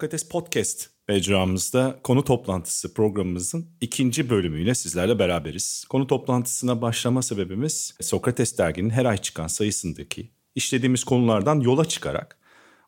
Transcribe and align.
Sokrates 0.00 0.28
Podcast 0.28 0.90
mecramızda 1.08 1.98
konu 2.02 2.24
toplantısı 2.24 2.94
programımızın 2.94 3.66
ikinci 3.80 4.30
bölümüyle 4.30 4.74
sizlerle 4.74 5.18
beraberiz. 5.18 5.84
Konu 5.88 6.06
toplantısına 6.06 6.82
başlama 6.82 7.22
sebebimiz 7.22 7.94
Sokrates 8.00 8.58
derginin 8.58 8.90
her 8.90 9.04
ay 9.04 9.16
çıkan 9.16 9.46
sayısındaki 9.46 10.30
işlediğimiz 10.54 11.04
konulardan 11.04 11.60
yola 11.60 11.84
çıkarak 11.84 12.38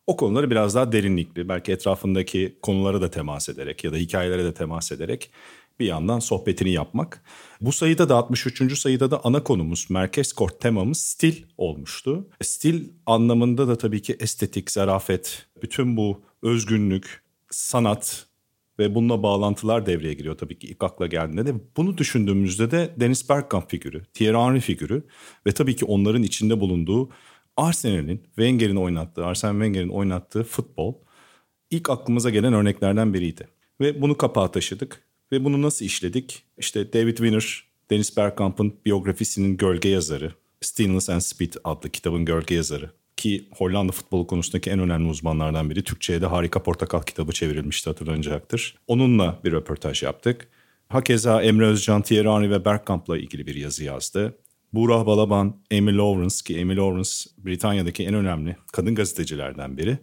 o 0.07 0.17
konuları 0.17 0.51
biraz 0.51 0.75
daha 0.75 0.93
derinlikli, 0.93 1.49
belki 1.49 1.73
etrafındaki 1.73 2.59
konulara 2.63 3.01
da 3.01 3.11
temas 3.11 3.49
ederek 3.49 3.85
ya 3.85 3.93
da 3.93 3.97
hikayelere 3.97 4.45
de 4.45 4.55
temas 4.55 4.93
ederek 4.93 5.31
bir 5.81 5.87
yandan 5.87 6.19
sohbetini 6.19 6.73
yapmak. 6.73 7.25
Bu 7.61 7.73
sayıda 7.73 8.09
da 8.09 8.17
63. 8.17 8.79
sayıda 8.79 9.11
da 9.11 9.21
ana 9.25 9.45
konumuz, 9.45 9.87
merkez 9.91 10.33
kort 10.33 10.61
temamız 10.61 10.99
stil 10.99 11.45
olmuştu. 11.57 12.29
Stil 12.43 12.89
anlamında 13.07 13.69
da 13.69 13.79
tabii 13.79 14.03
ki 14.03 14.17
estetik, 14.21 14.71
zarafet, 14.71 15.47
bütün 15.63 15.97
bu 15.97 16.32
özgünlük, 16.43 17.23
sanat 17.51 18.27
ve 18.79 18.95
bununla 18.95 19.23
bağlantılar 19.23 19.87
devreye 19.87 20.15
giriyor 20.15 20.39
tabii 20.39 20.59
ki 20.59 20.67
ilk 20.67 20.85
akla 20.85 21.07
geldiğinde 21.07 21.47
de. 21.47 21.55
Bunu 21.77 21.99
düşündüğümüzde 21.99 22.71
de 22.71 22.95
Dennis 23.01 23.29
Bergkamp 23.29 23.71
figürü, 23.71 24.05
Thierry 24.05 24.37
Henry 24.37 24.61
figürü 24.61 25.03
ve 25.47 25.53
tabii 25.53 25.77
ki 25.77 25.85
onların 25.85 26.23
içinde 26.23 26.61
bulunduğu 26.61 27.11
Arsenal'in, 27.57 28.23
Wenger'in 28.27 28.77
oynattığı, 28.77 29.27
Arsene 29.27 29.53
Wenger'in 29.53 29.89
oynattığı 29.89 30.45
futbol 30.45 30.95
ilk 31.71 31.91
aklımıza 31.91 32.31
gelen 32.31 32.53
örneklerden 32.53 33.15
biriydi. 33.15 33.49
Ve 33.81 34.03
bunu 34.03 34.17
kapağa 34.17 34.51
taşıdık. 34.51 35.03
Ve 35.33 35.45
bunu 35.45 35.63
nasıl 35.63 35.85
işledik? 35.85 36.43
İşte 36.59 36.93
David 36.93 37.17
Winner, 37.17 37.65
Dennis 37.91 38.17
Bergkamp'ın 38.17 38.75
biyografisinin 38.85 39.57
gölge 39.57 39.89
yazarı, 39.89 40.33
Stainless 40.61 41.11
and 41.11 41.21
Speed 41.21 41.53
adlı 41.65 41.91
kitabın 41.91 42.25
gölge 42.25 42.55
yazarı 42.55 42.91
ki 43.23 43.49
Hollanda 43.51 43.93
futbolu 43.93 44.27
konusundaki 44.27 44.71
en 44.71 44.79
önemli 44.79 45.09
uzmanlardan 45.09 45.71
biri. 45.71 45.83
Türkçe'ye 45.83 46.21
de 46.21 46.27
Harika 46.27 46.63
Portakal 46.63 47.03
kitabı 47.03 47.33
çevrilmişti 47.33 47.91
hatırlanacaktır. 47.91 48.75
Onunla 48.87 49.39
bir 49.45 49.53
röportaj 49.53 50.03
yaptık. 50.03 50.49
Hakeza 50.89 51.43
Emre 51.43 51.67
Özcan, 51.67 52.03
Thierry 52.03 52.29
Henry 52.29 52.51
ve 52.51 52.65
Bergkamp'la 52.65 53.19
ilgili 53.19 53.47
bir 53.47 53.55
yazı 53.55 53.85
yazdı. 53.85 54.39
Burak 54.73 55.07
Balaban, 55.07 55.57
Amy 55.73 55.97
Lawrence 55.97 56.37
ki 56.45 56.63
Amy 56.63 56.77
Lawrence 56.77 57.11
Britanya'daki 57.39 58.05
en 58.05 58.15
önemli 58.15 58.57
kadın 58.73 58.95
gazetecilerden 58.95 59.77
biri 59.77 59.99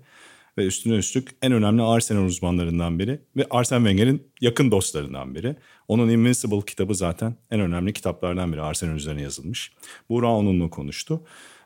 ve 0.58 0.66
üstüne 0.66 0.96
üstlük 0.96 1.30
en 1.42 1.52
önemli 1.52 1.82
Arsenal 1.82 2.26
uzmanlarından 2.26 3.00
biri 3.00 3.20
ve 3.38 3.46
Arsene 3.50 3.80
Wenger'in 3.80 4.32
yakın 4.42 4.72
dostlarından 4.72 5.36
biri. 5.36 5.56
Onun 5.88 6.10
Invincible 6.10 6.62
kitabı 6.62 6.96
zaten 6.96 7.36
en 7.52 7.60
önemli 7.60 7.94
kitaplardan 7.94 8.54
biri 8.54 8.62
Arsenal 8.62 8.96
üzerine 8.96 9.22
yazılmış. 9.22 9.72
Burak 10.10 10.30
onunla 10.30 10.70
konuştu 10.70 11.22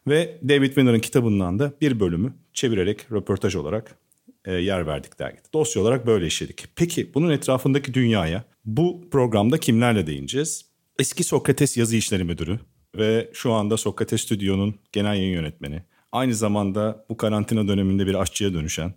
ve 0.07 0.39
David 0.49 0.67
Winner'ın 0.67 0.99
kitabından 0.99 1.59
da 1.59 1.73
bir 1.81 1.99
bölümü 1.99 2.33
çevirerek 2.53 3.11
röportaj 3.11 3.55
olarak 3.55 3.97
e, 4.45 4.53
yer 4.53 4.87
verdik 4.87 5.19
dergide. 5.19 5.41
Dosya 5.53 5.81
olarak 5.81 6.07
böyle 6.07 6.27
işledik. 6.27 6.65
Peki 6.75 7.13
bunun 7.13 7.29
etrafındaki 7.29 7.93
dünyaya 7.93 8.43
bu 8.65 9.09
programda 9.11 9.57
kimlerle 9.57 10.07
değineceğiz? 10.07 10.65
Eski 10.99 11.23
Sokrates 11.23 11.77
Yazı 11.77 11.95
İşleri 11.95 12.23
Müdürü 12.23 12.59
ve 12.95 13.29
şu 13.33 13.51
anda 13.51 13.77
Sokrates 13.77 14.21
Stüdyo'nun 14.21 14.75
genel 14.91 15.15
yayın 15.15 15.33
yönetmeni 15.33 15.83
aynı 16.11 16.35
zamanda 16.35 17.05
bu 17.09 17.17
karantina 17.17 17.67
döneminde 17.67 18.07
bir 18.07 18.15
aşçıya 18.15 18.53
dönüşen 18.53 18.93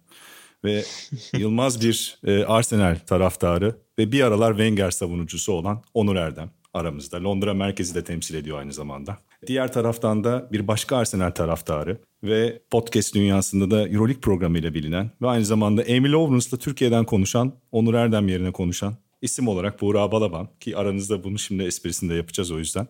ve 0.64 0.84
Yılmaz 1.38 1.82
bir 1.82 2.18
e, 2.26 2.44
Arsenal 2.44 2.96
taraftarı 3.06 3.76
ve 3.98 4.12
bir 4.12 4.20
aralar 4.20 4.52
Wenger 4.52 4.90
savunucusu 4.90 5.52
olan 5.52 5.82
Onur 5.94 6.16
Erdem 6.16 6.50
aramızda. 6.76 7.24
Londra 7.24 7.54
merkezi 7.54 7.94
de 7.94 8.04
temsil 8.04 8.34
ediyor 8.34 8.58
aynı 8.58 8.72
zamanda. 8.72 9.18
Diğer 9.46 9.72
taraftan 9.72 10.24
da 10.24 10.48
bir 10.52 10.68
başka 10.68 10.96
Arsenal 10.96 11.30
taraftarı 11.30 12.00
ve 12.22 12.62
podcast 12.70 13.14
dünyasında 13.14 13.70
da 13.70 13.88
Euroleague 13.88 14.20
programıyla 14.20 14.74
bilinen 14.74 15.10
ve 15.22 15.28
aynı 15.28 15.44
zamanda 15.44 15.82
Emil 15.82 16.12
Lawrence'la 16.12 16.58
Türkiye'den 16.58 17.04
konuşan, 17.04 17.52
Onur 17.72 17.94
Erdem 17.94 18.28
yerine 18.28 18.52
konuşan 18.52 18.96
isim 19.22 19.48
olarak 19.48 19.80
Buğra 19.80 20.12
Balaban 20.12 20.48
ki 20.60 20.76
aranızda 20.76 21.24
bunu 21.24 21.38
şimdi 21.38 21.62
esprisinde 21.62 22.14
yapacağız 22.14 22.50
o 22.50 22.58
yüzden. 22.58 22.88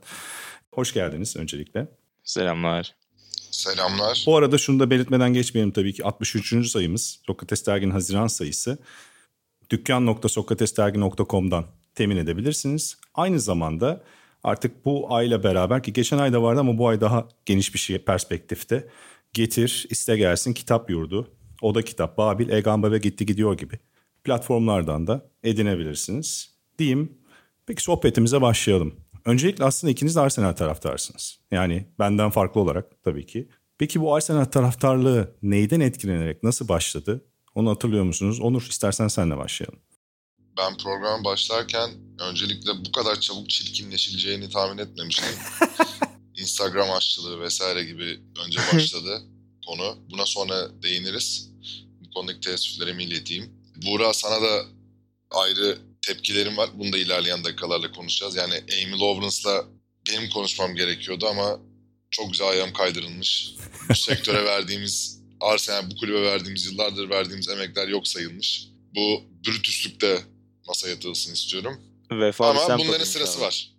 Hoş 0.75 0.95
geldiniz 0.95 1.37
öncelikle. 1.37 1.89
Selamlar. 2.25 2.95
Selamlar. 3.51 4.25
Bu 4.27 4.37
arada 4.37 4.59
şunu 4.59 4.81
da 4.81 4.91
belirtmeden 4.91 5.33
geçmeyelim 5.33 5.73
tabii 5.73 5.93
ki 5.93 6.05
63. 6.05 6.71
sayımız 6.71 7.21
Sokrates 7.27 7.67
Dergi'nin 7.67 7.91
Haziran 7.91 8.27
sayısı. 8.27 8.79
Dükkan.sokratesdergi.com'dan 9.71 11.65
temin 11.97 12.17
edebilirsiniz. 12.17 12.99
Aynı 13.15 13.41
zamanda 13.41 14.03
artık 14.45 14.85
bu 14.85 15.15
ayla 15.15 15.43
beraber 15.45 15.83
ki 15.83 15.93
geçen 15.93 16.19
ayda 16.19 16.43
vardı 16.43 16.61
ama 16.61 16.79
bu 16.79 16.89
ay 16.89 17.01
daha 17.01 17.29
geniş 17.47 17.75
bir 17.75 17.79
şey 17.79 17.99
perspektifte. 17.99 18.89
Getir, 19.33 19.87
iste 19.91 20.17
gelsin 20.17 20.53
kitap 20.53 20.91
yurdu, 20.91 21.31
Oda 21.63 21.83
Kitap, 21.83 22.19
Babil, 22.19 22.49
Egamba 22.49 22.93
ve 22.93 22.99
Gitti 22.99 23.27
Gidiyor 23.27 23.57
gibi 23.57 23.79
platformlardan 24.25 25.07
da 25.07 25.31
edinebilirsiniz. 25.45 26.57
Diyeyim. 26.79 27.19
Peki 27.67 27.83
sohbetimize 27.83 28.41
başlayalım. 28.41 28.95
Öncelikle 29.25 29.65
aslında 29.65 29.91
ikiniz 29.91 30.17
de 30.17 30.21
Arsenal 30.21 30.53
taraftarsınız. 30.53 31.41
Yani 31.51 31.87
benden 31.99 32.31
farklı 32.31 32.61
olarak 32.61 33.03
tabii 33.05 33.27
ki. 33.27 33.49
Peki 33.79 34.01
bu 34.01 34.15
Arsenal 34.15 34.45
taraftarlığı 34.45 35.35
neyden 35.43 35.81
etkilenerek 35.81 36.43
nasıl 36.43 36.69
başladı? 36.69 37.25
Onu 37.55 37.71
hatırlıyor 37.71 38.05
musunuz? 38.05 38.41
Onur 38.41 38.63
istersen 38.63 39.09
senle 39.09 39.37
başlayalım. 39.37 39.79
Ben 40.57 40.77
programa 40.77 41.25
başlarken 41.25 41.91
öncelikle 42.19 42.85
bu 42.85 42.93
kadar 42.93 43.21
çabuk 43.21 43.51
çirkinleşileceğini 43.51 44.51
tahmin 44.51 44.79
etmemiştim. 44.79 45.39
Instagram 46.37 46.91
aşçılığı 46.91 47.41
vesaire 47.41 47.85
gibi 47.85 48.21
önce 48.47 48.59
başladı 48.75 49.23
konu. 49.67 49.99
Buna 50.11 50.27
sonra 50.27 50.83
değiniriz. 50.83 51.51
Bu 52.01 52.11
konudaki 52.11 52.41
teessüflerimi 52.41 53.05
ileteyim. 53.05 53.53
Buğra 53.87 54.13
sana 54.13 54.43
da 54.43 54.65
ayrı 55.31 55.79
tepkilerim 56.07 56.57
var. 56.57 56.71
Bunu 56.75 56.93
da 56.93 56.99
ilerleyen 56.99 57.45
dakikalarla 57.45 57.93
konuşacağız. 57.93 58.37
Yani 58.37 58.55
Amy 58.55 59.01
Lawrence'la 59.01 59.65
benim 60.09 60.31
konuşmam 60.31 60.75
gerekiyordu 60.75 61.27
ama 61.27 61.61
çok 62.11 62.33
güzel 62.33 62.49
ayağım 62.49 62.73
kaydırılmış. 62.73 63.55
Bu 63.89 63.95
sektöre 63.95 64.45
verdiğimiz, 64.45 65.23
Arsenal 65.41 65.91
bu 65.91 65.97
kulübe 65.97 66.23
verdiğimiz, 66.23 66.67
yıllardır 66.67 67.11
verdiğimiz 67.11 67.49
emekler 67.49 67.89
yok 67.89 68.09
sayılmış. 68.09 68.69
Bu 68.95 69.23
brütüslük 69.47 70.01
de 70.01 70.23
masaya 70.69 70.91
yatılsın 70.91 71.33
istiyorum. 71.33 71.81
Vefa 72.11 72.51
ama 72.51 72.79
bunların 72.79 73.05
sırası 73.05 73.39
abi. 73.39 73.45
var. 73.45 73.73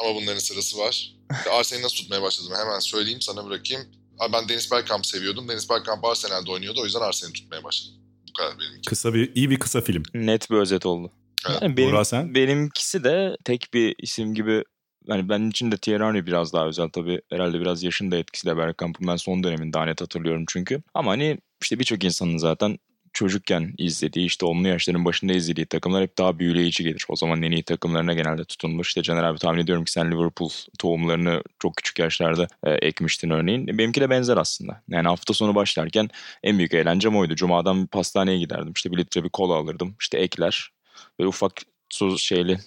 Ama 0.00 0.14
bunların 0.14 0.38
sırası 0.38 0.78
var. 0.78 1.14
Arsenal'i 1.50 1.84
nasıl 1.84 1.96
tutmaya 1.96 2.22
başladım 2.22 2.52
hemen 2.56 2.78
söyleyeyim 2.78 3.20
sana 3.20 3.46
bırakayım. 3.46 3.82
Abi 4.18 4.32
ben 4.32 4.48
Dennis 4.48 4.72
Bergkamp 4.72 5.06
seviyordum. 5.06 5.48
Dennis 5.48 5.70
Bergkamp 5.70 6.04
Arsenal'de 6.04 6.50
oynuyordu. 6.50 6.80
O 6.80 6.84
yüzden 6.84 7.00
Arsenal'i 7.00 7.32
tutmaya 7.32 7.64
başladım. 7.64 7.94
Bu 8.28 8.32
kadar 8.32 8.58
benimki. 8.58 8.88
Kısa 8.88 9.14
bir, 9.14 9.34
iyi 9.34 9.50
bir 9.50 9.58
kısa 9.58 9.80
film. 9.80 10.02
Net 10.14 10.50
bir 10.50 10.56
özet 10.56 10.86
oldu. 10.86 11.12
Yani 11.48 11.76
benim, 11.76 12.04
sen? 12.04 12.34
Benimkisi 12.34 13.04
de 13.04 13.36
tek 13.44 13.74
bir 13.74 13.94
isim 13.98 14.34
gibi 14.34 14.64
yani 15.06 15.28
benim 15.28 15.48
için 15.48 15.72
de 15.72 15.76
Thierry 15.76 16.04
Henry 16.04 16.26
biraz 16.26 16.52
daha 16.52 16.66
özel 16.66 16.88
tabii. 16.88 17.20
Herhalde 17.30 17.60
biraz 17.60 17.82
yaşın 17.82 18.10
da 18.10 18.16
etkisiyle 18.16 18.56
Bergkamp'ın 18.56 19.06
ben 19.06 19.16
son 19.16 19.42
döneminde 19.42 19.72
daha 19.72 19.84
net 19.84 20.00
hatırlıyorum 20.00 20.44
çünkü. 20.48 20.82
Ama 20.94 21.10
hani 21.10 21.38
işte 21.62 21.78
birçok 21.78 22.04
insanın 22.04 22.38
zaten 22.38 22.78
çocukken 23.12 23.74
izlediği 23.78 24.26
işte 24.26 24.46
onlu 24.46 24.68
yaşların 24.68 25.04
başında 25.04 25.32
izlediği 25.32 25.66
takımlar 25.66 26.02
hep 26.02 26.18
daha 26.18 26.38
büyüleyici 26.38 26.84
gelir. 26.84 27.06
O 27.08 27.16
zaman 27.16 27.42
en 27.42 27.50
iyi 27.50 27.62
takımlarına 27.62 28.14
genelde 28.14 28.44
tutunmuş. 28.44 28.88
İşte 28.88 29.02
Caner 29.02 29.22
abi 29.22 29.38
tahmin 29.38 29.60
ediyorum 29.60 29.84
ki 29.84 29.92
sen 29.92 30.10
Liverpool 30.10 30.50
tohumlarını 30.78 31.42
çok 31.58 31.76
küçük 31.76 31.98
yaşlarda 31.98 32.48
e, 32.64 32.70
ekmiştin 32.70 33.30
örneğin. 33.30 33.66
Benimki 33.78 34.00
de 34.00 34.10
benzer 34.10 34.36
aslında. 34.36 34.82
Yani 34.88 35.08
hafta 35.08 35.34
sonu 35.34 35.54
başlarken 35.54 36.08
en 36.42 36.58
büyük 36.58 36.74
eğlencem 36.74 37.16
oydu. 37.16 37.34
Cuma'dan 37.34 37.82
bir 37.82 37.88
pastaneye 37.88 38.38
giderdim. 38.38 38.72
İşte 38.76 38.92
bir 38.92 38.98
litre 38.98 39.24
bir 39.24 39.30
kola 39.30 39.54
alırdım. 39.54 39.96
İşte 40.00 40.18
ekler. 40.18 40.70
Böyle 41.18 41.28
ufak 41.28 41.52
tuz 41.90 42.20
şeyli 42.20 42.58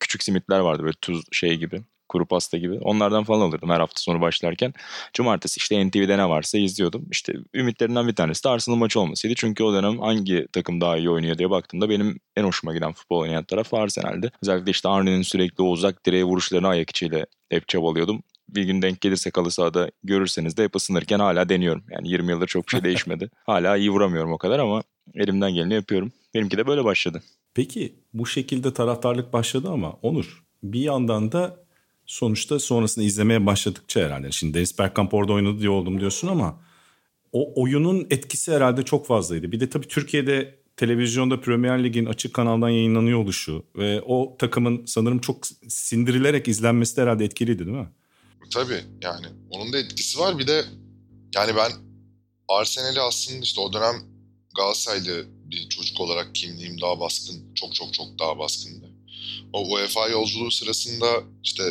küçük 0.00 0.22
simitler 0.22 0.58
vardı 0.58 0.82
böyle 0.82 0.96
tuz 1.00 1.24
şey 1.32 1.56
gibi 1.56 1.82
kuru 2.12 2.26
pasta 2.26 2.58
gibi. 2.58 2.78
Onlardan 2.80 3.24
falan 3.24 3.40
alırdım 3.40 3.70
her 3.70 3.80
hafta 3.80 4.00
sonu 4.00 4.20
başlarken. 4.20 4.74
Cumartesi 5.12 5.58
işte 5.58 5.88
NTV'de 5.88 6.18
ne 6.18 6.28
varsa 6.28 6.58
izliyordum. 6.58 7.06
İşte 7.10 7.34
ümitlerinden 7.54 8.08
bir 8.08 8.14
tanesi 8.14 8.44
de 8.44 8.48
Arsenal 8.48 8.76
maçı 8.76 9.00
olmasıydı. 9.00 9.34
Çünkü 9.36 9.64
o 9.64 9.72
dönem 9.72 9.98
hangi 10.00 10.46
takım 10.52 10.80
daha 10.80 10.96
iyi 10.96 11.10
oynuyor 11.10 11.38
diye 11.38 11.50
baktığımda 11.50 11.88
benim 11.88 12.20
en 12.36 12.44
hoşuma 12.44 12.74
giden 12.74 12.92
futbol 12.92 13.18
oynayan 13.18 13.44
taraf 13.44 13.74
Arsenal'di. 13.74 14.30
Özellikle 14.42 14.70
işte 14.70 14.88
Arne'nin 14.88 15.22
sürekli 15.22 15.62
o 15.62 15.66
uzak 15.66 16.06
direğe 16.06 16.24
vuruşlarını 16.24 16.68
ayak 16.68 16.90
içiyle 16.90 17.26
hep 17.50 17.68
çabalıyordum. 17.68 18.22
Bir 18.48 18.62
gün 18.62 18.82
denk 18.82 19.00
gelirse 19.00 19.30
kalı 19.30 19.50
sahada 19.50 19.90
görürseniz 20.04 20.56
de 20.56 20.64
hep 20.64 20.76
ısınırken 20.76 21.18
hala 21.18 21.48
deniyorum. 21.48 21.84
Yani 21.90 22.08
20 22.08 22.30
yıldır 22.30 22.46
çok 22.46 22.66
bir 22.66 22.70
şey 22.70 22.84
değişmedi. 22.84 23.30
hala 23.46 23.76
iyi 23.76 23.90
vuramıyorum 23.90 24.32
o 24.32 24.38
kadar 24.38 24.58
ama 24.58 24.82
elimden 25.14 25.54
geleni 25.54 25.74
yapıyorum. 25.74 26.12
Benimki 26.34 26.58
de 26.58 26.66
böyle 26.66 26.84
başladı. 26.84 27.22
Peki 27.54 27.94
bu 28.14 28.26
şekilde 28.26 28.74
taraftarlık 28.74 29.32
başladı 29.32 29.68
ama 29.70 29.92
Onur 30.02 30.42
bir 30.62 30.80
yandan 30.80 31.32
da 31.32 31.61
sonuçta 32.12 32.58
sonrasında 32.58 33.04
izlemeye 33.04 33.46
başladıkça 33.46 34.00
herhalde. 34.00 34.32
Şimdi 34.32 34.54
Dennis 34.54 34.78
Bergkamp 34.78 35.14
orada 35.14 35.32
oynadı 35.32 35.58
diye 35.58 35.70
oldum 35.70 36.00
diyorsun 36.00 36.28
ama 36.28 36.60
o 37.32 37.62
oyunun 37.62 38.06
etkisi 38.10 38.52
herhalde 38.52 38.82
çok 38.82 39.06
fazlaydı. 39.06 39.52
Bir 39.52 39.60
de 39.60 39.70
tabii 39.70 39.88
Türkiye'de 39.88 40.58
televizyonda 40.76 41.40
Premier 41.40 41.84
Lig'in 41.84 42.06
açık 42.06 42.34
kanaldan 42.34 42.68
yayınlanıyor 42.68 43.18
oluşu 43.18 43.66
ve 43.76 44.02
o 44.02 44.36
takımın 44.38 44.86
sanırım 44.86 45.18
çok 45.18 45.46
sindirilerek 45.68 46.48
izlenmesi 46.48 46.96
de 46.96 47.02
herhalde 47.02 47.24
etkiliydi 47.24 47.66
değil 47.66 47.78
mi? 47.78 47.88
Tabii 48.54 48.80
yani 49.02 49.26
onun 49.50 49.72
da 49.72 49.78
etkisi 49.78 50.18
var. 50.18 50.38
Bir 50.38 50.46
de 50.46 50.64
yani 51.34 51.56
ben 51.56 51.72
Arsenal'i 52.48 53.00
aslında 53.00 53.40
işte 53.40 53.60
o 53.60 53.72
dönem 53.72 53.94
Galatasaraylı 54.56 55.26
bir 55.44 55.68
çocuk 55.68 56.00
olarak 56.00 56.34
kimliğim 56.34 56.80
daha 56.80 57.00
baskın. 57.00 57.54
Çok 57.54 57.74
çok 57.74 57.94
çok 57.94 58.18
daha 58.18 58.38
baskındı. 58.38 58.90
O 59.52 59.72
UEFA 59.72 60.08
yolculuğu 60.08 60.50
sırasında 60.50 61.06
işte 61.44 61.62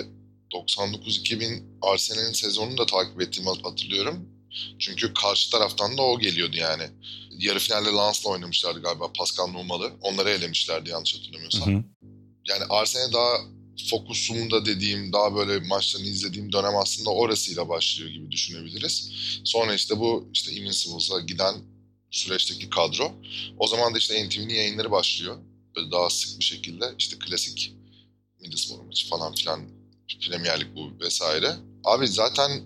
99-2000 0.54 1.64
Arsenal'in 1.82 2.34
sezonunu 2.34 2.78
da 2.78 2.86
takip 2.86 3.22
ettiğimi 3.22 3.50
hatırlıyorum. 3.64 4.30
Çünkü 4.80 5.14
karşı 5.14 5.52
taraftan 5.52 5.98
da 5.98 6.02
o 6.02 6.20
geliyordu 6.20 6.58
yani. 6.58 6.84
Yarı 7.40 7.60
finalde 7.60 7.90
Lens'la 7.90 8.30
oynamışlardı 8.30 8.82
galiba 8.82 9.14
Pascal 9.14 9.48
Numalı. 9.48 9.92
Onları 10.02 10.30
elemişlerdi 10.30 10.90
yanlış 10.90 11.16
hatırlamıyorsam. 11.16 11.74
Hı 11.74 11.78
hı. 11.78 11.84
Yani 12.50 12.64
Arsenal 12.70 13.14
daha 13.14 13.38
fokusumda 13.90 14.66
dediğim, 14.66 15.14
daha 15.14 15.36
böyle 15.36 15.68
maçlarını 15.68 16.08
izlediğim 16.08 16.52
dönem 16.52 16.76
aslında 16.76 17.10
orasıyla 17.10 17.70
başlıyor 17.70 18.10
gibi 18.10 18.32
düşünebiliriz. 18.32 19.12
Sonra 19.44 19.74
işte 19.74 20.00
bu 20.00 20.30
işte 20.34 20.52
Invincibles'a 20.52 21.20
giden 21.20 21.56
süreçteki 22.12 22.70
kadro. 22.70 23.12
O 23.58 23.68
zaman 23.68 23.94
da 23.94 23.98
işte 23.98 24.28
NTV'nin 24.28 24.54
yayınları 24.54 24.92
başlıyor. 24.92 25.38
Böyle 25.76 25.92
daha 25.92 26.10
sık 26.10 26.40
bir 26.40 26.44
şekilde 26.44 26.86
işte 27.00 27.18
klasik 27.20 27.74
Middlesbrough 28.42 28.86
maçı 28.86 29.08
falan 29.08 29.36
filan 29.36 29.81
Premier 30.20 30.60
Lig 30.60 30.68
bu 30.76 31.06
vesaire. 31.06 31.56
Abi 31.84 32.08
zaten 32.08 32.62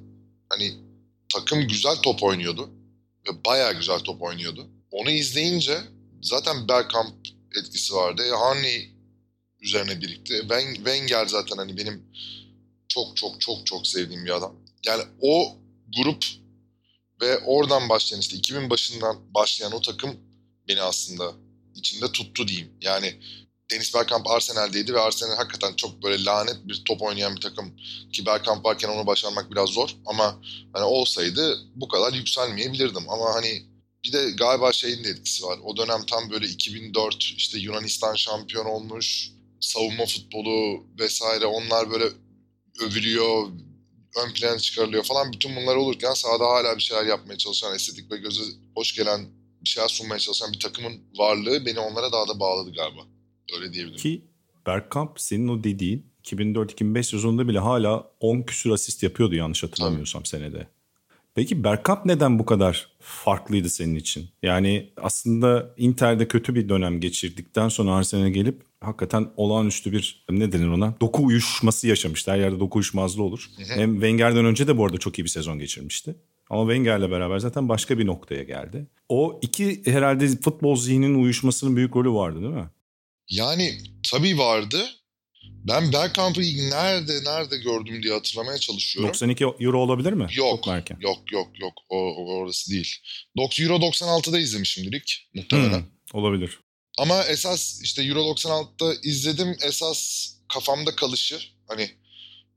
hani 0.50 0.74
takım 1.34 1.68
güzel 1.68 1.96
top 1.96 2.24
oynuyordu. 2.24 2.70
Ve 3.28 3.46
bayağı 3.46 3.74
güzel 3.74 4.00
top 4.00 4.22
oynuyordu. 4.22 4.68
Onu 4.92 5.10
izleyince 5.10 5.80
zaten 6.22 6.68
Bergkamp 6.68 7.16
etkisi 7.60 7.94
vardı. 7.94 8.24
Hani 8.40 8.90
üzerine 9.62 10.02
birikti. 10.02 10.40
Wenger 10.76 11.26
zaten 11.26 11.58
hani 11.58 11.78
benim 11.78 12.04
çok 12.88 13.18
çok 13.18 13.42
çok 13.42 13.66
çok 13.66 13.88
sevdiğim 13.88 14.26
bir 14.26 14.36
adam. 14.36 14.56
Yani 14.86 15.04
o 15.22 15.58
grup 15.98 16.26
ve 17.22 17.38
oradan 17.38 17.90
başlayan 17.90 18.20
işte 18.20 18.38
2000 18.38 18.70
başından 18.70 19.34
başlayan 19.34 19.72
o 19.72 19.82
takım 19.82 20.18
beni 20.68 20.82
aslında 20.82 21.34
içinde 21.76 22.12
tuttu 22.12 22.48
diyeyim. 22.48 22.72
Yani 22.82 23.20
Deniz 23.72 23.94
Bergkamp 23.94 24.28
Arsenal'deydi 24.28 24.94
ve 24.94 25.00
Arsenal 25.00 25.36
hakikaten 25.36 25.74
çok 25.74 26.04
böyle 26.04 26.26
lanet 26.26 26.68
bir 26.68 26.84
top 26.88 27.02
oynayan 27.02 27.36
bir 27.36 27.42
takım. 27.42 27.76
Ki 28.14 28.26
Bergkamp 28.26 28.66
varken 28.66 28.90
onu 28.90 29.08
başarmak 29.08 29.52
biraz 29.52 29.70
zor 29.70 29.96
ama 30.06 30.42
hani 30.74 30.84
olsaydı 30.84 31.58
bu 31.76 31.88
kadar 31.88 32.14
yükselmeyebilirdim. 32.14 33.10
Ama 33.10 33.36
hani 33.36 33.64
bir 34.04 34.14
de 34.14 34.32
galiba 34.32 34.74
şeyin 34.74 35.04
de 35.04 35.10
etkisi 35.10 35.44
var. 35.44 35.60
O 35.64 35.78
dönem 35.78 36.06
tam 36.06 36.32
böyle 36.32 36.48
2004 36.48 37.24
işte 37.38 37.60
Yunanistan 37.60 38.16
şampiyon 38.16 38.66
olmuş. 38.66 39.32
Savunma 39.60 40.06
futbolu 40.06 40.84
vesaire 41.00 41.46
onlar 41.46 41.92
böyle 41.92 42.06
övülüyor, 42.82 43.48
ön 44.26 44.34
plana 44.34 44.60
çıkarılıyor 44.60 45.04
falan. 45.04 45.34
Bütün 45.34 45.56
bunlar 45.56 45.76
olurken 45.76 46.14
sahada 46.14 46.46
hala 46.46 46.78
bir 46.78 46.82
şeyler 46.82 47.06
yapmaya 47.06 47.38
çalışan, 47.38 47.76
estetik 47.76 48.12
ve 48.12 48.18
göze 48.18 48.42
hoş 48.76 48.96
gelen 48.96 49.28
bir 49.62 49.70
şeyler 49.70 49.88
sunmaya 49.88 50.20
çalışan 50.20 50.54
bir 50.54 50.60
takımın 50.60 51.02
varlığı 51.18 51.66
beni 51.66 51.80
onlara 51.80 52.12
daha 52.12 52.28
da 52.28 52.40
bağladı 52.40 52.74
galiba. 52.74 53.15
Öyle 53.56 53.74
diyebilirim. 53.74 54.00
Ki 54.00 54.22
Bergkamp 54.68 55.20
senin 55.20 55.48
o 55.48 55.64
dediğin 55.64 56.06
2004-2005 56.24 57.04
sezonunda 57.04 57.48
bile 57.48 57.60
hala 57.60 58.12
10 58.20 58.42
küsür 58.42 58.70
asist 58.70 59.04
yapıyordu 59.04 59.36
yanlış 59.36 59.64
hatırlamıyorsam 59.64 60.24
Tabii. 60.24 60.30
senede. 60.30 60.68
Peki 61.36 61.64
Bergkamp 61.64 62.06
neden 62.06 62.40
bu 62.40 62.46
kadar 62.46 62.88
farklıydı 63.00 63.70
senin 63.70 63.96
için? 63.96 64.30
Yani 64.44 64.90
aslında 64.98 65.74
Inter'de 65.78 66.28
kötü 66.28 66.56
bir 66.56 66.70
dönem 66.70 67.00
geçirdikten 67.00 67.70
sonra 67.70 67.92
Arsenal'e 67.96 68.30
gelip 68.30 68.62
hakikaten 68.82 69.28
olağanüstü 69.38 69.92
bir 69.92 70.26
ne 70.30 70.52
denir 70.52 70.68
ona? 70.68 70.96
Doku 71.02 71.26
uyuşması 71.26 71.88
yaşamıştı. 71.88 72.32
Her 72.32 72.38
yerde 72.38 72.60
doku 72.60 72.78
uyuşmazlığı 72.78 73.24
olur. 73.24 73.50
Hem 73.68 73.94
Wenger'den 73.94 74.46
önce 74.46 74.68
de 74.68 74.78
bu 74.78 74.86
arada 74.86 74.98
çok 74.98 75.20
iyi 75.20 75.24
bir 75.24 75.30
sezon 75.30 75.60
geçirmişti. 75.60 76.16
Ama 76.50 76.74
Wenger'le 76.74 77.12
beraber 77.12 77.40
zaten 77.40 77.70
başka 77.70 78.00
bir 78.00 78.06
noktaya 78.06 78.44
geldi. 78.44 78.88
O 79.10 79.40
iki 79.42 79.82
herhalde 79.86 80.28
futbol 80.28 80.76
zihninin 80.76 81.24
uyuşmasının 81.24 81.76
büyük 81.76 81.96
rolü 81.96 82.12
vardı 82.12 82.42
değil 82.42 82.54
mi? 82.54 82.70
Yani 83.30 83.78
tabii 84.12 84.38
vardı. 84.38 84.90
Ben 85.68 85.94
Bergkamp'ı 85.94 86.42
nerede 86.42 87.24
nerede 87.24 87.58
gördüm 87.58 88.04
diye 88.04 88.14
hatırlamaya 88.14 88.58
çalışıyorum. 88.58 89.10
92 89.10 89.44
euro 89.44 89.80
olabilir 89.80 90.14
mi? 90.14 90.28
Yok. 90.36 90.68
Yok 91.02 91.32
yok 91.32 91.60
yok. 91.60 91.74
O, 91.90 91.98
orası 92.26 92.72
değil. 92.72 92.96
Euro 93.60 93.76
96'da 93.76 94.40
izlemişimdir 94.40 95.28
muhtemelen. 95.34 95.80
Hmm, 95.80 95.86
olabilir. 96.14 96.60
Ama 96.98 97.24
esas 97.24 97.82
işte 97.84 98.04
Euro 98.04 98.20
96'da 98.20 98.96
izledim. 99.04 99.56
Esas 99.62 100.32
kafamda 100.54 100.96
kalışı 100.96 101.40
hani 101.68 101.90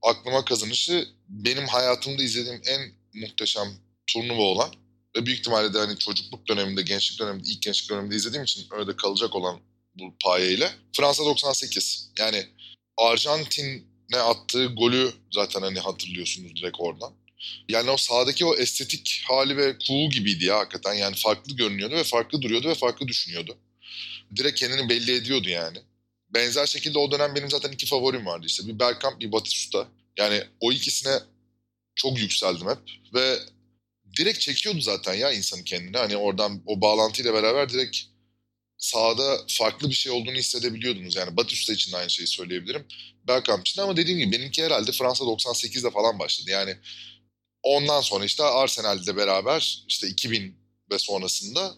aklıma 0.03 0.44
kazanışı 0.44 1.09
benim 1.29 1.67
hayatımda 1.67 2.23
izlediğim 2.23 2.62
en 2.67 2.81
muhteşem 3.20 3.69
turnuva 4.06 4.43
olan 4.43 4.70
ve 5.17 5.26
büyük 5.26 5.38
ihtimalle 5.38 5.75
de 5.75 5.79
hani 5.79 5.99
çocukluk 5.99 6.49
döneminde, 6.49 6.82
gençlik 6.82 7.20
döneminde, 7.20 7.49
ilk 7.49 7.62
gençlik 7.62 7.91
döneminde 7.91 8.17
izlediğim 8.17 8.44
için 8.44 8.67
öyle 8.70 8.97
kalacak 8.97 9.35
olan 9.35 9.61
bu 9.98 10.14
payeyle. 10.24 10.72
Fransa 10.96 11.24
98. 11.24 12.10
Yani 12.18 12.46
Arjantin'e 12.96 14.18
attığı 14.18 14.66
golü 14.66 15.12
zaten 15.32 15.62
hani 15.62 15.80
hatırlıyorsunuz 15.80 16.56
direkt 16.56 16.76
oradan. 16.80 17.12
Yani 17.68 17.90
o 17.90 17.96
sahadaki 17.96 18.44
o 18.44 18.54
estetik 18.54 19.24
hali 19.28 19.56
ve 19.56 19.76
cool 19.86 20.10
gibiydi 20.10 20.44
ya 20.44 20.58
hakikaten. 20.58 20.94
Yani 20.94 21.16
farklı 21.16 21.56
görünüyordu 21.56 21.94
ve 21.94 22.04
farklı 22.04 22.42
duruyordu 22.42 22.68
ve 22.68 22.74
farklı 22.74 23.08
düşünüyordu. 23.08 23.58
Direkt 24.36 24.60
kendini 24.60 24.88
belli 24.88 25.12
ediyordu 25.12 25.48
yani. 25.48 25.78
Benzer 26.30 26.66
şekilde 26.66 26.98
o 26.98 27.10
dönem 27.10 27.34
benim 27.34 27.50
zaten 27.50 27.72
iki 27.72 27.86
favorim 27.86 28.26
vardı 28.26 28.46
işte. 28.46 28.66
Bir 28.66 28.78
Bergkamp, 28.78 29.20
bir 29.20 29.32
Batistuta. 29.32 29.88
Yani 30.18 30.42
o 30.60 30.72
ikisine 30.72 31.18
çok 31.94 32.18
yükseldim 32.18 32.68
hep. 32.68 32.78
Ve 33.14 33.38
direkt 34.18 34.40
çekiyordu 34.40 34.80
zaten 34.80 35.14
ya 35.14 35.32
insanı 35.32 35.64
kendine. 35.64 35.98
Hani 35.98 36.16
oradan 36.16 36.62
o 36.66 36.80
bağlantıyla 36.80 37.34
beraber 37.34 37.68
direkt 37.68 37.98
sahada 38.78 39.36
farklı 39.48 39.88
bir 39.88 39.94
şey 39.94 40.12
olduğunu 40.12 40.34
hissedebiliyordunuz. 40.34 41.16
Yani 41.16 41.36
Batista 41.36 41.72
için 41.72 41.92
de 41.92 41.96
aynı 41.96 42.10
şeyi 42.10 42.26
söyleyebilirim. 42.26 42.86
Bergkamp 43.28 43.60
için 43.60 43.80
de 43.80 43.84
ama 43.84 43.96
dediğim 43.96 44.19
gibi 44.19 44.32
benimki 44.32 44.64
herhalde 44.64 44.92
Fransa 44.92 45.25
98'de 45.25 45.90
falan 45.90 46.19
başladı. 46.19 46.50
Yani 46.50 46.76
ondan 47.62 48.00
sonra 48.00 48.25
işte 48.25 48.42
Arsenal'de 48.44 49.16
beraber 49.16 49.84
işte 49.88 50.08
2000 50.08 50.56
ve 50.92 50.98
sonrasında 50.98 51.75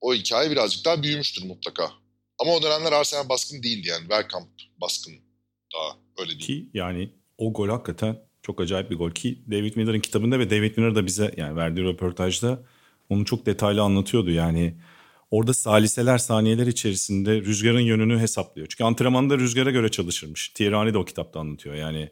o 0.00 0.14
hikaye 0.14 0.50
birazcık 0.50 0.84
daha 0.84 1.02
büyümüştür 1.02 1.44
mutlaka. 1.44 1.92
Ama 2.38 2.52
o 2.52 2.62
dönemler 2.62 2.92
Arsenal 2.92 3.28
baskın 3.28 3.62
değildi 3.62 3.88
yani. 3.88 4.08
Bergkamp 4.08 4.48
baskın 4.80 5.14
daha 5.74 5.96
öyle 6.18 6.30
değil. 6.30 6.46
Ki 6.46 6.70
yani 6.74 7.10
o 7.38 7.52
gol 7.52 7.68
hakikaten 7.68 8.18
çok 8.42 8.60
acayip 8.60 8.90
bir 8.90 8.96
gol 8.96 9.10
ki 9.10 9.38
David 9.50 9.76
Miller'ın 9.76 10.00
kitabında 10.00 10.38
ve 10.38 10.50
David 10.50 10.76
Miller 10.76 10.94
da 10.94 11.06
bize 11.06 11.34
yani 11.36 11.56
verdiği 11.56 11.84
röportajda 11.84 12.62
onu 13.08 13.24
çok 13.24 13.46
detaylı 13.46 13.82
anlatıyordu. 13.82 14.30
Yani 14.30 14.74
Orada 15.30 15.54
saliseler 15.54 16.18
saniyeler 16.18 16.66
içerisinde 16.66 17.40
rüzgarın 17.40 17.80
yönünü 17.80 18.18
hesaplıyor. 18.18 18.68
Çünkü 18.68 18.84
antrenmanda 18.84 19.38
rüzgara 19.38 19.70
göre 19.70 19.88
çalışırmış. 19.88 20.48
Thierry 20.48 20.94
de 20.94 20.98
o 20.98 21.04
kitapta 21.04 21.40
anlatıyor. 21.40 21.74
Yani 21.74 22.10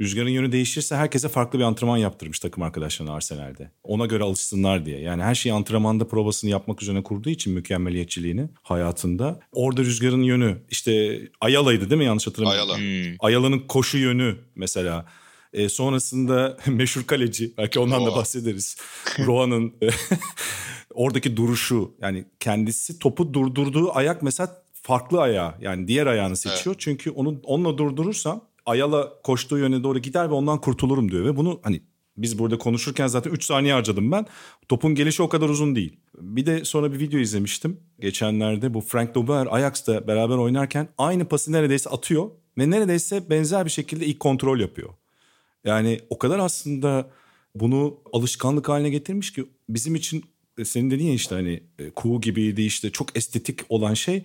rüzgarın 0.00 0.28
yönü 0.28 0.52
değişirse 0.52 0.96
herkese 0.96 1.28
farklı 1.28 1.58
bir 1.58 1.64
antrenman 1.64 1.96
yaptırmış 1.96 2.40
takım 2.40 2.62
arkadaşlarına 2.62 3.14
Arsenal'de. 3.14 3.70
Ona 3.82 4.06
göre 4.06 4.24
alışsınlar 4.24 4.86
diye. 4.86 5.00
Yani 5.00 5.22
her 5.22 5.34
şeyi 5.34 5.52
antrenmanda 5.52 6.08
provasını 6.08 6.50
yapmak 6.50 6.82
üzerine 6.82 7.02
kurduğu 7.02 7.30
için 7.30 7.52
mükemmeliyetçiliğini 7.52 8.48
hayatında. 8.62 9.40
Orada 9.52 9.80
rüzgarın 9.80 10.22
yönü 10.22 10.56
işte 10.70 11.20
Ayala'ydı 11.40 11.90
değil 11.90 11.98
mi 11.98 12.04
yanlış 12.04 12.26
hatırlamıyorum. 12.26 12.70
Ayala. 12.70 12.80
Hmm. 12.80 13.16
Ayala'nın 13.20 13.58
koşu 13.58 13.98
yönü 13.98 14.36
mesela. 14.54 15.06
E, 15.52 15.68
sonrasında 15.68 16.56
meşhur 16.66 17.04
kaleci 17.04 17.52
belki 17.58 17.80
ondan 17.80 18.00
Roa. 18.00 18.10
da 18.10 18.16
bahsederiz. 18.16 18.76
Roa'nın 19.26 19.74
oradaki 20.94 21.36
duruşu 21.36 21.94
yani 22.00 22.24
kendisi 22.40 22.98
topu 22.98 23.34
durdurduğu 23.34 23.96
ayak 23.96 24.22
mesela 24.22 24.62
farklı 24.72 25.20
ayağı 25.20 25.54
yani 25.60 25.88
diğer 25.88 26.06
ayağını 26.06 26.36
seçiyor. 26.36 26.66
Evet. 26.66 26.80
Çünkü 26.80 27.10
onu 27.10 27.40
onunla 27.44 27.78
durdurursam 27.78 28.52
Ayala 28.66 29.22
koştuğu 29.22 29.58
yöne 29.58 29.82
doğru 29.82 29.98
gider 29.98 30.30
ve 30.30 30.34
ondan 30.34 30.60
kurtulurum 30.60 31.10
diyor 31.10 31.24
ve 31.24 31.36
bunu 31.36 31.60
hani 31.62 31.82
biz 32.16 32.38
burada 32.38 32.58
konuşurken 32.58 33.06
zaten 33.06 33.30
3 33.30 33.44
saniye 33.44 33.74
harcadım 33.74 34.12
ben. 34.12 34.26
Topun 34.68 34.94
gelişi 34.94 35.22
o 35.22 35.28
kadar 35.28 35.48
uzun 35.48 35.76
değil. 35.76 35.96
Bir 36.20 36.46
de 36.46 36.64
sonra 36.64 36.92
bir 36.92 36.98
video 36.98 37.20
izlemiştim 37.20 37.80
geçenlerde. 38.00 38.74
Bu 38.74 38.80
Frank 38.80 39.14
Dober 39.14 39.48
Ajax'ta 39.50 40.06
beraber 40.06 40.36
oynarken 40.36 40.88
aynı 40.98 41.24
pası 41.28 41.52
neredeyse 41.52 41.90
atıyor 41.90 42.30
ve 42.58 42.70
neredeyse 42.70 43.30
benzer 43.30 43.64
bir 43.64 43.70
şekilde 43.70 44.06
ilk 44.06 44.20
kontrol 44.20 44.60
yapıyor. 44.60 44.88
Yani 45.64 46.00
o 46.10 46.18
kadar 46.18 46.38
aslında 46.38 47.10
bunu 47.54 48.00
alışkanlık 48.12 48.68
haline 48.68 48.90
getirmiş 48.90 49.32
ki 49.32 49.44
bizim 49.68 49.94
için 49.94 50.24
e, 50.58 50.64
senin 50.64 50.90
dediğin 50.90 51.08
ya 51.08 51.14
işte 51.14 51.34
hani 51.34 51.62
e, 51.78 51.90
kuğu 51.90 52.20
gibiydi 52.20 52.62
işte 52.62 52.90
çok 52.90 53.16
estetik 53.16 53.60
olan 53.68 53.94
şey 53.94 54.24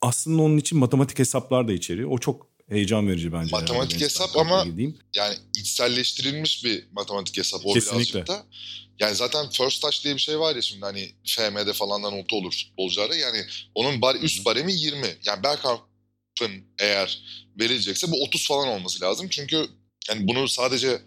aslında 0.00 0.42
onun 0.42 0.56
için 0.56 0.78
matematik 0.78 1.18
hesaplar 1.18 1.68
da 1.68 1.72
içeriyor. 1.72 2.10
O 2.10 2.18
çok 2.18 2.46
heyecan 2.68 3.08
verici 3.08 3.32
bence. 3.32 3.56
Matematik 3.56 3.92
yani. 3.92 4.04
hesap 4.04 4.36
ama 4.36 4.66
yani 5.14 5.36
içselleştirilmiş 5.58 6.64
bir 6.64 6.86
matematik 6.92 7.38
hesap 7.38 7.60
o 7.64 7.72
Kesinlikle. 7.72 8.14
birazcık 8.14 8.28
da. 8.28 8.46
Yani 9.00 9.14
zaten 9.14 9.50
first 9.50 9.82
touch 9.82 10.04
diye 10.04 10.14
bir 10.14 10.20
şey 10.20 10.38
var 10.38 10.56
ya 10.56 10.62
şimdi 10.62 10.84
hani 10.84 11.12
FM'de 11.26 11.72
falandan 11.72 12.18
notu 12.18 12.36
olur 12.36 12.52
futbolculara. 12.52 13.14
Yani 13.14 13.38
onun 13.74 14.02
bar, 14.02 14.14
üst 14.14 14.44
baremi 14.44 14.72
20. 14.72 15.06
Yani 15.26 15.42
Bergkamp'ın 15.42 16.64
eğer 16.78 17.22
verilecekse 17.60 18.12
bu 18.12 18.22
30 18.22 18.48
falan 18.48 18.68
olması 18.68 19.00
lazım. 19.00 19.28
Çünkü 19.30 19.66
yani 20.08 20.28
bunu 20.28 20.48
sadece 20.48 21.02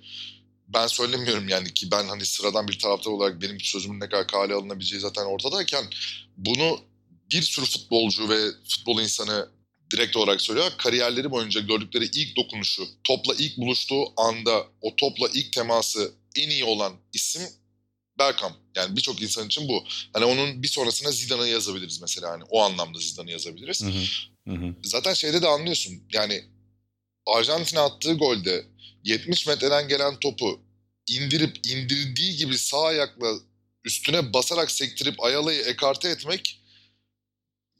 ben 0.67 0.87
söylemiyorum 0.87 1.49
yani 1.49 1.73
ki 1.73 1.91
ben 1.91 2.07
hani 2.07 2.25
sıradan 2.25 2.67
bir 2.67 2.79
taraftar 2.79 3.11
olarak 3.11 3.41
benim 3.41 3.61
sözümün 3.61 3.99
ne 3.99 4.09
kadar 4.09 4.27
kale 4.27 4.53
alınabileceği 4.53 5.01
zaten 5.01 5.25
ortadayken 5.25 5.85
bunu 6.37 6.79
bir 7.31 7.41
sürü 7.41 7.65
futbolcu 7.65 8.29
ve 8.29 8.51
futbol 8.67 9.01
insanı 9.01 9.49
direkt 9.91 10.17
olarak 10.17 10.41
söylüyor. 10.41 10.71
Kariyerleri 10.77 11.31
boyunca 11.31 11.61
gördükleri 11.61 12.05
ilk 12.05 12.37
dokunuşu, 12.37 12.87
topla 13.03 13.33
ilk 13.39 13.57
buluştuğu 13.57 14.03
anda 14.17 14.67
o 14.81 14.95
topla 14.95 15.27
ilk 15.33 15.53
teması 15.53 16.13
en 16.35 16.49
iyi 16.49 16.63
olan 16.63 16.93
isim 17.13 17.41
Bergkamp. 18.19 18.55
Yani 18.75 18.95
birçok 18.95 19.21
insan 19.21 19.47
için 19.47 19.67
bu. 19.67 19.83
Hani 20.13 20.25
onun 20.25 20.63
bir 20.63 20.67
sonrasına 20.67 21.11
Zidane'ı 21.11 21.47
yazabiliriz 21.47 22.01
mesela. 22.01 22.31
Hani 22.31 22.43
o 22.49 22.61
anlamda 22.61 22.99
Zidane'ı 22.99 23.31
yazabiliriz. 23.31 23.83
Hı 23.83 23.89
hı. 24.51 24.55
Hı. 24.55 24.75
Zaten 24.83 25.13
şeyde 25.13 25.41
de 25.41 25.47
anlıyorsun. 25.47 26.03
Yani 26.13 26.43
Arjantin'e 27.25 27.79
attığı 27.79 28.13
golde 28.13 28.65
70 29.07 29.47
metreden 29.47 29.87
gelen 29.87 30.19
topu 30.19 30.61
indirip 31.07 31.67
indirdiği 31.67 32.35
gibi 32.35 32.57
sağ 32.57 32.83
ayakla 32.83 33.33
üstüne 33.85 34.33
basarak 34.33 34.71
sektirip 34.71 35.23
Ayala'yı 35.23 35.61
ekarte 35.61 36.09
etmek 36.09 36.61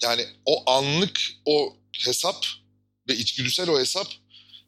yani 0.04 0.26
o 0.46 0.72
anlık 0.72 1.20
o 1.46 1.76
hesap 2.06 2.46
ve 3.10 3.16
içgüdüsel 3.16 3.70
o 3.70 3.80
hesap 3.80 4.08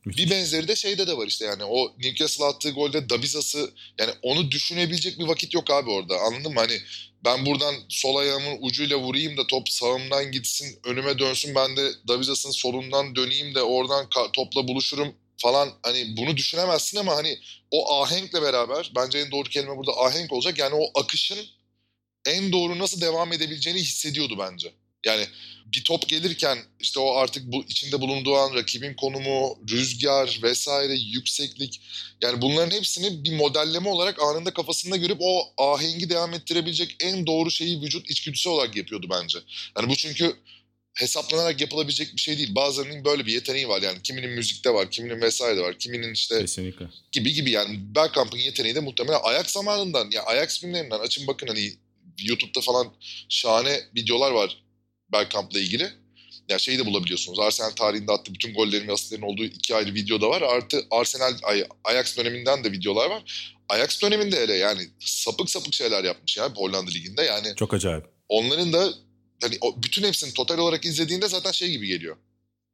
bir 0.05 0.29
benzeri 0.29 0.67
de 0.67 0.75
şeyde 0.75 1.07
de 1.07 1.17
var 1.17 1.27
işte 1.27 1.45
yani 1.45 1.63
o 1.63 1.95
Newcastle 1.97 2.45
attığı 2.45 2.69
golde 2.69 3.09
Dabizas'ı 3.09 3.71
yani 3.99 4.11
onu 4.21 4.51
düşünebilecek 4.51 5.19
bir 5.19 5.27
vakit 5.27 5.53
yok 5.53 5.71
abi 5.71 5.89
orada 5.89 6.19
anladın 6.19 6.53
mı? 6.53 6.59
Hani 6.59 6.81
ben 7.25 7.45
buradan 7.45 7.75
sol 7.89 8.15
ayağımın 8.15 8.57
ucuyla 8.61 8.97
vurayım 8.97 9.37
da 9.37 9.47
top 9.47 9.69
sağımdan 9.69 10.31
gitsin 10.31 10.79
önüme 10.83 11.19
dönsün 11.19 11.55
ben 11.55 11.77
de 11.77 11.91
Dabizas'ın 12.07 12.51
solundan 12.51 13.15
döneyim 13.15 13.55
de 13.55 13.61
oradan 13.61 14.07
topla 14.33 14.67
buluşurum 14.67 15.15
falan 15.39 15.69
hani 15.83 16.17
bunu 16.17 16.37
düşünemezsin 16.37 16.97
ama 16.97 17.15
hani 17.15 17.39
o 17.71 18.01
ahenkle 18.01 18.41
beraber 18.41 18.91
bence 18.95 19.19
en 19.19 19.31
doğru 19.31 19.49
kelime 19.49 19.77
burada 19.77 19.97
ahenk 19.97 20.33
olacak. 20.33 20.57
Yani 20.57 20.75
o 20.75 20.99
akışın 21.01 21.39
en 22.25 22.51
doğru 22.51 22.79
nasıl 22.79 23.01
devam 23.01 23.33
edebileceğini 23.33 23.79
hissediyordu 23.79 24.35
bence. 24.39 24.73
Yani 25.05 25.27
bir 25.65 25.83
top 25.83 26.09
gelirken 26.09 26.57
işte 26.79 26.99
o 26.99 27.15
artık 27.15 27.43
bu 27.45 27.63
içinde 27.63 28.01
bulunduğu 28.01 28.35
an 28.35 28.55
rakibin 28.55 28.93
konumu, 28.93 29.59
rüzgar 29.69 30.39
vesaire, 30.43 30.93
yükseklik 30.93 31.81
yani 32.21 32.41
bunların 32.41 32.77
hepsini 32.77 33.23
bir 33.23 33.35
modelleme 33.35 33.89
olarak 33.89 34.21
anında 34.21 34.53
kafasında 34.53 34.97
görüp 34.97 35.17
o 35.19 35.53
ahengi 35.57 36.09
devam 36.09 36.33
ettirebilecek 36.33 36.95
en 36.99 37.27
doğru 37.27 37.51
şeyi 37.51 37.81
vücut 37.81 38.09
içgüdüsü 38.09 38.49
olarak 38.49 38.75
yapıyordu 38.75 39.07
bence. 39.09 39.39
Yani 39.77 39.89
bu 39.89 39.95
çünkü 39.95 40.35
hesaplanarak 40.99 41.61
yapılabilecek 41.61 42.15
bir 42.15 42.21
şey 42.21 42.37
değil. 42.37 42.55
Bazılarının 42.55 43.05
böyle 43.05 43.25
bir 43.25 43.33
yeteneği 43.33 43.67
var 43.67 43.81
yani. 43.81 44.01
Kiminin 44.03 44.29
müzikte 44.29 44.73
var, 44.73 44.91
kiminin 44.91 45.21
vesaire 45.21 45.61
var, 45.61 45.79
kiminin 45.79 46.13
işte 46.13 46.39
Kesinlikle. 46.39 46.85
gibi 47.11 47.33
gibi 47.33 47.51
yani. 47.51 47.95
Bergkamp'ın 47.95 48.37
yeteneği 48.37 48.75
de 48.75 48.79
muhtemelen 48.79 49.19
ayak 49.23 49.49
zamanından 49.49 50.11
ya 50.11 50.23
ayak 50.23 50.51
filmlerinden 50.51 50.99
açın 50.99 51.27
bakın 51.27 51.47
hani 51.47 51.73
YouTube'da 52.23 52.61
falan 52.61 52.93
şahane 53.29 53.79
videolar 53.95 54.31
var 54.31 54.63
Bergkamp'la 55.11 55.59
ilgili. 55.59 55.83
Ya 55.83 55.91
yani 56.49 56.61
şeyi 56.61 56.79
de 56.79 56.85
bulabiliyorsunuz. 56.85 57.39
Arsenal 57.39 57.69
tarihinde 57.69 58.11
attığı 58.11 58.33
bütün 58.33 58.53
gollerin 58.53 58.87
ve 58.87 58.93
asistlerin 58.93 59.21
olduğu 59.21 59.43
iki 59.43 59.75
ayrı 59.75 59.93
video 59.93 60.21
da 60.21 60.29
var. 60.29 60.41
Artı 60.41 60.85
Arsenal 60.91 61.33
Ajax 61.83 62.17
döneminden 62.17 62.63
de 62.63 62.71
videolar 62.71 63.09
var. 63.09 63.53
Ajax 63.69 64.01
döneminde 64.01 64.39
hele 64.39 64.53
yani 64.53 64.81
sapık 64.99 65.49
sapık 65.49 65.73
şeyler 65.73 66.03
yapmış 66.03 66.37
ya 66.37 66.49
Hollanda 66.55 66.91
liginde 66.91 67.23
yani. 67.23 67.47
Çok 67.55 67.73
acayip. 67.73 68.05
Onların 68.29 68.73
da 68.73 68.93
hani 69.41 69.57
o, 69.61 69.83
bütün 69.83 70.03
hepsini 70.03 70.33
total 70.33 70.57
olarak 70.57 70.85
izlediğinde 70.85 71.27
zaten 71.27 71.51
şey 71.51 71.71
gibi 71.71 71.87
geliyor. 71.87 72.17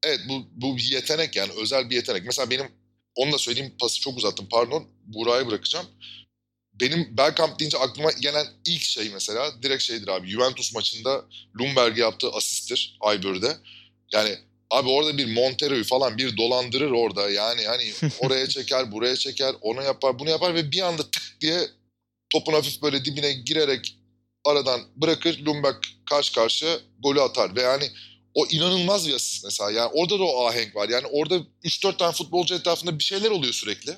Evet 0.04 0.20
bu, 0.30 0.48
bu 0.52 0.78
bir 0.78 0.92
yetenek 0.92 1.36
yani 1.36 1.52
özel 1.62 1.90
bir 1.90 1.96
yetenek. 1.96 2.26
Mesela 2.26 2.50
benim 2.50 2.68
onu 3.16 3.32
da 3.32 3.38
söyleyeyim 3.38 3.74
pası 3.80 4.00
çok 4.00 4.18
uzattım 4.18 4.48
pardon. 4.52 4.88
Buğra'yı 5.06 5.48
bırakacağım. 5.48 5.86
Benim 6.74 7.18
Bergkamp 7.18 7.60
deyince 7.60 7.78
aklıma 7.78 8.12
gelen 8.12 8.48
ilk 8.66 8.82
şey 8.82 9.10
mesela 9.10 9.64
direkt 9.64 9.84
şeydir 9.84 10.08
abi. 10.08 10.28
Juventus 10.28 10.74
maçında 10.74 11.26
Lumberg'e 11.60 12.02
yaptığı 12.02 12.32
asisttir 12.32 12.98
Ayber'de. 13.02 13.58
Yani 14.12 14.38
abi 14.70 14.90
orada 14.90 15.18
bir 15.18 15.34
Montero'yu 15.34 15.84
falan 15.84 16.18
bir 16.18 16.38
dolandırır 16.38 16.92
orada. 16.92 17.30
Yani 17.30 17.66
hani 17.66 17.94
oraya 18.20 18.48
çeker, 18.48 18.92
buraya 18.92 19.16
çeker, 19.16 19.56
ona 19.62 19.84
yapar, 19.84 20.20
bunu 20.20 20.30
yapar 20.30 20.56
ve 20.56 20.72
bir 20.72 20.82
anda 20.82 21.04
tık 21.12 21.38
diye 21.42 21.68
topun 22.30 22.54
hafif 22.54 22.82
böyle 22.82 23.06
dibine 23.06 23.34
girerek 23.34 23.98
aradan 24.46 24.82
bırakır. 24.96 25.46
Lumberg 25.46 25.76
karşı 26.10 26.34
karşıya 26.34 26.78
golü 27.00 27.22
atar. 27.22 27.56
Ve 27.56 27.62
yani 27.62 27.84
o 28.34 28.48
inanılmaz 28.48 29.08
bir 29.08 29.14
asist 29.14 29.44
mesela. 29.44 29.72
Yani 29.72 29.92
orada 29.94 30.20
da 30.20 30.24
o 30.24 30.46
ahenk 30.46 30.76
var. 30.76 30.90
Yani 30.90 31.08
orada 31.12 31.36
3-4 31.64 31.98
tane 31.98 32.12
futbolcu 32.12 32.56
etrafında 32.56 33.00
bir 33.00 33.04
şeyler 33.04 33.32
oluyor 33.32 33.54
sürekli. 33.54 33.98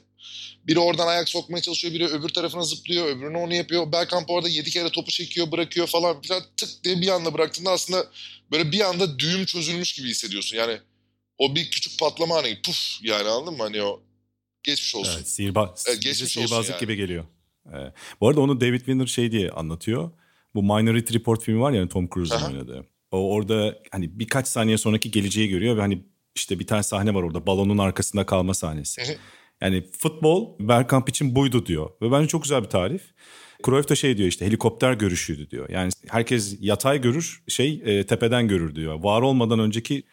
Biri 0.68 0.80
oradan 0.80 1.08
ayak 1.08 1.30
sokmaya 1.30 1.62
çalışıyor, 1.62 1.94
biri 1.94 2.06
öbür 2.06 2.30
tarafına 2.30 2.64
zıplıyor, 2.64 3.06
öbürünü 3.08 3.38
onu 3.38 3.54
yapıyor. 3.54 3.92
Bergkamp 3.92 4.30
orada 4.30 4.50
7 4.50 4.70
kere 4.70 4.90
topu 4.90 5.12
çekiyor, 5.12 5.52
bırakıyor 5.52 5.88
falan. 5.88 6.24
Biraz 6.24 6.44
tık 6.58 6.84
diye 6.84 7.02
bir 7.02 7.08
anda 7.08 7.34
bıraktığında 7.34 7.72
aslında 7.72 8.08
böyle 8.52 8.72
bir 8.72 8.82
anda 8.82 9.20
düğüm 9.20 9.46
çözülmüş 9.46 9.94
gibi 9.94 10.10
hissediyorsun. 10.10 10.58
Yani 10.58 10.80
o 11.38 11.56
bir 11.56 11.70
küçük 11.72 12.00
patlama 12.00 12.36
hani 12.36 12.62
puf 12.62 12.78
yani 13.02 13.30
anladın 13.30 13.54
mı? 13.54 13.64
Hani 13.64 13.84
o 13.84 14.02
geçmiş 14.64 14.96
olsun. 14.96 15.14
Evet, 15.18 15.30
sihirba 15.30 15.76
evet, 15.88 16.02
geçmiş 16.02 16.32
sihirbazlık 16.32 16.70
yani. 16.70 16.80
gibi 16.80 16.96
geliyor. 16.96 17.26
Ee, 17.66 17.94
bu 18.22 18.28
arada 18.28 18.42
onu 18.42 18.62
David 18.62 18.80
Winner 18.80 19.08
şey 19.08 19.32
diye 19.32 19.50
anlatıyor. 19.50 20.12
Bu 20.58 20.64
Minority 20.64 21.14
Report 21.14 21.44
filmi 21.44 21.62
var 21.62 21.72
ya 21.72 21.82
hani 21.82 21.90
Tom 21.90 22.10
Cruise'un 22.14 22.42
oynadığı. 22.42 22.86
O 23.12 23.34
orada 23.34 23.76
hani 23.92 24.20
birkaç 24.20 24.48
saniye 24.48 24.78
sonraki 24.78 25.12
geleceği 25.12 25.50
görüyor 25.50 25.78
ve 25.78 25.82
hani 25.82 26.04
işte 26.36 26.60
bir 26.60 26.68
tane 26.68 26.84
sahne 26.84 27.14
var 27.14 27.24
orada 27.24 27.48
balonun 27.48 27.78
arkasında 27.78 28.26
kalma 28.26 28.54
sahnesi. 28.54 29.02
Yani 29.62 29.84
futbol 29.98 30.56
Bergkamp 30.60 31.10
için 31.10 31.36
buydu 31.36 31.66
diyor 31.66 31.90
ve 32.02 32.12
bence 32.12 32.28
çok 32.28 32.44
güzel 32.44 32.64
bir 32.64 32.70
tarif. 32.70 33.02
Cruyff 33.66 33.90
da 33.90 33.96
şey 33.96 34.18
diyor 34.18 34.30
işte 34.30 34.46
helikopter 34.46 34.94
görüşüydü 34.94 35.50
diyor. 35.50 35.70
Yani 35.70 35.92
herkes 36.08 36.58
yatay 36.60 37.02
görür, 37.02 37.44
şey 37.48 37.82
e, 37.86 38.06
tepeden 38.06 38.48
görür 38.48 38.76
diyor. 38.76 39.04
Var 39.04 39.22
olmadan 39.22 39.60
önceki 39.60 40.04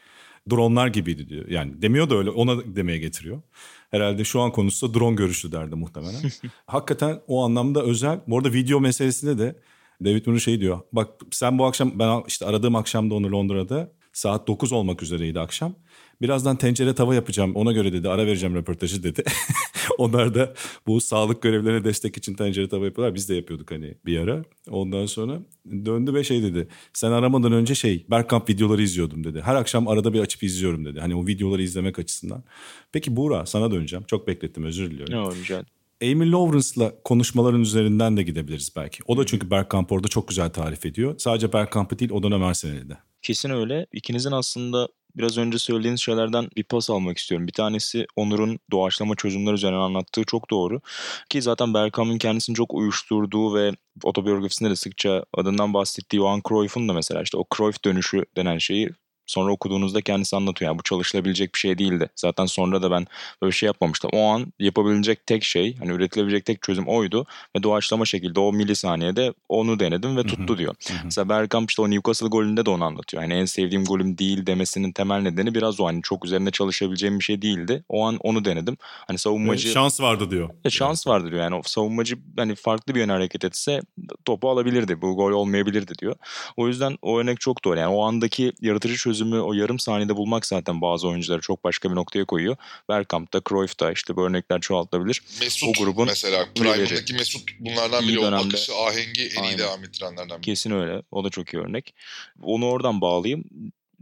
dronlar 0.50 0.86
gibiydi 0.86 1.28
diyor. 1.28 1.48
Yani 1.48 1.82
demiyor 1.82 2.10
da 2.10 2.16
öyle 2.16 2.30
ona 2.30 2.76
demeye 2.76 2.98
getiriyor. 2.98 3.42
Herhalde 3.90 4.24
şu 4.24 4.40
an 4.40 4.52
konusu 4.52 4.94
da 4.94 4.98
drone 4.98 5.16
görüşü 5.16 5.52
derdi 5.52 5.74
muhtemelen. 5.74 6.22
Hakikaten 6.66 7.20
o 7.26 7.44
anlamda 7.44 7.82
özel. 7.82 8.20
Bu 8.26 8.38
arada 8.38 8.52
video 8.52 8.80
meselesinde 8.80 9.38
de 9.38 9.56
David 10.04 10.26
Moore 10.26 10.40
şey 10.40 10.60
diyor. 10.60 10.80
Bak 10.92 11.08
sen 11.30 11.58
bu 11.58 11.64
akşam 11.64 11.98
ben 11.98 12.22
işte 12.26 12.46
aradığım 12.46 12.76
akşamda 12.76 13.14
onu 13.14 13.32
Londra'da 13.32 13.92
saat 14.12 14.48
9 14.48 14.72
olmak 14.72 15.02
üzereydi 15.02 15.40
akşam. 15.40 15.74
Birazdan 16.22 16.56
tencere 16.56 16.94
tava 16.94 17.14
yapacağım 17.14 17.56
ona 17.56 17.72
göre 17.72 17.92
dedi 17.92 18.08
ara 18.08 18.26
vereceğim 18.26 18.54
röportajı 18.54 19.02
dedi. 19.02 19.24
Onlar 19.98 20.34
da 20.34 20.54
bu 20.86 21.00
sağlık 21.00 21.42
görevlerine 21.42 21.84
destek 21.84 22.16
için 22.16 22.34
tencere 22.34 22.68
tava 22.68 22.84
yapıyorlar. 22.84 23.14
Biz 23.14 23.28
de 23.28 23.34
yapıyorduk 23.34 23.70
hani 23.70 23.94
bir 24.06 24.18
ara. 24.18 24.44
Ondan 24.70 25.06
sonra 25.06 25.40
döndü 25.66 26.14
ve 26.14 26.24
şey 26.24 26.42
dedi. 26.42 26.68
Sen 26.92 27.10
aramadan 27.10 27.52
önce 27.52 27.74
şey 27.74 28.06
Bergkamp 28.10 28.48
videoları 28.48 28.82
izliyordum 28.82 29.24
dedi. 29.24 29.40
Her 29.40 29.54
akşam 29.54 29.88
arada 29.88 30.12
bir 30.12 30.20
açıp 30.20 30.42
izliyorum 30.42 30.84
dedi. 30.84 31.00
Hani 31.00 31.14
o 31.14 31.26
videoları 31.26 31.62
izlemek 31.62 31.98
açısından. 31.98 32.44
Peki 32.92 33.16
Buğra 33.16 33.46
sana 33.46 33.70
döneceğim. 33.70 34.04
Çok 34.04 34.28
beklettim 34.28 34.64
özür 34.64 34.90
diliyorum. 34.90 35.14
Ne 35.14 35.18
olacak? 35.18 35.66
Amy 36.02 36.32
Lawrence'la 36.32 36.92
konuşmaların 37.04 37.60
üzerinden 37.60 38.16
de 38.16 38.22
gidebiliriz 38.22 38.72
belki. 38.76 39.02
O 39.06 39.16
da 39.16 39.26
çünkü 39.26 39.50
Bergkamp 39.50 39.92
orada 39.92 40.08
çok 40.08 40.28
güzel 40.28 40.50
tarif 40.50 40.86
ediyor. 40.86 41.14
Sadece 41.18 41.52
Bergkamp'ı 41.52 41.98
değil 41.98 42.10
o 42.10 42.22
dönem 42.22 42.42
Arsenal'i 42.42 42.88
de. 42.88 42.98
Kesin 43.22 43.50
öyle. 43.50 43.86
İkinizin 43.92 44.32
aslında 44.32 44.88
biraz 45.16 45.38
önce 45.38 45.58
söylediğiniz 45.58 46.00
şeylerden 46.00 46.48
bir 46.56 46.64
pas 46.64 46.90
almak 46.90 47.18
istiyorum. 47.18 47.46
Bir 47.46 47.52
tanesi 47.52 48.06
Onur'un 48.16 48.58
doğaçlama 48.70 49.16
çözümler 49.16 49.52
üzerine 49.52 49.76
anlattığı 49.76 50.24
çok 50.24 50.50
doğru. 50.50 50.80
Ki 51.30 51.42
zaten 51.42 51.74
Bergkamp'ın 51.74 52.18
kendisini 52.18 52.56
çok 52.56 52.74
uyuşturduğu 52.74 53.54
ve 53.54 53.72
otobiyografisinde 54.02 54.70
de 54.70 54.76
sıkça 54.76 55.24
adından 55.34 55.74
bahsettiği 55.74 56.20
Johan 56.20 56.42
Cruyff'un 56.48 56.88
da 56.88 56.92
mesela 56.92 57.22
işte 57.22 57.36
o 57.36 57.44
Cruyff 57.56 57.84
dönüşü 57.84 58.24
denen 58.36 58.58
şeyi 58.58 58.90
Sonra 59.26 59.52
okuduğunuzda 59.52 60.00
kendisi 60.00 60.36
anlatıyor. 60.36 60.70
Yani 60.70 60.78
bu 60.78 60.82
çalışılabilecek 60.82 61.54
bir 61.54 61.58
şey 61.58 61.78
değildi. 61.78 62.08
Zaten 62.16 62.46
sonra 62.46 62.82
da 62.82 62.90
ben 62.90 63.06
böyle 63.42 63.52
şey 63.52 63.66
yapmamıştım. 63.66 64.10
O 64.14 64.28
an 64.28 64.52
yapabilecek 64.58 65.26
tek 65.26 65.44
şey, 65.44 65.76
hani 65.76 65.92
üretilebilecek 65.92 66.44
tek 66.44 66.62
çözüm 66.62 66.88
oydu. 66.88 67.26
Ve 67.56 67.62
doğaçlama 67.62 68.04
şekilde 68.04 68.40
o 68.40 68.52
milisaniyede 68.52 69.34
onu 69.48 69.80
denedim 69.80 70.16
ve 70.16 70.22
tuttu 70.22 70.58
diyor. 70.58 70.74
Mesela 71.04 71.28
Bergkamp 71.28 71.70
işte 71.70 71.82
o 71.82 71.90
Newcastle 71.90 72.28
golünde 72.28 72.66
de 72.66 72.70
onu 72.70 72.84
anlatıyor. 72.84 73.22
Hani 73.22 73.34
en 73.34 73.44
sevdiğim 73.44 73.84
golüm 73.84 74.18
değil 74.18 74.46
demesinin 74.46 74.92
temel 74.92 75.20
nedeni 75.20 75.54
biraz 75.54 75.80
o. 75.80 75.86
Hani 75.86 76.02
çok 76.02 76.24
üzerinde 76.24 76.50
çalışabileceğim 76.50 77.18
bir 77.18 77.24
şey 77.24 77.42
değildi. 77.42 77.84
O 77.88 78.06
an 78.06 78.16
onu 78.20 78.44
denedim. 78.44 78.76
Hani 78.80 79.18
savunmacı... 79.18 79.68
şans 79.68 80.00
vardı 80.00 80.30
diyor. 80.30 80.50
E, 80.64 80.70
şans 80.70 81.06
vardı 81.06 81.30
diyor. 81.30 81.42
Yani 81.42 81.54
o 81.54 81.62
savunmacı 81.62 82.16
hani 82.36 82.54
farklı 82.54 82.94
bir 82.94 83.00
yöne 83.00 83.12
hareket 83.12 83.44
etse 83.44 83.80
topu 84.24 84.50
alabilirdi. 84.50 85.02
Bu 85.02 85.16
gol 85.16 85.32
olmayabilirdi 85.32 85.92
diyor. 85.98 86.14
O 86.56 86.68
yüzden 86.68 86.98
o 87.02 87.18
örnek 87.18 87.40
çok 87.40 87.64
doğru. 87.64 87.78
Yani 87.78 87.94
o 87.94 88.02
andaki 88.02 88.52
yaratıcı 88.60 88.96
çözüm 88.96 89.13
çözümü 89.14 89.40
o 89.40 89.52
yarım 89.52 89.78
saniyede 89.78 90.16
bulmak 90.16 90.46
zaten 90.46 90.80
bazı 90.80 91.08
oyuncuları 91.08 91.40
çok 91.40 91.64
başka 91.64 91.90
bir 91.90 91.94
noktaya 91.94 92.24
koyuyor. 92.24 92.56
Bergkamp'ta, 92.88 93.40
Cruyff'ta 93.48 93.92
işte 93.92 94.16
bu 94.16 94.26
örnekler 94.26 94.60
çoğaltılabilir. 94.60 95.22
Mesut 95.40 95.68
o 95.68 95.84
grubun 95.84 96.06
mesela 96.06 96.46
Prime'daki 96.54 97.14
Mesut 97.14 97.42
bunlardan 97.60 98.08
biri 98.08 98.18
o 98.18 98.24
akışı, 98.24 98.72
ahengi 98.76 99.28
en 99.36 99.42
Aynen. 99.42 99.56
iyi 99.56 99.58
devam 99.58 99.84
ettirenlerden 99.84 100.36
biri. 100.36 100.40
Kesin 100.40 100.70
öyle. 100.70 101.02
O 101.10 101.24
da 101.24 101.30
çok 101.30 101.54
iyi 101.54 101.58
örnek. 101.58 101.94
Onu 102.42 102.66
oradan 102.66 103.00
bağlayayım 103.00 103.44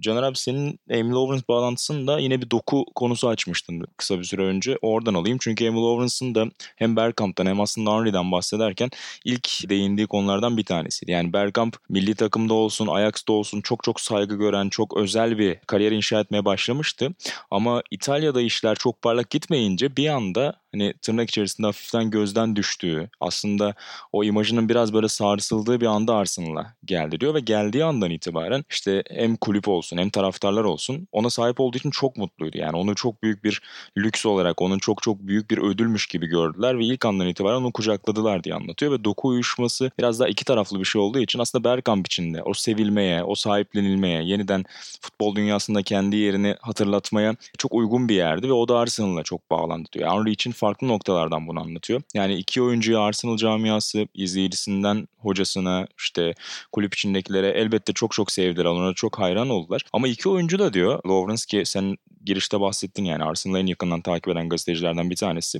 Caner 0.01 0.23
abi 0.23 0.37
senin 0.37 0.81
Emil 0.89 1.15
Lawrence 1.15 1.45
bağlantısında 1.49 2.19
yine 2.19 2.43
bir 2.43 2.51
doku 2.51 2.85
konusu 2.95 3.29
açmıştın 3.29 3.87
kısa 3.97 4.19
bir 4.19 4.25
süre 4.25 4.43
önce. 4.43 4.79
Oradan 4.83 5.15
alayım. 5.15 5.39
Çünkü 5.41 5.65
Emil 5.65 5.83
Lawrence'ın 5.83 6.35
da 6.35 6.47
hem 6.77 6.97
Bergkamp'tan 6.97 7.47
hem 7.47 7.61
aslında 7.61 7.91
Henry'den 7.91 8.33
bahsederken 8.33 8.91
ilk 9.25 9.69
değindiği 9.69 10.07
konulardan 10.07 10.57
bir 10.57 10.65
tanesiydi. 10.65 11.11
Yani 11.11 11.33
Bergkamp 11.33 11.77
milli 11.89 12.15
takımda 12.15 12.55
olsun, 12.55 12.87
Ajax'ta 12.87 13.33
olsun 13.33 13.61
çok 13.61 13.85
çok 13.85 14.01
saygı 14.01 14.35
gören, 14.35 14.69
çok 14.69 14.97
özel 14.97 15.39
bir 15.39 15.57
kariyer 15.67 15.93
inşa 15.93 16.21
etmeye 16.21 16.45
başlamıştı. 16.45 17.11
Ama 17.51 17.83
İtalya'da 17.91 18.41
işler 18.41 18.75
çok 18.75 19.03
parlak 19.03 19.31
gitmeyince 19.31 19.97
bir 19.97 20.09
anda 20.09 20.63
hani 20.73 20.95
tırnak 21.03 21.29
içerisinde 21.29 21.67
hafiften 21.67 22.11
gözden 22.11 22.57
düştüğü, 22.57 23.11
aslında 23.21 23.75
o 24.13 24.25
imajının 24.25 24.69
biraz 24.69 24.93
böyle 24.93 25.09
sarsıldığı 25.09 25.81
bir 25.81 25.87
anda 25.87 26.15
Arsenal'a 26.15 26.75
geldi 26.85 27.21
diyor 27.21 27.35
ve 27.35 27.41
geldiği 27.41 27.85
andan 27.85 28.11
itibaren 28.11 28.65
işte 28.71 29.03
hem 29.11 29.37
kulüp 29.37 29.69
olsun 29.69 29.92
hem 29.99 30.11
taraftarlar 30.11 30.65
olsun 30.65 31.09
ona 31.13 31.31
sahip 31.31 31.61
olduğu 31.61 31.77
için 31.77 31.91
çok 31.91 32.17
mutluydu. 32.17 32.59
Yani 32.59 32.77
onu 32.77 32.95
çok 32.95 33.23
büyük 33.23 33.45
bir 33.45 33.63
lüks 33.99 34.27
olarak, 34.27 34.63
onun 34.63 34.79
çok 34.79 35.03
çok 35.03 35.19
büyük 35.19 35.51
bir 35.51 35.59
ödülmüş 35.59 36.07
gibi 36.07 36.27
gördüler 36.27 36.79
ve 36.79 36.85
ilk 36.85 37.05
andan 37.05 37.29
itibaren 37.29 37.57
onu 37.57 37.73
kucakladılar 37.73 38.45
diye 38.45 38.55
anlatıyor 38.55 38.93
ve 38.93 39.05
doku 39.05 39.29
uyuşması 39.29 39.91
biraz 39.99 40.21
daha 40.21 40.29
iki 40.29 40.45
taraflı 40.45 40.81
bir 40.81 40.85
şey 40.85 41.03
olduğu 41.03 41.19
için 41.19 41.39
aslında 41.39 41.65
Bergkamp 41.65 42.07
içinde 42.07 42.43
o 42.43 42.55
sevilmeye, 42.55 43.25
o 43.25 43.35
sahiplenilmeye, 43.35 44.23
yeniden 44.23 44.65
futbol 45.01 45.37
dünyasında 45.37 45.83
kendi 45.83 46.17
yerini 46.17 46.57
hatırlatmaya 46.61 47.37
çok 47.59 47.75
uygun 47.75 48.09
bir 48.09 48.15
yerdi 48.15 48.49
ve 48.49 48.53
o 48.53 48.69
da 48.69 48.79
Arsenal'la 48.79 49.23
çok 49.23 49.51
bağlandı 49.51 49.89
diyor. 49.93 50.11
Henry 50.11 50.31
için 50.31 50.53
farklı 50.53 50.89
noktalardan 50.89 51.49
bunu 51.49 51.61
anlatıyor. 51.61 52.03
Yani 52.15 52.35
iki 52.35 52.63
oyuncuyu 52.63 53.01
Arsenal 53.01 53.37
camiası 53.37 54.09
izleyicisinden 54.15 55.09
hocasına 55.19 55.87
işte 55.99 56.35
kulüp 56.73 56.95
içindekilere 56.95 57.49
elbette 57.49 57.93
çok 57.93 58.13
çok 58.13 58.33
sevdiler. 58.33 58.65
Ona 58.65 58.95
çok 58.95 59.19
hayran 59.19 59.49
oldular. 59.49 59.72
Ama 59.93 60.09
iki 60.09 60.29
oyuncu 60.29 60.59
da 60.59 60.73
diyor 60.73 61.05
Lawrence 61.07 61.43
ki 61.49 61.63
sen 61.67 61.97
girişte 62.25 62.61
bahsettin 62.61 63.05
yani 63.05 63.25
Arsenal'ı 63.25 63.59
en 63.59 63.67
yakından 63.67 64.01
takip 64.01 64.29
eden 64.29 64.49
gazetecilerden 64.49 65.11
bir 65.11 65.17
tanesi. 65.17 65.59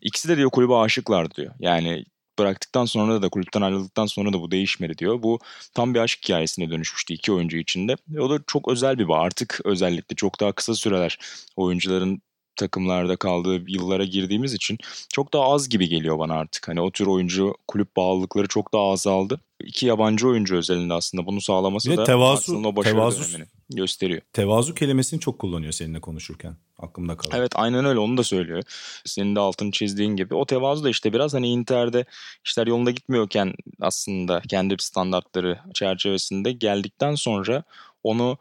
İkisi 0.00 0.28
de 0.28 0.36
diyor 0.36 0.50
kulübe 0.50 0.74
aşıklar 0.74 1.30
diyor. 1.30 1.54
Yani 1.60 2.04
bıraktıktan 2.38 2.84
sonra 2.84 3.22
da 3.22 3.28
kulüpten 3.28 3.62
ayrıldıktan 3.62 4.06
sonra 4.06 4.32
da 4.32 4.40
bu 4.40 4.50
değişmedi 4.50 4.98
diyor. 4.98 5.22
Bu 5.22 5.38
tam 5.74 5.94
bir 5.94 6.00
aşk 6.00 6.18
hikayesine 6.24 6.70
dönüşmüştü 6.70 7.14
iki 7.14 7.32
oyuncu 7.32 7.56
içinde. 7.56 7.96
Ve 8.08 8.20
o 8.20 8.30
da 8.30 8.38
çok 8.46 8.68
özel 8.68 8.98
bir 8.98 9.08
bağ. 9.08 9.20
Artık 9.20 9.60
özellikle 9.64 10.16
çok 10.16 10.40
daha 10.40 10.52
kısa 10.52 10.74
süreler 10.74 11.18
oyuncuların 11.56 12.22
takımlarda 12.56 13.16
kaldığı 13.16 13.70
yıllara 13.70 14.04
girdiğimiz 14.04 14.54
için 14.54 14.78
çok 15.12 15.32
daha 15.32 15.44
az 15.44 15.68
gibi 15.68 15.88
geliyor 15.88 16.18
bana 16.18 16.34
artık. 16.34 16.68
Hani 16.68 16.80
o 16.80 16.90
tür 16.90 17.06
oyuncu 17.06 17.54
kulüp 17.68 17.96
bağlılıkları 17.96 18.46
çok 18.46 18.72
daha 18.72 18.90
azaldı. 18.90 19.40
İki 19.64 19.86
yabancı 19.86 20.28
oyuncu 20.28 20.56
özelinde 20.56 20.94
aslında 20.94 21.26
bunu 21.26 21.40
sağlaması 21.40 21.90
Ve 21.90 21.96
da 21.96 22.04
tevazu, 22.04 22.56
o 22.56 22.76
başarı 22.76 22.94
tevazu, 22.94 23.24
dönemini 23.24 23.48
gösteriyor. 23.70 24.20
Tevazu 24.32 24.74
kelimesini 24.74 25.20
çok 25.20 25.38
kullanıyor 25.38 25.72
seninle 25.72 26.00
konuşurken. 26.00 26.56
Aklımda 26.78 27.16
kalıyor. 27.16 27.38
Evet 27.38 27.52
aynen 27.54 27.84
öyle 27.84 27.98
onu 27.98 28.16
da 28.16 28.22
söylüyor. 28.22 28.62
Senin 29.04 29.36
de 29.36 29.40
altını 29.40 29.70
çizdiğin 29.70 30.16
gibi. 30.16 30.34
O 30.34 30.46
tevazu 30.46 30.84
da 30.84 30.90
işte 30.90 31.12
biraz 31.12 31.34
hani 31.34 31.48
Inter'de 31.48 32.04
işler 32.44 32.66
yolunda 32.66 32.90
gitmiyorken 32.90 33.54
aslında 33.80 34.42
kendi 34.48 34.76
standartları 34.78 35.58
çerçevesinde 35.74 36.52
geldikten 36.52 37.14
sonra 37.14 37.62
onu 38.04 38.38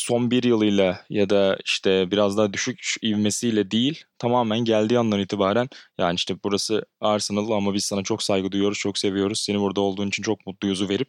son 0.00 0.30
bir 0.30 0.42
yılıyla 0.42 1.04
ya 1.10 1.30
da 1.30 1.58
işte 1.64 2.10
biraz 2.10 2.36
daha 2.36 2.52
düşük 2.52 2.94
ivmesiyle 3.02 3.70
değil 3.70 4.04
tamamen 4.18 4.58
geldiği 4.58 4.98
andan 4.98 5.20
itibaren 5.20 5.68
yani 5.98 6.14
işte 6.14 6.34
burası 6.44 6.84
Arsenal 7.00 7.50
ama 7.50 7.74
biz 7.74 7.84
sana 7.84 8.02
çok 8.02 8.22
saygı 8.22 8.52
duyuyoruz, 8.52 8.78
çok 8.78 8.98
seviyoruz. 8.98 9.40
Seni 9.40 9.60
burada 9.60 9.80
olduğun 9.80 10.08
için 10.08 10.22
çok 10.22 10.46
mutluyuzu 10.46 10.88
verip 10.88 11.08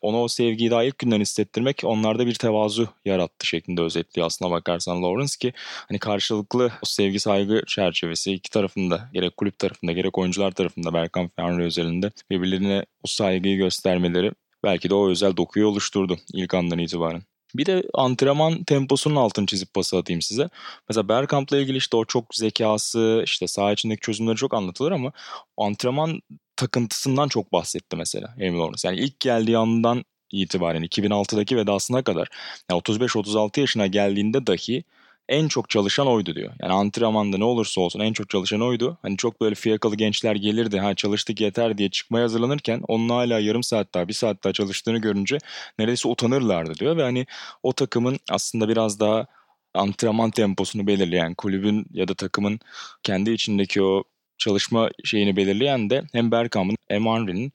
ona 0.00 0.22
o 0.22 0.28
sevgiyi 0.28 0.70
daha 0.70 0.84
ilk 0.84 0.98
günden 0.98 1.20
hissettirmek 1.20 1.80
onlarda 1.84 2.26
bir 2.26 2.34
tevazu 2.34 2.88
yarattı 3.04 3.46
şeklinde 3.46 3.82
özetliyor 3.82 4.26
aslına 4.26 4.50
bakarsan 4.50 5.02
Lawrence 5.02 5.36
ki 5.40 5.52
hani 5.88 5.98
karşılıklı 5.98 6.72
o 6.82 6.86
sevgi 6.86 7.20
saygı 7.20 7.62
çerçevesi 7.66 8.32
iki 8.32 8.50
tarafında 8.50 9.10
gerek 9.12 9.36
kulüp 9.36 9.58
tarafında 9.58 9.92
gerek 9.92 10.18
oyuncular 10.18 10.50
tarafında 10.50 10.94
Bergkamp 10.94 11.38
ve 11.38 11.42
Henry 11.42 11.64
özelinde 11.64 12.10
birbirlerine 12.30 12.84
o 13.02 13.06
saygıyı 13.08 13.56
göstermeleri 13.56 14.32
belki 14.64 14.90
de 14.90 14.94
o 14.94 15.10
özel 15.10 15.36
dokuyu 15.36 15.66
oluşturdu 15.66 16.18
ilk 16.34 16.54
andan 16.54 16.78
itibaren. 16.78 17.22
Bir 17.58 17.66
de 17.66 17.82
antrenman 17.94 18.64
temposunun 18.64 19.16
altını 19.16 19.46
çizip 19.46 19.74
pası 19.74 19.96
atayım 19.96 20.22
size. 20.22 20.48
Mesela 20.88 21.08
Bergkamp'la 21.08 21.58
ilgili 21.58 21.76
işte 21.78 21.96
o 21.96 22.04
çok 22.04 22.34
zekası, 22.34 23.22
işte 23.24 23.46
saha 23.46 23.72
içindeki 23.72 24.00
çözümleri 24.00 24.36
çok 24.36 24.54
anlatılır 24.54 24.92
ama 24.92 25.12
antrenman 25.56 26.20
takıntısından 26.56 27.28
çok 27.28 27.52
bahsetti 27.52 27.96
mesela 27.96 28.34
Emil 28.38 28.58
Lawrence. 28.58 28.88
Yani 28.88 29.00
ilk 29.00 29.20
geldiği 29.20 29.58
andan 29.58 30.04
itibaren 30.32 30.82
2006'daki 30.84 31.56
vedasına 31.56 32.02
kadar 32.02 32.28
yani 32.70 32.80
35-36 32.80 33.60
yaşına 33.60 33.86
geldiğinde 33.86 34.46
dahi 34.46 34.84
en 35.28 35.48
çok 35.48 35.70
çalışan 35.70 36.06
oydu 36.06 36.34
diyor. 36.34 36.52
Yani 36.62 36.72
antrenmanda 36.72 37.38
ne 37.38 37.44
olursa 37.44 37.80
olsun 37.80 38.00
en 38.00 38.12
çok 38.12 38.30
çalışan 38.30 38.60
oydu. 38.60 38.98
Hani 39.02 39.16
çok 39.16 39.40
böyle 39.40 39.54
fiyakalı 39.54 39.96
gençler 39.96 40.34
gelirdi 40.36 40.78
ha 40.78 40.94
çalıştık 40.94 41.40
yeter 41.40 41.78
diye 41.78 41.90
çıkmaya 41.90 42.24
hazırlanırken 42.24 42.82
onun 42.88 43.08
hala 43.08 43.40
yarım 43.40 43.62
saat 43.62 43.94
daha 43.94 44.08
bir 44.08 44.12
saat 44.12 44.44
daha 44.44 44.52
çalıştığını 44.52 44.98
görünce 44.98 45.38
neredeyse 45.78 46.08
utanırlardı 46.08 46.74
diyor. 46.74 46.96
Ve 46.96 47.02
hani 47.02 47.26
o 47.62 47.72
takımın 47.72 48.18
aslında 48.30 48.68
biraz 48.68 49.00
daha 49.00 49.26
antrenman 49.74 50.30
temposunu 50.30 50.86
belirleyen 50.86 51.34
kulübün 51.34 51.86
ya 51.92 52.08
da 52.08 52.14
takımın 52.14 52.60
kendi 53.02 53.30
içindeki 53.30 53.82
o 53.82 54.04
çalışma 54.38 54.90
şeyini 55.04 55.36
belirleyen 55.36 55.90
de 55.90 56.02
hem 56.12 56.30
Bergkamp'ın 56.30 56.76
hem 56.88 57.06
Henry'nin 57.06 57.52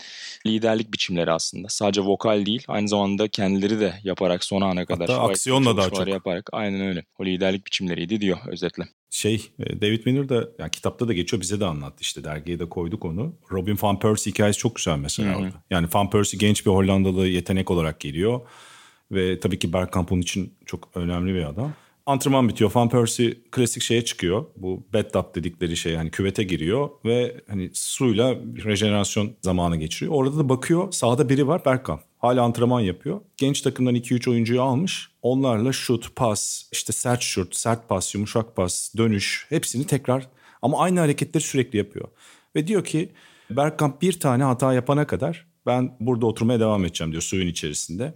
liderlik 0.47 0.93
biçimleri 0.93 1.31
aslında. 1.31 1.67
Sadece 1.69 2.01
vokal 2.01 2.45
değil 2.45 2.63
aynı 2.67 2.87
zamanda 2.87 3.27
kendileri 3.27 3.79
de 3.79 3.93
yaparak 4.03 4.43
son 4.43 4.61
ana 4.61 4.85
kadar. 4.85 5.09
Hatta 5.09 5.21
aksiyonla 5.21 5.77
daha 5.77 5.89
çok. 5.89 6.07
Yaparak 6.07 6.49
aynen 6.51 6.81
öyle. 6.81 7.03
O 7.19 7.25
liderlik 7.25 7.65
biçimleriydi 7.65 8.21
diyor 8.21 8.37
özetle. 8.47 8.83
Şey 9.09 9.51
e, 9.59 9.81
David 9.81 10.05
Miller 10.05 10.29
da 10.29 10.49
yani 10.59 10.71
kitapta 10.71 11.07
da 11.07 11.13
geçiyor 11.13 11.41
bize 11.41 11.59
de 11.59 11.65
anlattı 11.65 11.97
işte 12.01 12.23
dergiye 12.23 12.59
de 12.59 12.69
koyduk 12.69 13.05
onu. 13.05 13.35
Robin 13.51 13.77
van 13.81 13.99
Persie 13.99 14.33
hikayesi 14.33 14.59
çok 14.59 14.75
güzel 14.75 14.97
mesela 14.97 15.29
Hı-hı. 15.29 15.39
orada. 15.39 15.63
Yani 15.69 15.87
van 15.93 16.09
Persie 16.09 16.39
genç 16.39 16.65
bir 16.65 16.71
Hollandalı 16.71 17.27
yetenek 17.27 17.71
olarak 17.71 17.99
geliyor. 17.99 18.41
Ve 19.11 19.39
tabii 19.39 19.59
ki 19.59 19.73
Bergkamp 19.73 20.11
onun 20.11 20.21
için 20.21 20.53
çok 20.65 20.89
önemli 20.95 21.33
bir 21.33 21.43
adam. 21.43 21.73
Antrenman 22.05 22.49
bitiyor. 22.49 22.71
Van 22.75 22.89
Persie 22.89 23.37
klasik 23.51 23.83
şeye 23.83 24.05
çıkıyor. 24.05 24.45
Bu 24.55 24.83
bed 24.93 25.11
tub 25.11 25.35
dedikleri 25.35 25.77
şey 25.77 25.95
hani 25.95 26.11
küvete 26.11 26.43
giriyor 26.43 26.89
ve 27.05 27.41
hani 27.49 27.69
suyla 27.73 28.35
rejenerasyon 28.65 29.31
zamanı 29.41 29.77
geçiriyor. 29.77 30.15
Orada 30.15 30.37
da 30.37 30.49
bakıyor 30.49 30.91
sağda 30.91 31.29
biri 31.29 31.47
var 31.47 31.65
Bergkamp. 31.65 32.01
Hala 32.17 32.43
antrenman 32.43 32.79
yapıyor. 32.79 33.21
Genç 33.37 33.61
takımdan 33.61 33.95
2-3 33.95 34.29
oyuncuyu 34.29 34.61
almış. 34.61 35.11
Onlarla 35.21 35.71
şut, 35.71 36.15
pas, 36.15 36.63
işte 36.71 36.93
sert 36.93 37.21
şut, 37.21 37.55
sert 37.55 37.89
pas, 37.89 38.15
yumuşak 38.15 38.55
pas, 38.55 38.93
dönüş 38.97 39.45
hepsini 39.49 39.87
tekrar 39.87 40.27
ama 40.61 40.79
aynı 40.79 40.99
hareketleri 40.99 41.43
sürekli 41.43 41.77
yapıyor. 41.77 42.07
Ve 42.55 42.67
diyor 42.67 42.85
ki 42.85 43.09
Bergkamp 43.49 44.01
bir 44.01 44.19
tane 44.19 44.43
hata 44.43 44.73
yapana 44.73 45.07
kadar 45.07 45.45
ben 45.65 45.97
burada 45.99 46.25
oturmaya 46.25 46.59
devam 46.59 46.85
edeceğim 46.85 47.11
diyor 47.11 47.23
suyun 47.23 47.47
içerisinde 47.47 48.13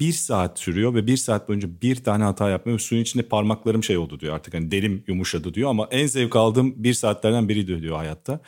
bir 0.00 0.12
saat 0.12 0.58
sürüyor 0.58 0.94
ve 0.94 1.06
bir 1.06 1.16
saat 1.16 1.48
boyunca 1.48 1.68
bir 1.82 1.96
tane 1.96 2.24
hata 2.24 2.50
yapmıyor. 2.50 2.78
Suyun 2.78 3.02
içinde 3.02 3.22
parmaklarım 3.22 3.84
şey 3.84 3.96
oldu 3.96 4.20
diyor 4.20 4.34
artık 4.34 4.54
hani 4.54 4.70
derim 4.70 5.04
yumuşadı 5.06 5.54
diyor 5.54 5.70
ama 5.70 5.88
en 5.90 6.06
zevk 6.06 6.36
aldığım 6.36 6.84
bir 6.84 6.94
saatlerden 6.94 7.48
biri 7.48 7.82
diyor 7.82 7.96
hayatta. 7.96 8.40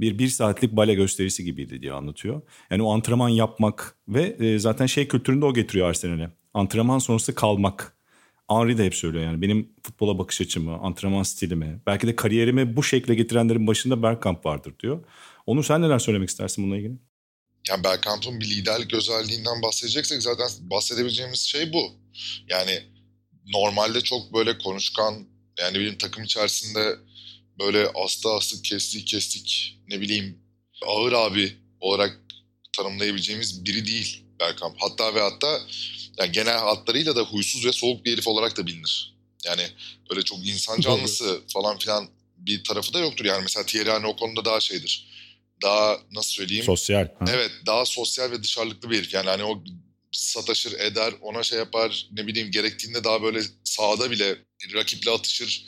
Bir 0.00 0.18
bir 0.18 0.28
saatlik 0.28 0.72
bale 0.72 0.94
gösterisi 0.94 1.44
gibiydi 1.44 1.82
diye 1.82 1.92
anlatıyor. 1.92 2.42
Yani 2.70 2.82
o 2.82 2.92
antrenman 2.94 3.28
yapmak 3.28 3.96
ve 4.08 4.22
e, 4.22 4.58
zaten 4.58 4.86
şey 4.86 5.08
kültüründe 5.08 5.44
o 5.44 5.54
getiriyor 5.54 5.88
Arsenal'e. 5.88 6.30
Antrenman 6.54 6.98
sonrası 6.98 7.34
kalmak. 7.34 7.98
Henry 8.50 8.78
de 8.78 8.84
hep 8.84 8.94
söylüyor 8.94 9.24
yani 9.24 9.42
benim 9.42 9.68
futbola 9.82 10.18
bakış 10.18 10.40
açımı, 10.40 10.78
antrenman 10.78 11.22
stilimi, 11.22 11.80
belki 11.86 12.06
de 12.06 12.16
kariyerimi 12.16 12.76
bu 12.76 12.82
şekle 12.82 13.14
getirenlerin 13.14 13.66
başında 13.66 14.02
Bergkamp 14.02 14.46
vardır 14.46 14.74
diyor. 14.80 15.04
Onu 15.46 15.62
sen 15.62 15.82
neler 15.82 15.98
söylemek 15.98 16.28
istersin 16.28 16.64
bununla 16.64 16.76
ilgili? 16.76 17.07
Yani 17.68 17.84
Bergkamp'ın 17.84 18.40
bir 18.40 18.50
liderlik 18.50 18.94
özelliğinden 18.94 19.62
bahsedeceksek 19.62 20.22
zaten 20.22 20.48
bahsedebileceğimiz 20.60 21.40
şey 21.40 21.72
bu. 21.72 21.92
Yani 22.48 22.82
normalde 23.46 24.00
çok 24.00 24.34
böyle 24.34 24.58
konuşkan 24.58 25.26
yani 25.58 25.78
bir 25.80 25.98
takım 25.98 26.24
içerisinde 26.24 26.96
böyle 27.58 27.88
asta 27.88 28.36
asık 28.36 28.64
kestik 28.64 29.06
kestik 29.06 29.78
ne 29.88 30.00
bileyim 30.00 30.38
ağır 30.86 31.12
abi 31.12 31.56
olarak 31.80 32.20
tanımlayabileceğimiz 32.76 33.64
biri 33.64 33.86
değil 33.86 34.24
Bergkamp. 34.40 34.76
Hatta 34.78 35.14
ve 35.14 35.20
hatta 35.20 35.60
yani 36.18 36.32
genel 36.32 36.58
hatlarıyla 36.58 37.16
da 37.16 37.22
huysuz 37.22 37.64
ve 37.64 37.72
soğuk 37.72 38.04
bir 38.04 38.12
herif 38.12 38.28
olarak 38.28 38.56
da 38.56 38.66
bilinir. 38.66 39.14
Yani 39.44 39.62
böyle 40.10 40.22
çok 40.22 40.46
insan 40.46 40.80
canlısı 40.80 41.40
falan 41.52 41.78
filan 41.78 42.08
bir 42.36 42.64
tarafı 42.64 42.92
da 42.92 42.98
yoktur. 42.98 43.24
Yani 43.24 43.42
mesela 43.42 43.66
Thierry 43.66 43.90
hani 43.90 44.06
o 44.06 44.16
konuda 44.16 44.44
daha 44.44 44.60
şeydir 44.60 45.17
daha 45.62 45.98
nasıl 46.12 46.30
söyleyeyim? 46.30 46.64
Sosyal. 46.64 47.08
Ha. 47.18 47.24
Evet 47.28 47.50
daha 47.66 47.84
sosyal 47.84 48.30
ve 48.30 48.42
dışarılıklı 48.42 48.90
bir 48.90 48.98
herif. 48.98 49.14
Yani 49.14 49.30
hani 49.30 49.44
o 49.44 49.64
sataşır 50.12 50.80
eder 50.80 51.14
ona 51.20 51.42
şey 51.42 51.58
yapar 51.58 52.08
ne 52.12 52.26
bileyim 52.26 52.50
gerektiğinde 52.50 53.04
daha 53.04 53.22
böyle 53.22 53.40
sahada 53.64 54.10
bile 54.10 54.36
rakiple 54.74 55.10
atışır 55.10 55.66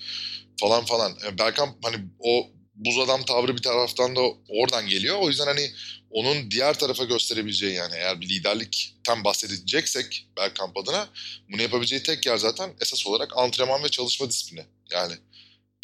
falan 0.61 0.85
falan. 0.85 1.19
Yani 1.25 1.39
Bergkamp 1.39 1.85
hani 1.85 1.97
o 2.19 2.51
buz 2.75 2.99
adam 2.99 3.23
tavrı 3.23 3.57
bir 3.57 3.63
taraftan 3.63 4.17
da 4.17 4.21
oradan 4.49 4.89
geliyor. 4.89 5.19
O 5.21 5.29
yüzden 5.29 5.47
hani 5.47 5.71
onun 6.11 6.51
diğer 6.51 6.79
tarafa 6.79 7.05
gösterebileceği 7.05 7.75
yani 7.75 7.95
eğer 7.95 8.21
bir 8.21 8.29
liderlikten 8.29 9.25
bahsedeceksek 9.25 10.29
Bergkamp 10.37 10.77
adına 10.77 11.09
bunu 11.53 11.63
yapabileceği 11.63 12.03
tek 12.03 12.27
yer 12.27 12.37
zaten 12.37 12.71
esas 12.81 13.07
olarak 13.07 13.37
antrenman 13.37 13.85
ve 13.85 13.89
çalışma 13.89 14.29
disiplini. 14.29 14.65
Yani 14.93 15.15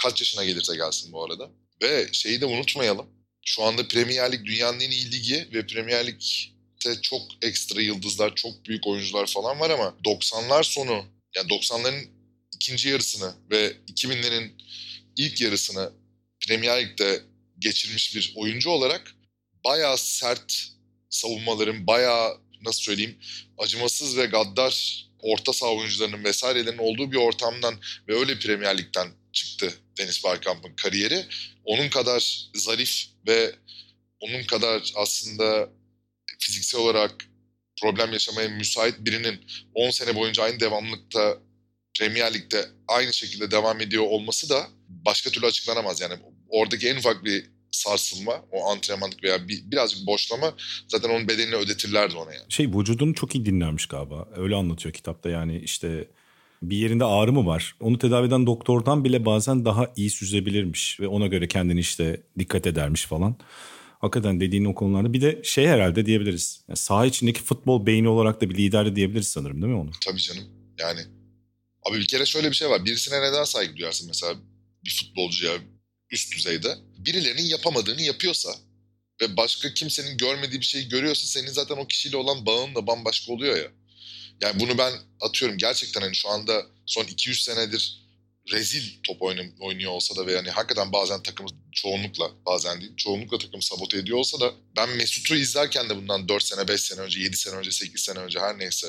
kaç 0.02 0.20
yaşına 0.20 0.44
gelirse 0.44 0.76
gelsin 0.76 1.12
bu 1.12 1.24
arada. 1.24 1.50
Ve 1.82 2.08
şeyi 2.12 2.40
de 2.40 2.46
unutmayalım. 2.46 3.06
Şu 3.48 3.62
anda 3.62 3.88
Premier 3.88 4.32
Lig 4.32 4.44
dünyanın 4.44 4.80
en 4.80 4.90
iyi 4.90 5.12
ligi 5.12 5.48
ve 5.52 5.66
Premier 5.66 6.06
Lig'de 6.06 7.00
çok 7.02 7.22
ekstra 7.42 7.80
yıldızlar, 7.80 8.34
çok 8.34 8.66
büyük 8.66 8.86
oyuncular 8.86 9.26
falan 9.26 9.60
var 9.60 9.70
ama 9.70 9.94
90'lar 10.04 10.64
sonu 10.64 11.04
yani 11.36 11.48
90'ların 11.48 12.08
ikinci 12.54 12.88
yarısını 12.88 13.34
ve 13.50 13.72
2000'lerin 13.88 14.50
ilk 15.16 15.40
yarısını 15.40 15.92
Premier 16.46 16.82
Lig'de 16.82 17.22
geçirmiş 17.58 18.14
bir 18.14 18.32
oyuncu 18.36 18.70
olarak 18.70 19.14
bayağı 19.64 19.98
sert 19.98 20.68
savunmaların, 21.10 21.86
bayağı 21.86 22.40
nasıl 22.62 22.82
söyleyeyim 22.82 23.18
acımasız 23.58 24.16
ve 24.16 24.26
gaddar 24.26 25.06
orta 25.18 25.52
saha 25.52 25.74
oyuncularının 25.74 26.24
vesairelerin 26.24 26.78
olduğu 26.78 27.12
bir 27.12 27.16
ortamdan 27.16 27.80
ve 28.08 28.14
öyle 28.14 28.38
Premier 28.38 28.78
Lig'den 28.78 29.08
çıktı 29.36 29.74
Deniz 29.98 30.24
Bergkamp'ın 30.24 30.74
kariyeri. 30.76 31.24
Onun 31.64 31.88
kadar 31.88 32.50
zarif 32.54 33.06
ve 33.26 33.54
onun 34.20 34.42
kadar 34.42 34.92
aslında 34.96 35.68
fiziksel 36.38 36.80
olarak 36.80 37.24
problem 37.82 38.12
yaşamaya 38.12 38.48
müsait 38.48 38.94
birinin 38.98 39.40
10 39.74 39.90
sene 39.90 40.14
boyunca 40.14 40.42
aynı 40.42 40.60
devamlılıkta 40.60 41.38
Premier 41.98 42.34
Lig'de 42.34 42.66
aynı 42.88 43.12
şekilde 43.12 43.50
devam 43.50 43.80
ediyor 43.80 44.04
olması 44.04 44.50
da 44.50 44.68
başka 44.88 45.30
türlü 45.30 45.46
açıklanamaz. 45.46 46.00
Yani 46.00 46.14
oradaki 46.48 46.88
en 46.88 46.96
ufak 46.96 47.24
bir 47.24 47.46
sarsılma, 47.70 48.44
o 48.52 48.70
antrenmanlık 48.70 49.24
veya 49.24 49.48
bir, 49.48 49.70
birazcık 49.70 50.06
boşlama 50.06 50.54
zaten 50.88 51.08
onun 51.08 51.28
bedenini 51.28 51.54
ödetirlerdi 51.54 52.16
ona 52.16 52.34
yani. 52.34 52.46
Şey 52.48 52.66
vücudunu 52.66 53.14
çok 53.14 53.34
iyi 53.34 53.46
dinlermiş 53.46 53.86
galiba. 53.86 54.28
Öyle 54.36 54.54
anlatıyor 54.54 54.92
kitapta 54.92 55.30
yani 55.30 55.58
işte 55.58 56.08
bir 56.70 56.76
yerinde 56.76 57.04
ağrı 57.04 57.32
mı 57.32 57.46
var? 57.46 57.76
Onu 57.80 57.98
tedavi 57.98 58.26
eden 58.26 58.46
doktordan 58.46 59.04
bile 59.04 59.24
bazen 59.24 59.64
daha 59.64 59.92
iyi 59.96 60.10
süzebilirmiş 60.10 61.00
ve 61.00 61.08
ona 61.08 61.26
göre 61.26 61.48
kendini 61.48 61.80
işte 61.80 62.22
dikkat 62.38 62.66
edermiş 62.66 63.04
falan. 63.04 63.36
Hakikaten 63.98 64.40
dediğin 64.40 64.64
o 64.64 64.74
konularda 64.74 65.12
bir 65.12 65.20
de 65.20 65.40
şey 65.44 65.66
herhalde 65.66 66.06
diyebiliriz. 66.06 66.64
Yani 66.68 66.76
saha 66.76 67.06
içindeki 67.06 67.42
futbol 67.42 67.86
beyni 67.86 68.08
olarak 68.08 68.40
da 68.40 68.50
bir 68.50 68.54
lider 68.54 68.86
de 68.86 68.96
diyebiliriz 68.96 69.28
sanırım 69.28 69.62
değil 69.62 69.72
mi 69.72 69.78
onu? 69.80 69.90
Tabii 70.04 70.20
canım. 70.20 70.44
Yani 70.78 71.00
abi 71.90 71.98
bir 71.98 72.06
kere 72.06 72.26
şöyle 72.26 72.50
bir 72.50 72.56
şey 72.56 72.68
var. 72.68 72.84
Birisine 72.84 73.20
neden 73.22 73.44
saygı 73.44 73.76
duyarsın 73.76 74.08
mesela 74.08 74.34
bir 74.84 74.90
futbolcuya 74.90 75.52
üst 76.10 76.36
düzeyde? 76.36 76.74
Birilerinin 76.98 77.42
yapamadığını 77.42 78.02
yapıyorsa 78.02 78.50
ve 79.22 79.36
başka 79.36 79.74
kimsenin 79.74 80.16
görmediği 80.16 80.60
bir 80.60 80.66
şeyi 80.66 80.88
görüyorsa 80.88 81.26
senin 81.26 81.52
zaten 81.52 81.76
o 81.76 81.86
kişiyle 81.86 82.16
olan 82.16 82.46
bağın 82.46 82.74
da 82.74 82.86
bambaşka 82.86 83.32
oluyor 83.32 83.56
ya. 83.56 83.68
Yani 84.40 84.60
bunu 84.60 84.78
ben 84.78 84.92
atıyorum 85.20 85.58
gerçekten 85.58 86.00
hani 86.00 86.14
şu 86.14 86.28
anda 86.28 86.66
son 86.86 87.04
200 87.04 87.44
senedir 87.44 88.06
rezil 88.52 88.82
top 89.02 89.22
oynuyor 89.60 89.92
olsa 89.92 90.16
da 90.16 90.26
ve 90.26 90.32
yani 90.32 90.50
hakikaten 90.50 90.92
bazen 90.92 91.22
takımı 91.22 91.48
çoğunlukla 91.72 92.30
bazen 92.46 92.80
değil 92.80 92.92
çoğunlukla 92.96 93.38
takımı 93.38 93.62
sabote 93.62 93.98
ediyor 93.98 94.18
olsa 94.18 94.40
da 94.40 94.54
ben 94.76 94.90
Mesut'u 94.90 95.36
izlerken 95.36 95.88
de 95.88 95.96
bundan 95.96 96.28
4 96.28 96.42
sene 96.42 96.68
5 96.68 96.80
sene 96.80 97.00
önce 97.00 97.20
7 97.20 97.36
sene 97.36 97.54
önce 97.54 97.70
8 97.70 98.00
sene 98.00 98.18
önce 98.18 98.40
her 98.40 98.58
neyse 98.58 98.86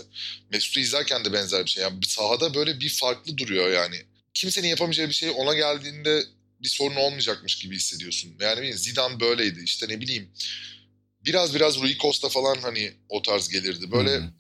Mesut'u 0.52 0.80
izlerken 0.80 1.26
de 1.26 1.34
benzer 1.34 1.66
bir 1.66 1.70
şey. 1.70 1.84
Yani 1.84 2.00
sahada 2.08 2.54
böyle 2.54 2.80
bir 2.80 2.90
farklı 2.90 3.38
duruyor 3.38 3.72
yani. 3.72 3.96
Kimsenin 4.34 4.68
yapamayacağı 4.68 5.08
bir 5.10 5.14
şey 5.14 5.30
ona 5.36 5.54
geldiğinde 5.54 6.24
bir 6.60 6.68
sorun 6.68 6.96
olmayacakmış 6.96 7.58
gibi 7.58 7.76
hissediyorsun. 7.76 8.36
Yani 8.40 8.78
Zidane 8.78 9.20
böyleydi 9.20 9.62
işte 9.64 9.88
ne 9.90 10.02
bileyim 10.02 10.32
biraz 11.26 11.56
biraz 11.56 11.82
Rui 11.82 11.98
Costa 11.98 12.30
falan 12.30 12.58
hani 12.62 12.94
o 13.10 13.22
tarz 13.22 13.50
gelirdi. 13.50 13.92
Böyle 13.92 14.20
hmm. 14.20 14.37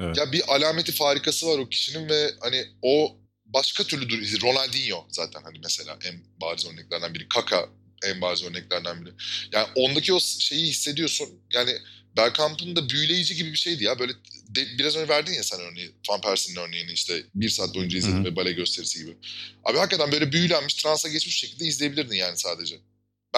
Evet. 0.00 0.16
Ya 0.16 0.32
bir 0.32 0.54
alameti 0.54 0.92
farikası 0.92 1.46
var 1.46 1.58
o 1.58 1.68
kişinin 1.68 2.08
ve 2.08 2.30
hani 2.40 2.64
o 2.82 3.16
başka 3.46 3.84
türlü 3.84 4.08
dur 4.08 4.42
Ronaldinho 4.42 5.06
zaten 5.10 5.42
hani 5.42 5.58
mesela 5.62 5.98
en 6.04 6.14
bariz 6.40 6.66
örneklerden 6.66 7.14
biri. 7.14 7.28
Kaka 7.28 7.68
en 8.02 8.20
bariz 8.20 8.42
örneklerden 8.42 9.04
biri. 9.04 9.14
Yani 9.52 9.66
ondaki 9.74 10.12
o 10.12 10.20
şeyi 10.20 10.66
hissediyorsun. 10.66 11.28
Yani 11.54 11.78
Bergkamp'ın 12.16 12.76
da 12.76 12.88
büyüleyici 12.88 13.34
gibi 13.34 13.52
bir 13.52 13.58
şeydi 13.58 13.84
ya. 13.84 13.98
Böyle 13.98 14.12
de, 14.48 14.78
biraz 14.78 14.96
önce 14.96 15.08
verdin 15.08 15.32
ya 15.32 15.42
sen 15.42 15.60
örneği. 15.60 15.90
Van 16.08 16.20
Persie'nin 16.20 16.60
örneğini 16.60 16.92
işte 16.92 17.22
bir 17.34 17.48
saat 17.48 17.74
boyunca 17.74 17.98
izledim 17.98 18.24
ve 18.24 18.36
bale 18.36 18.52
gösterisi 18.52 18.98
gibi. 18.98 19.16
Abi 19.64 19.78
hakikaten 19.78 20.12
böyle 20.12 20.32
büyülenmiş, 20.32 20.74
transa 20.74 21.08
geçmiş 21.08 21.38
şekilde 21.38 21.64
izleyebilirdin 21.64 22.16
yani 22.16 22.38
sadece. 22.38 22.76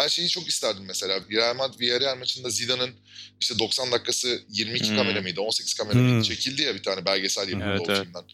Ben 0.00 0.08
şeyi 0.08 0.28
çok 0.28 0.48
isterdim 0.48 0.84
mesela. 0.86 1.20
Real 1.30 1.56
Madrid 1.56 1.80
Villarreal 1.80 2.18
maçında 2.18 2.50
Zidane'ın 2.50 2.90
işte 3.40 3.58
90 3.58 3.92
dakikası 3.92 4.42
22 4.48 4.88
hmm. 4.88 4.96
kamera 4.96 5.20
mıydı 5.20 5.40
18 5.40 5.74
kamera 5.74 5.98
mıydı 5.98 6.14
hmm. 6.14 6.22
çekildi 6.22 6.62
ya 6.62 6.74
bir 6.74 6.82
tane 6.82 7.04
belgesel 7.04 7.48
yapıldı 7.48 7.68
evet, 7.70 7.88
o 7.88 7.92
evet. 7.92 8.02
filmden. 8.02 8.24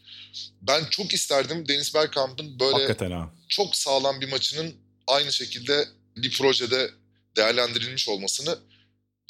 Ben 0.63 0.85
çok 0.91 1.15
isterdim 1.15 1.69
Deniz 1.69 1.95
Bergkamp'ın 1.95 2.61
böyle 2.61 2.97
çok 3.49 3.77
sağlam 3.77 4.21
bir 4.21 4.29
maçının 4.29 4.75
aynı 5.07 5.33
şekilde 5.33 5.85
bir 6.17 6.33
projede 6.33 6.91
değerlendirilmiş 7.37 8.09
olmasını 8.09 8.59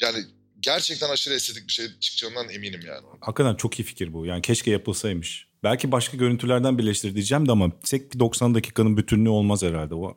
yani 0.00 0.24
gerçekten 0.60 1.10
aşırı 1.10 1.34
estetik 1.34 1.68
bir 1.68 1.72
şey 1.72 1.86
çıkacağından 2.00 2.48
eminim 2.48 2.80
yani. 2.86 3.06
Hakikaten 3.20 3.54
çok 3.54 3.80
iyi 3.80 3.82
fikir 3.82 4.12
bu. 4.12 4.26
Yani 4.26 4.42
keşke 4.42 4.70
yapılsaymış. 4.70 5.48
Belki 5.62 5.92
başka 5.92 6.16
görüntülerden 6.16 6.78
birleştir 6.78 7.14
diyeceğim 7.14 7.48
de 7.48 7.52
ama 7.52 7.80
tek 7.80 8.14
bir 8.14 8.18
90 8.18 8.54
dakikanın 8.54 8.96
bütünlüğü 8.96 9.28
olmaz 9.28 9.62
herhalde. 9.62 9.94
O 9.94 10.16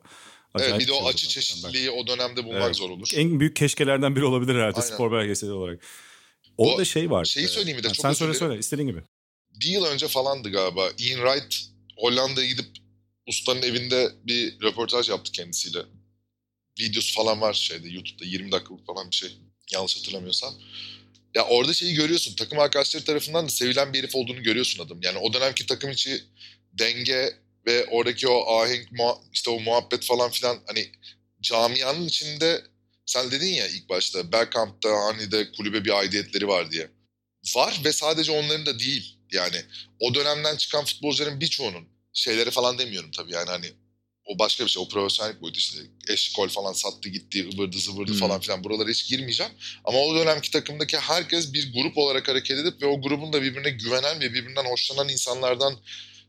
Acayip 0.54 0.74
evet 0.74 0.80
bir 0.80 0.88
de 0.88 0.92
o 0.92 1.08
açı 1.08 1.28
çeşitliliği 1.28 1.90
o 1.90 2.06
dönemde 2.06 2.44
bulmak 2.44 2.62
evet. 2.62 2.76
zor 2.76 2.90
olur. 2.90 3.08
En 3.14 3.40
büyük 3.40 3.56
keşkelerden 3.56 4.16
biri 4.16 4.24
olabilir 4.24 4.54
herhalde 4.54 4.80
Aynen. 4.80 4.94
spor 4.94 5.12
belgeseli 5.12 5.50
olarak. 5.50 5.80
Orada 6.56 6.82
o, 6.82 6.84
şey 6.84 7.10
var. 7.10 7.24
Şeyi 7.24 7.48
söyleyeyim 7.48 7.78
mi 7.78 7.84
de 7.84 7.88
çok 7.88 7.96
Sen 7.96 8.12
söyle 8.12 8.34
söyle 8.34 8.58
istediğin 8.58 8.88
gibi. 8.88 9.02
Bir 9.60 9.66
yıl 9.66 9.84
önce 9.84 10.08
falandı 10.08 10.50
galiba. 10.50 10.90
Ian 10.98 11.26
Wright 11.26 11.56
Hollanda'ya 11.96 12.48
gidip 12.48 12.66
ustanın 13.26 13.62
evinde 13.62 14.12
bir 14.24 14.60
röportaj 14.62 15.08
yaptı 15.08 15.32
kendisiyle. 15.32 15.78
Videosu 16.80 17.14
falan 17.14 17.40
var 17.40 17.54
şeyde 17.54 17.88
YouTube'da 17.88 18.24
20 18.24 18.52
dakikalık 18.52 18.86
falan 18.86 19.10
bir 19.10 19.16
şey. 19.16 19.30
Yanlış 19.72 19.96
hatırlamıyorsam. 19.96 20.54
Ya 21.34 21.46
orada 21.46 21.74
şeyi 21.74 21.94
görüyorsun. 21.94 22.34
Takım 22.34 22.58
arkadaşları 22.58 23.04
tarafından 23.04 23.44
da 23.44 23.48
sevilen 23.48 23.92
bir 23.92 23.98
herif 23.98 24.14
olduğunu 24.14 24.42
görüyorsun 24.42 24.84
adım. 24.84 25.00
Yani 25.02 25.18
o 25.18 25.32
dönemki 25.32 25.66
takım 25.66 25.90
içi 25.90 26.22
denge 26.72 27.39
ve 27.66 27.86
oradaki 27.86 28.28
o 28.28 28.58
ahenk 28.58 28.88
işte 29.32 29.50
o 29.50 29.60
muhabbet 29.60 30.04
falan 30.04 30.30
filan 30.30 30.58
hani 30.66 30.92
camianın 31.40 32.06
içinde 32.06 32.64
sen 33.06 33.30
dedin 33.30 33.52
ya 33.52 33.68
ilk 33.68 33.88
başta 33.88 34.32
Bergkamp'ta 34.32 34.88
hani 34.88 35.32
de 35.32 35.52
kulübe 35.52 35.84
bir 35.84 35.98
aidiyetleri 35.98 36.48
var 36.48 36.70
diye. 36.70 36.88
Var 37.54 37.80
ve 37.84 37.92
sadece 37.92 38.32
onların 38.32 38.66
da 38.66 38.78
değil. 38.78 39.16
Yani 39.32 39.64
o 40.00 40.14
dönemden 40.14 40.56
çıkan 40.56 40.84
futbolcuların 40.84 41.40
birçoğunun 41.40 41.88
şeyleri 42.12 42.50
falan 42.50 42.78
demiyorum 42.78 43.10
tabii 43.10 43.32
yani 43.32 43.50
hani 43.50 43.66
o 44.24 44.38
başka 44.38 44.64
bir 44.64 44.70
şey. 44.70 44.82
O 44.82 44.88
profesyonellik 44.88 45.42
boyutu 45.42 45.58
işte 45.58 45.78
eşkol 46.08 46.48
falan 46.48 46.72
sattı 46.72 47.08
gitti 47.08 47.48
ıvırdı 47.54 47.78
zıvırdı 47.78 48.12
hmm. 48.12 48.18
falan 48.18 48.40
filan 48.40 48.64
buralara 48.64 48.88
hiç 48.88 49.08
girmeyeceğim. 49.08 49.52
Ama 49.84 49.98
o 49.98 50.14
dönemki 50.14 50.50
takımdaki 50.50 50.96
herkes 50.98 51.52
bir 51.52 51.72
grup 51.72 51.98
olarak 51.98 52.28
hareket 52.28 52.58
edip 52.58 52.82
ve 52.82 52.86
o 52.86 53.00
grubun 53.00 53.32
da 53.32 53.42
birbirine 53.42 53.70
güvenen 53.70 54.20
ve 54.20 54.34
birbirinden 54.34 54.64
hoşlanan 54.64 55.08
insanlardan 55.08 55.80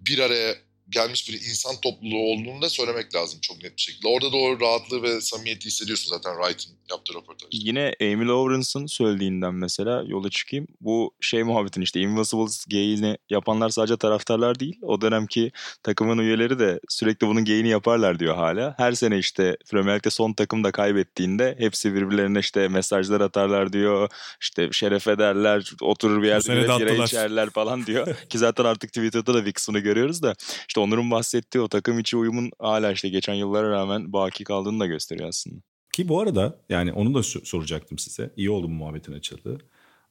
bir 0.02 0.20
araya 0.20 0.56
gelmiş 0.92 1.30
bir 1.30 1.34
insan 1.34 1.76
topluluğu 1.82 2.32
olduğunu 2.34 2.62
da 2.62 2.70
söylemek 2.70 3.16
lazım 3.16 3.40
çok 3.42 3.64
net 3.64 3.78
bir 3.78 3.82
şekilde. 3.82 4.08
Orada 4.08 4.32
da 4.32 4.38
o 4.38 4.60
rahatlığı 4.60 5.04
ve 5.04 5.22
samimiyeti 5.22 5.66
hissediyorsun 5.66 6.10
zaten 6.10 6.32
Wright'ın 6.42 6.74
yaptığı 6.90 7.14
röportaj. 7.14 7.50
Yine 7.52 7.94
Amy 8.02 8.28
Lawrence'ın 8.28 8.86
söylediğinden 8.86 9.54
mesela 9.54 10.04
yola 10.08 10.30
çıkayım. 10.30 10.68
Bu 10.82 11.14
şey 11.22 11.44
muhabbetin 11.44 11.82
işte 11.82 12.00
Invincibles 12.00 12.66
geyini 12.68 13.18
yapanlar 13.30 13.70
sadece 13.70 13.98
taraftarlar 13.98 14.60
değil. 14.60 14.80
O 14.82 15.02
dönemki 15.02 15.52
takımın 15.84 16.18
üyeleri 16.18 16.60
de 16.60 16.80
sürekli 16.90 17.28
bunun 17.28 17.46
geyini 17.46 17.70
yaparlar 17.70 18.20
diyor 18.20 18.36
hala. 18.36 18.76
Her 18.78 18.92
sene 18.92 19.18
işte 19.18 19.58
Premier 19.72 19.96
Lig'de 19.96 20.10
son 20.10 20.34
takım 20.34 20.64
da 20.64 20.72
kaybettiğinde 20.72 21.56
hepsi 21.60 21.94
birbirlerine 21.94 22.40
işte 22.40 22.68
mesajlar 22.68 23.22
atarlar 23.22 23.74
diyor. 23.74 24.10
İşte 24.42 24.70
şeref 24.72 25.08
ederler, 25.08 25.72
oturur 25.82 26.22
bir 26.22 26.28
yerde 26.28 26.80
bire 26.80 27.04
içerler 27.04 27.50
falan 27.50 27.86
diyor. 27.86 28.16
Ki 28.30 28.38
zaten 28.38 28.66
artık 28.66 28.94
Twitter'da 28.94 29.34
da 29.34 29.46
Vix 29.46 29.68
görüyoruz 29.68 30.24
da. 30.24 30.36
İşte 30.68 30.81
Onur'un 30.82 31.12
bahsettiği 31.12 31.62
o 31.62 31.68
takım 31.68 32.00
içi 32.00 32.18
uyumun 32.18 32.52
hala 32.60 32.92
işte 32.92 33.10
geçen 33.10 33.34
yıllara 33.34 33.70
rağmen 33.70 34.14
baki 34.14 34.44
kaldığını 34.44 34.80
da 34.80 34.86
gösteriyor 34.86 35.30
aslında. 35.30 35.62
Ki 35.94 36.10
bu 36.10 36.22
arada 36.22 36.60
yani 36.70 36.94
onu 36.94 37.14
da 37.14 37.24
soracaktım 37.24 38.00
size. 38.00 38.32
İyi 38.38 38.50
oldu 38.50 38.68
bu 38.68 38.72
muhabbetin 38.72 39.14
açıldığı. 39.14 39.58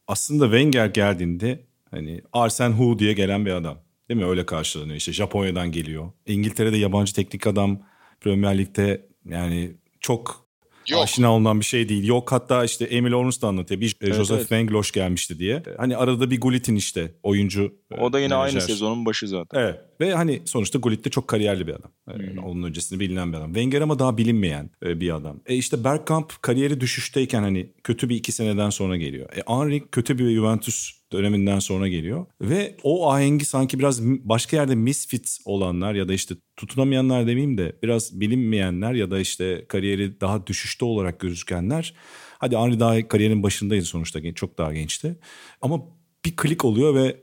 Aslında 0.09 0.45
Wenger 0.45 0.87
geldiğinde 0.87 1.65
hani 1.91 2.23
Arsene 2.33 2.75
Hu 2.75 2.99
diye 2.99 3.13
gelen 3.13 3.47
bir 3.47 3.51
adam. 3.51 3.79
Değil 4.09 4.21
mi? 4.21 4.27
Öyle 4.27 4.47
karşılanıyor. 4.47 4.97
İşte 4.97 5.13
Japonya'dan 5.13 5.73
geliyor. 5.73 6.13
İngiltere'de 6.27 6.77
yabancı 6.77 7.15
teknik 7.15 7.47
adam 7.47 7.83
Premier 8.21 8.59
Lig'de 8.59 9.09
yani 9.29 9.73
çok 10.01 10.47
Yok. 10.91 11.03
aşina 11.03 11.35
olunan 11.35 11.61
bir 11.61 11.65
şey 11.65 11.89
değil. 11.89 12.05
Yok 12.05 12.33
hatta 12.33 12.65
işte 12.65 12.85
Emil 12.85 13.13
Orns 13.13 13.43
da 13.43 13.49
anlatıyor. 13.49 13.81
Bir 13.81 13.97
evet, 14.01 14.15
Joseph 14.15 14.39
evet. 14.39 14.49
Wengloş 14.49 14.93
gelmişti 14.93 15.39
diye. 15.39 15.63
Hani 15.77 15.97
arada 15.97 16.31
bir 16.31 16.41
Gullit'in 16.41 16.77
işte 16.77 17.15
oyuncu. 17.23 17.75
O 17.99 18.13
da 18.13 18.21
yine 18.21 18.29
menajer. 18.29 18.55
aynı 18.55 18.61
sezonun 18.61 19.07
başı 19.07 19.29
zaten. 19.29 19.61
Evet. 19.61 19.81
Ve 20.01 20.15
hani 20.15 20.43
sonuçta 20.45 20.79
Gullit 20.79 21.05
de 21.05 21.11
çok 21.11 21.29
kariyerli 21.29 21.67
bir 21.67 21.73
adam. 21.73 21.91
Hmm. 22.11 22.45
Onun 22.45 22.63
öncesinde 22.63 23.01
bilinen 23.01 23.33
bir 23.33 23.39
adam. 23.39 23.55
Wenger 23.55 23.81
ama 23.81 23.99
daha 23.99 24.19
bilinmeyen 24.19 24.71
e, 24.85 25.01
bir 25.01 25.15
adam. 25.15 25.41
E 25.47 25.57
işte 25.57 25.85
Bergkamp 25.85 26.43
kariyeri 26.43 26.81
düşüşteyken 26.81 27.43
hani 27.43 27.71
kötü 27.85 28.09
bir 28.09 28.17
iki 28.17 28.33
seneden 28.33 28.71
sonra 28.71 28.97
geliyor. 28.97 29.29
E 29.37 29.43
Henry 29.47 29.83
kötü 29.93 30.19
bir 30.19 30.35
Juventus 30.35 31.00
döneminden 31.13 31.59
sonra 31.59 31.89
geliyor. 31.89 32.27
Ve 32.41 32.77
o 32.83 33.11
ahengi 33.11 33.45
sanki 33.45 33.79
biraz 33.79 34.03
başka 34.05 34.57
yerde 34.57 34.75
misfit 34.75 35.39
olanlar 35.45 35.95
ya 35.95 36.09
da 36.09 36.13
işte 36.13 36.35
tutunamayanlar 36.57 37.27
demeyeyim 37.27 37.59
de 37.59 37.77
biraz 37.83 38.21
bilinmeyenler 38.21 38.95
ya 38.95 39.11
da 39.11 39.21
işte 39.21 39.65
kariyeri 39.69 40.21
daha 40.21 40.47
düşüşte 40.47 40.85
olarak 40.85 41.21
gözükenler. 41.21 41.95
Hadi 42.39 42.57
Henry 42.57 42.81
daha 42.81 43.09
kariyerin 43.09 43.43
başındaydı 43.43 43.85
sonuçta 43.85 44.35
çok 44.35 44.59
daha 44.59 44.73
gençti. 44.73 45.17
Ama 45.63 45.83
bir 46.25 46.37
klik 46.37 46.65
oluyor 46.65 46.95
ve 46.95 47.17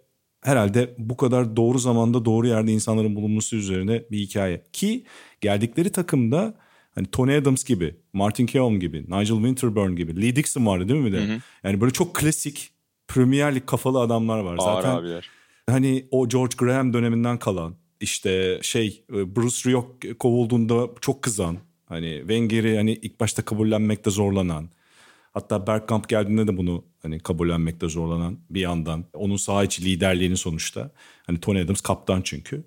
herhalde 0.43 0.95
bu 0.97 1.17
kadar 1.17 1.55
doğru 1.55 1.79
zamanda 1.79 2.25
doğru 2.25 2.47
yerde 2.47 2.71
insanların 2.71 3.15
bulunması 3.15 3.55
üzerine 3.55 4.03
bir 4.11 4.17
hikaye. 4.17 4.61
Ki 4.73 5.05
geldikleri 5.41 5.91
takımda 5.91 6.57
hani 6.95 7.07
Tony 7.07 7.35
Adams 7.35 7.63
gibi, 7.63 7.95
Martin 8.13 8.45
Keown 8.45 8.79
gibi, 8.79 9.03
Nigel 9.03 9.35
Winterburn 9.35 9.95
gibi, 9.95 10.21
Lee 10.21 10.35
Dixon 10.35 10.65
vardı 10.65 10.89
değil 10.89 10.99
mi 10.99 11.05
bir 11.05 11.13
de? 11.13 11.27
Hı 11.27 11.33
hı. 11.33 11.39
Yani 11.63 11.81
böyle 11.81 11.93
çok 11.93 12.15
klasik 12.15 12.76
Premier 13.07 13.55
Lig 13.55 13.65
kafalı 13.65 13.99
adamlar 13.99 14.39
var. 14.39 14.55
Ağır 14.59 14.81
Zaten 14.81 14.95
abiler. 14.95 15.29
hani 15.69 16.07
o 16.11 16.29
George 16.29 16.55
Graham 16.57 16.93
döneminden 16.93 17.39
kalan 17.39 17.75
işte 18.01 18.59
şey 18.61 19.03
e, 19.13 19.35
Bruce 19.35 19.69
Rioch 19.69 20.17
kovulduğunda 20.19 20.87
çok 21.01 21.21
kızan 21.21 21.57
hani 21.85 22.17
Wenger'i 22.19 22.77
hani 22.77 22.93
ilk 22.93 23.19
başta 23.19 23.45
kabullenmekte 23.45 24.09
zorlanan 24.09 24.69
hatta 25.33 25.67
Bergkamp 25.67 26.09
geldiğinde 26.09 26.47
de 26.47 26.57
bunu 26.57 26.83
hani 27.01 27.19
kabullenmekte 27.19 27.89
zorlanan 27.89 28.39
bir 28.49 28.61
yandan 28.61 29.05
onun 29.13 29.37
saha 29.37 29.63
içi 29.63 29.85
liderliğini 29.85 30.37
sonuçta 30.37 30.91
hani 31.27 31.39
Tony 31.39 31.61
Adams 31.61 31.81
kaptan 31.81 32.21
çünkü 32.21 32.63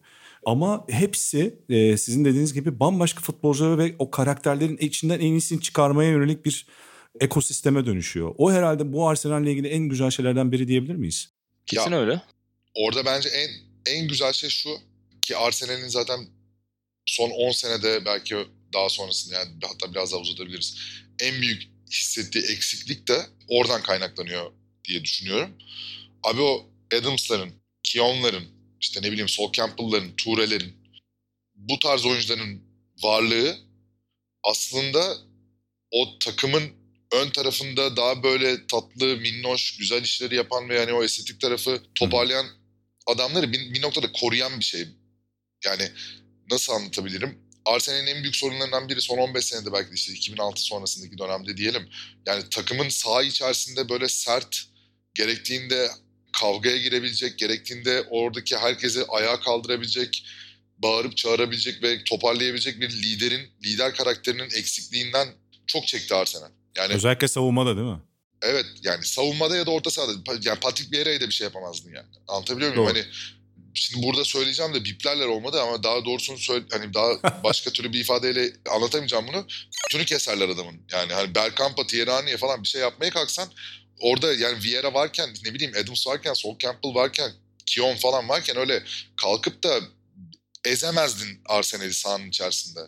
ama 0.47 0.85
hepsi 0.91 1.59
e, 1.69 1.97
sizin 1.97 2.25
dediğiniz 2.25 2.55
gibi 2.55 2.81
bambaşka 2.81 3.21
futbolcular 3.21 3.79
ve 3.79 3.95
o 3.99 4.11
karakterlerin 4.11 4.77
içinden 4.77 5.21
en 5.21 5.33
iyisini 5.33 5.61
çıkarmaya 5.61 6.11
yönelik 6.11 6.45
bir 6.45 6.67
ekosisteme 7.21 7.87
dönüşüyor. 7.87 8.35
O 8.39 8.53
herhalde 8.53 8.93
bu 8.93 9.09
Arsenal'le 9.09 9.47
ilgili 9.47 9.69
en 9.69 9.89
güzel 9.89 10.11
şeylerden 10.11 10.53
biri 10.53 10.69
diyebilir 10.69 10.95
miyiz? 10.95 11.29
Kesin 11.67 11.91
ya, 11.91 12.01
öyle. 12.01 12.23
Orada 12.75 13.05
bence 13.05 13.29
en 13.29 13.51
en 13.87 14.09
güzel 14.09 14.33
şey 14.33 14.51
şu 14.51 14.71
ki 15.23 15.37
Arsenal'in 15.37 15.89
zaten 15.89 16.27
son 17.07 17.31
10 17.31 17.51
senede 17.51 18.05
belki 18.05 18.37
daha 18.75 18.89
sonrasında 18.89 19.35
yani 19.35 19.51
hatta 19.63 19.95
biraz 19.95 20.13
daha 20.13 20.21
uzatabiliriz. 20.21 20.77
En 21.21 21.43
büyük 21.43 21.63
hissettiği 21.91 22.45
eksiklik 22.45 23.09
de 23.09 23.27
oradan 23.49 23.83
kaynaklanıyor 23.83 24.53
diye 24.85 25.05
düşünüyorum. 25.05 25.51
Abi 26.23 26.41
o 26.41 26.71
Adams'ların, 26.95 27.53
Keown'ların, 27.83 28.45
işte 28.81 29.03
ne 29.03 29.13
bileyim 29.13 29.29
Sol 29.29 29.53
Campbell'ların, 29.53 30.17
Toure'lerin 30.17 30.73
bu 31.55 31.79
tarz 31.79 32.07
oyuncuların 32.07 32.63
varlığı 33.03 33.59
aslında 34.43 35.17
o 35.91 36.19
takımın 36.19 36.80
ön 37.13 37.31
tarafında 37.31 37.97
daha 37.97 38.23
böyle 38.23 38.67
tatlı, 38.67 39.17
minnoş, 39.17 39.77
güzel 39.77 40.03
işleri 40.03 40.35
yapan 40.35 40.69
ve 40.69 40.75
yani 40.75 40.93
o 40.93 41.05
estetik 41.05 41.41
tarafı 41.41 41.83
toparlayan 41.95 42.45
Hı. 42.45 42.51
adamları 43.07 43.53
bir, 43.53 43.75
bir 43.75 43.83
noktada 43.83 44.13
koruyan 44.13 44.61
bir 44.61 44.65
şey. 44.65 44.89
Yani 45.65 45.91
nasıl 46.51 46.73
anlatabilirim? 46.73 47.39
Arsenal'in 47.65 48.07
en 48.07 48.23
büyük 48.23 48.37
sorunlarından 48.37 48.89
biri 48.89 49.01
son 49.01 49.19
15 49.19 49.45
senede 49.45 49.73
belki 49.73 49.91
de 49.91 49.95
işte 49.95 50.13
2006 50.13 50.63
sonrasındaki 50.63 51.19
dönemde 51.19 51.57
diyelim. 51.57 51.89
Yani 52.27 52.43
takımın 52.51 52.89
saha 52.89 53.23
içerisinde 53.23 53.89
böyle 53.89 54.09
sert, 54.09 54.65
gerektiğinde 55.15 55.91
kavgaya 56.33 56.77
girebilecek, 56.77 57.39
gerektiğinde 57.39 58.03
oradaki 58.11 58.57
herkesi 58.57 59.05
ayağa 59.09 59.41
kaldırabilecek, 59.41 60.25
bağırıp 60.79 61.17
çağırabilecek 61.17 61.83
ve 61.83 62.05
toparlayabilecek 62.05 62.81
bir 62.81 62.91
liderin, 62.91 63.51
lider 63.65 63.95
karakterinin 63.95 64.51
eksikliğinden 64.51 65.29
çok 65.67 65.87
çekti 65.87 66.15
Arsenal. 66.15 66.51
Yani 66.77 66.95
Özellikle 66.95 67.29
savunmada 67.29 67.77
değil 67.77 67.89
mi? 67.89 68.01
Evet 68.43 68.67
yani 68.83 69.05
savunmada 69.05 69.57
ya 69.57 69.67
da 69.67 69.71
orta 69.71 69.91
sahada. 69.91 70.13
Yani 70.43 70.61
Patrick 70.61 70.97
Vieira'ya 70.97 71.21
da 71.21 71.27
bir 71.27 71.33
şey 71.33 71.45
yapamazdın 71.45 71.93
yani. 71.95 72.07
Anlatabiliyor 72.29 72.71
muyum? 72.71 72.87
Doğru. 72.87 72.95
Hani 72.95 73.07
şimdi 73.75 74.07
burada 74.07 74.25
söyleyeceğim 74.25 74.75
de 74.75 74.85
biplerler 74.85 75.27
olmadı 75.27 75.61
ama 75.63 75.83
daha 75.83 76.05
doğrusunu 76.05 76.39
söyle 76.39 76.65
hani 76.71 76.95
daha 76.95 77.43
başka 77.45 77.71
türlü 77.71 77.93
bir 77.93 78.01
ifadeyle 78.01 78.53
anlatamayacağım 78.71 79.27
bunu. 79.29 79.47
Tünü 79.91 80.05
keserler 80.05 80.49
adamın. 80.49 80.83
Yani 80.93 81.13
hani 81.13 81.35
Bergkamp'a, 81.35 81.87
Tierney'e 81.87 82.37
falan 82.37 82.63
bir 82.63 82.69
şey 82.69 82.81
yapmaya 82.81 83.11
kalksan 83.11 83.49
orada 84.01 84.33
yani 84.33 84.65
Vieira 84.65 84.95
varken 84.95 85.31
ne 85.45 85.55
bileyim 85.55 85.73
Adams 85.85 86.07
varken, 86.07 86.33
Sol 86.33 86.59
Campbell 86.59 86.95
varken, 86.95 87.33
Kion 87.67 87.97
falan 87.97 88.29
varken 88.29 88.57
öyle 88.57 88.83
kalkıp 89.17 89.65
da 89.65 89.81
ezemezdin 90.65 91.41
Arsenal'i 91.47 91.95
sahanın 91.95 92.29
içerisinde. 92.29 92.81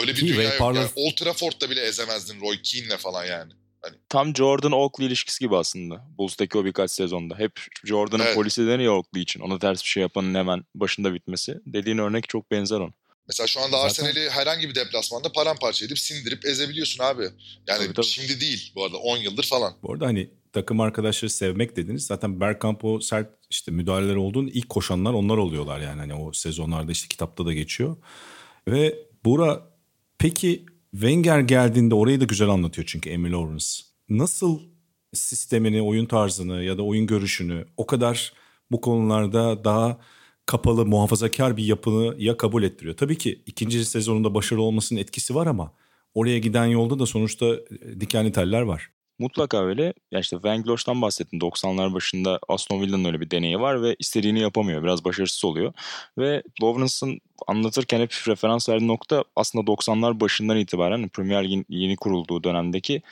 Öyle 0.00 0.12
bir 0.12 0.20
Ki 0.20 0.26
dünya 0.26 0.42
yok. 0.42 0.60
Yani 0.60 0.88
Old 0.96 1.16
Trafford'da 1.16 1.70
bile 1.70 1.80
ezemezdin 1.80 2.40
Roy 2.40 2.62
Keane'le 2.62 2.98
falan 2.98 3.24
yani. 3.24 3.52
Hani... 3.82 3.96
Tam 4.08 4.36
Jordan 4.36 4.72
Oakley 4.72 5.06
ilişkisi 5.06 5.44
gibi 5.44 5.56
aslında. 5.56 6.04
Bulls'taki 6.18 6.58
o 6.58 6.64
birkaç 6.64 6.90
sezonda. 6.90 7.38
Hep 7.38 7.52
Jordan'ın 7.84 8.24
evet. 8.24 8.34
polisi 8.34 8.66
deniyor 8.66 8.96
Oakley 8.96 9.22
için. 9.22 9.40
Ona 9.40 9.58
ters 9.58 9.82
bir 9.82 9.88
şey 9.88 10.00
yapanın 10.00 10.34
hemen 10.34 10.64
başında 10.74 11.14
bitmesi. 11.14 11.60
Dediğin 11.66 11.98
örnek 11.98 12.28
çok 12.28 12.50
benzer 12.50 12.80
on. 12.80 12.94
Mesela 13.28 13.46
şu 13.46 13.60
anda 13.60 13.70
Zaten... 13.70 13.84
Arsenal'i 13.84 14.30
herhangi 14.30 14.68
bir 14.68 14.74
deplasmanda 14.74 15.32
paramparça 15.32 15.86
edip 15.86 15.98
sindirip 15.98 16.44
ezebiliyorsun 16.44 17.04
abi. 17.04 17.22
Yani 17.66 17.84
tabii, 17.84 17.94
tabii. 17.94 18.06
şimdi 18.06 18.40
değil 18.40 18.72
bu 18.74 18.84
arada 18.84 18.96
10 18.96 19.16
yıldır 19.16 19.44
falan. 19.44 19.74
Bu 19.82 19.92
arada 19.92 20.06
hani 20.06 20.30
takım 20.52 20.80
arkadaşları 20.80 21.30
sevmek 21.30 21.76
dediniz. 21.76 22.06
Zaten 22.06 22.40
Bergkamp 22.40 22.84
o 22.84 23.00
sert 23.00 23.28
işte 23.50 23.72
müdahaleler 23.72 24.16
olduğunda 24.16 24.50
ilk 24.54 24.68
koşanlar 24.68 25.12
onlar 25.12 25.36
oluyorlar 25.36 25.80
yani. 25.80 26.00
Hani 26.00 26.14
o 26.14 26.32
sezonlarda 26.32 26.92
işte 26.92 27.08
kitapta 27.08 27.46
da 27.46 27.52
geçiyor. 27.52 27.96
Ve 28.68 28.98
Bura 29.24 29.73
Peki 30.24 30.66
Wenger 30.90 31.40
geldiğinde 31.40 31.94
orayı 31.94 32.20
da 32.20 32.24
güzel 32.24 32.48
anlatıyor 32.48 32.86
çünkü 32.86 33.10
Emil 33.10 33.32
Lawrence. 33.32 33.66
Nasıl 34.08 34.60
sistemini, 35.12 35.82
oyun 35.82 36.06
tarzını 36.06 36.62
ya 36.62 36.78
da 36.78 36.82
oyun 36.82 37.06
görüşünü 37.06 37.66
o 37.76 37.86
kadar 37.86 38.32
bu 38.70 38.80
konularda 38.80 39.64
daha 39.64 39.98
kapalı, 40.46 40.86
muhafazakar 40.86 41.56
bir 41.56 41.64
yapını 41.64 42.14
ya 42.18 42.36
kabul 42.36 42.62
ettiriyor. 42.62 42.96
Tabii 42.96 43.18
ki 43.18 43.42
ikinci 43.46 43.84
sezonunda 43.84 44.34
başarılı 44.34 44.64
olmasının 44.64 45.00
etkisi 45.00 45.34
var 45.34 45.46
ama 45.46 45.72
oraya 46.14 46.38
giden 46.38 46.66
yolda 46.66 46.98
da 46.98 47.06
sonuçta 47.06 47.56
dikenli 48.00 48.32
teller 48.32 48.62
var. 48.62 48.90
Mutlaka 49.18 49.64
öyle. 49.64 49.94
Ya 50.10 50.20
işte 50.20 50.36
Van 50.42 50.62
Glosch'tan 50.62 51.02
bahsettim. 51.02 51.38
90'lar 51.38 51.94
başında 51.94 52.38
Aston 52.48 52.80
Villa'nın 52.80 53.04
öyle 53.04 53.20
bir 53.20 53.30
deneyi 53.30 53.60
var 53.60 53.82
ve 53.82 53.96
istediğini 53.98 54.40
yapamıyor. 54.40 54.82
Biraz 54.82 55.04
başarısız 55.04 55.44
oluyor. 55.44 55.72
Ve 56.18 56.42
Lawrence'ın 56.62 57.20
anlatırken 57.46 58.00
hep 58.00 58.14
referans 58.28 58.68
verdiği 58.68 58.88
nokta 58.88 59.24
aslında 59.36 59.70
90'lar 59.70 60.20
başından 60.20 60.56
itibaren 60.56 61.08
Premier 61.08 61.44
Lig'in 61.44 61.66
yeni 61.68 61.96
kurulduğu 61.96 62.44
dönemdeki 62.44 63.02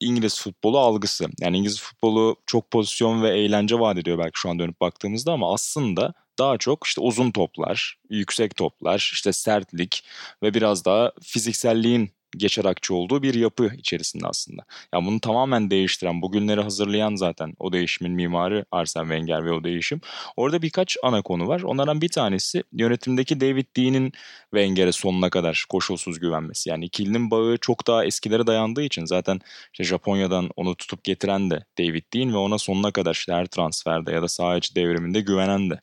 İngiliz 0.00 0.40
futbolu 0.40 0.78
algısı. 0.78 1.26
Yani 1.40 1.58
İngiliz 1.58 1.80
futbolu 1.80 2.36
çok 2.46 2.70
pozisyon 2.70 3.22
ve 3.22 3.38
eğlence 3.38 3.78
vaat 3.78 3.98
ediyor 3.98 4.18
belki 4.18 4.40
şu 4.40 4.50
an 4.50 4.58
dönüp 4.58 4.80
baktığımızda 4.80 5.32
ama 5.32 5.54
aslında 5.54 6.14
daha 6.38 6.58
çok 6.58 6.86
işte 6.86 7.00
uzun 7.00 7.30
toplar, 7.30 7.98
yüksek 8.10 8.56
toplar, 8.56 9.10
işte 9.12 9.32
sertlik 9.32 10.04
ve 10.42 10.54
biraz 10.54 10.84
daha 10.84 11.12
fizikselliğin 11.22 12.10
geçer 12.36 12.64
olduğu 12.90 13.22
bir 13.22 13.34
yapı 13.34 13.70
içerisinde 13.78 14.26
aslında. 14.26 14.62
Yani 14.94 15.06
bunu 15.06 15.20
tamamen 15.20 15.70
değiştiren, 15.70 16.22
bugünleri 16.22 16.60
hazırlayan 16.60 17.14
zaten 17.14 17.54
o 17.58 17.72
değişimin 17.72 18.12
mimarı 18.12 18.64
Arsene 18.70 19.02
Wenger 19.04 19.44
ve 19.44 19.52
o 19.52 19.64
değişim. 19.64 20.00
Orada 20.36 20.62
birkaç 20.62 20.96
ana 21.02 21.22
konu 21.22 21.48
var. 21.48 21.62
Onlardan 21.62 22.00
bir 22.00 22.08
tanesi 22.08 22.62
yönetimdeki 22.72 23.40
David 23.40 23.66
Dean'in 23.76 24.12
Wenger'e 24.50 24.92
sonuna 24.92 25.30
kadar 25.30 25.64
koşulsuz 25.68 26.20
güvenmesi. 26.20 26.70
Yani 26.70 26.84
ikilinin 26.84 27.30
bağı 27.30 27.56
çok 27.60 27.86
daha 27.86 28.04
eskilere 28.04 28.46
dayandığı 28.46 28.82
için 28.82 29.04
zaten 29.04 29.40
işte 29.72 29.84
Japonya'dan 29.84 30.50
onu 30.56 30.74
tutup 30.74 31.04
getiren 31.04 31.50
de 31.50 31.64
David 31.78 32.04
Dean 32.14 32.32
ve 32.32 32.36
ona 32.36 32.58
sonuna 32.58 32.90
kadar 32.90 33.14
işte 33.14 33.32
her 33.32 33.46
transferde 33.46 34.12
ya 34.12 34.22
da 34.22 34.28
saha 34.28 34.60
devriminde 34.74 35.20
güvenen 35.20 35.70
de 35.70 35.80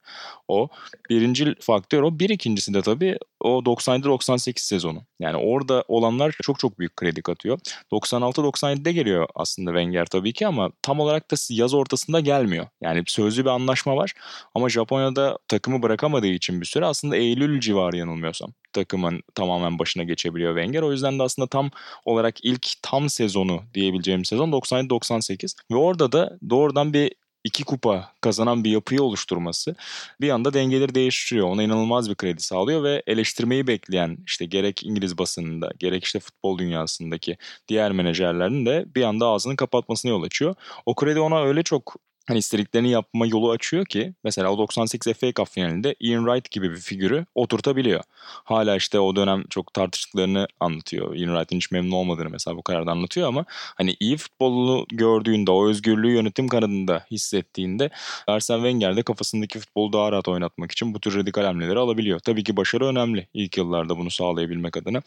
o. 0.48 0.70
Birinci 1.10 1.56
faktör 1.60 2.04
o. 2.04 2.20
Bir 2.20 2.30
ikincisi 2.30 2.74
de 2.74 2.82
tabii 2.82 3.18
o 3.40 3.60
97-98 3.60 4.54
sezonu. 4.60 5.04
Yani 5.20 5.38
orada 5.38 5.84
olanlar 5.88 6.36
çok 6.42 6.60
çok 6.60 6.80
büyük 6.80 6.96
kredi 6.96 7.22
katıyor. 7.22 7.60
96-97'de 7.92 8.94
geliyor 8.94 9.28
aslında 9.36 9.72
Wenger 9.72 10.06
tabii 10.06 10.34
ki 10.34 10.48
ama 10.48 10.72
tam 10.82 11.00
olarak 11.00 11.32
da 11.32 11.36
yaz 11.50 11.74
ortasında 11.74 12.20
gelmiyor. 12.20 12.68
Yani 12.82 13.04
sözlü 13.08 13.46
bir 13.46 13.50
anlaşma 13.50 13.96
var 13.96 14.14
ama 14.56 14.70
Japonya'da 14.70 15.38
takımı 15.48 15.82
bırakamadığı 15.84 16.28
için 16.28 16.62
bir 16.62 16.66
süre 16.66 16.86
aslında 16.86 17.16
Eylül 17.16 17.60
civarı 17.60 17.98
yanılmıyorsam 17.98 18.54
takımın 18.74 19.24
tamamen 19.36 19.80
başına 19.80 20.04
geçebiliyor 20.04 20.56
Wenger. 20.56 20.82
O 20.82 20.92
yüzden 20.92 21.20
de 21.20 21.24
aslında 21.24 21.48
tam 21.48 21.72
olarak 22.06 22.46
ilk 22.46 22.68
tam 22.82 23.10
sezonu 23.10 23.62
diyebileceğim 23.74 24.26
sezon 24.26 24.52
97-98 24.52 25.56
ve 25.72 25.76
orada 25.76 26.12
da 26.12 26.38
doğrudan 26.50 26.94
bir 26.94 27.12
iki 27.48 27.64
kupa 27.64 28.12
kazanan 28.22 28.64
bir 28.64 28.72
yapıyı 28.72 29.04
oluşturması 29.04 29.76
bir 30.22 30.30
anda 30.30 30.54
dengeleri 30.54 30.96
değiştiriyor. 30.96 31.48
Ona 31.48 31.64
inanılmaz 31.64 32.10
bir 32.10 32.16
kredi 32.16 32.42
sağlıyor 32.42 32.84
ve 32.84 33.04
eleştirmeyi 33.08 33.68
bekleyen 33.68 34.18
işte 34.28 34.46
gerek 34.46 34.84
İngiliz 34.84 35.18
basınında 35.18 35.72
gerek 35.80 36.04
işte 36.04 36.20
futbol 36.20 36.58
dünyasındaki 36.58 37.38
diğer 37.68 37.92
menajerlerin 37.92 38.66
de 38.66 38.86
bir 38.96 39.04
anda 39.04 39.28
ağzını 39.28 39.56
kapatmasına 39.56 40.12
yol 40.12 40.24
açıyor. 40.24 40.56
O 40.86 40.96
kredi 40.96 41.20
ona 41.20 41.44
öyle 41.44 41.64
çok 41.64 41.96
hani 42.28 42.40
istediklerini 42.40 42.90
yapma 42.90 43.26
yolu 43.26 43.52
açıyor 43.52 43.86
ki 43.86 44.14
mesela 44.24 44.52
o 44.52 44.58
98 44.58 45.14
FA 45.14 45.34
Cup 45.34 45.50
finalinde 45.50 45.96
Ian 46.00 46.26
Wright 46.26 46.52
gibi 46.52 46.72
bir 46.72 46.78
figürü 46.78 47.26
oturtabiliyor. 47.36 48.04
Hala 48.22 48.76
işte 48.76 49.00
o 49.00 49.16
dönem 49.16 49.44
çok 49.50 49.74
tartıştıklarını 49.74 50.48
anlatıyor. 50.60 51.16
Ian 51.16 51.28
Wright'ın 51.28 51.56
hiç 51.56 51.72
memnun 51.72 51.92
olmadığını 51.92 52.30
mesela 52.30 52.58
bu 52.58 52.62
kararda 52.64 52.92
anlatıyor 52.92 53.28
ama 53.28 53.46
hani 53.50 53.96
iyi 54.00 54.18
futbolu 54.18 54.86
gördüğünde, 54.92 55.52
o 55.52 55.68
özgürlüğü 55.68 56.12
yönetim 56.12 56.48
kanadında 56.48 57.06
hissettiğinde 57.12 57.90
Arsene 58.28 58.58
Wenger 58.58 58.96
de 58.96 59.04
kafasındaki 59.04 59.60
futbolu 59.60 59.94
daha 59.94 60.12
rahat 60.12 60.28
oynatmak 60.28 60.72
için 60.72 60.94
bu 60.94 61.00
tür 61.00 61.16
radikal 61.16 61.44
hamleleri 61.44 61.80
alabiliyor. 61.80 62.20
Tabii 62.20 62.44
ki 62.44 62.58
başarı 62.58 62.86
önemli 62.86 63.28
ilk 63.34 63.58
yıllarda 63.58 63.98
bunu 63.98 64.12
sağlayabilmek 64.12 64.78
adına. 64.78 65.02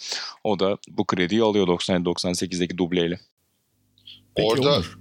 O 0.45 0.59
da 0.59 0.79
bu 0.89 1.05
krediyi 1.05 1.43
alıyor 1.43 1.69
97-98'deki 1.69 2.79
dubleyle. 2.79 3.21
Peki 4.35 4.49
Orada 4.49 4.75
olur. 4.75 5.00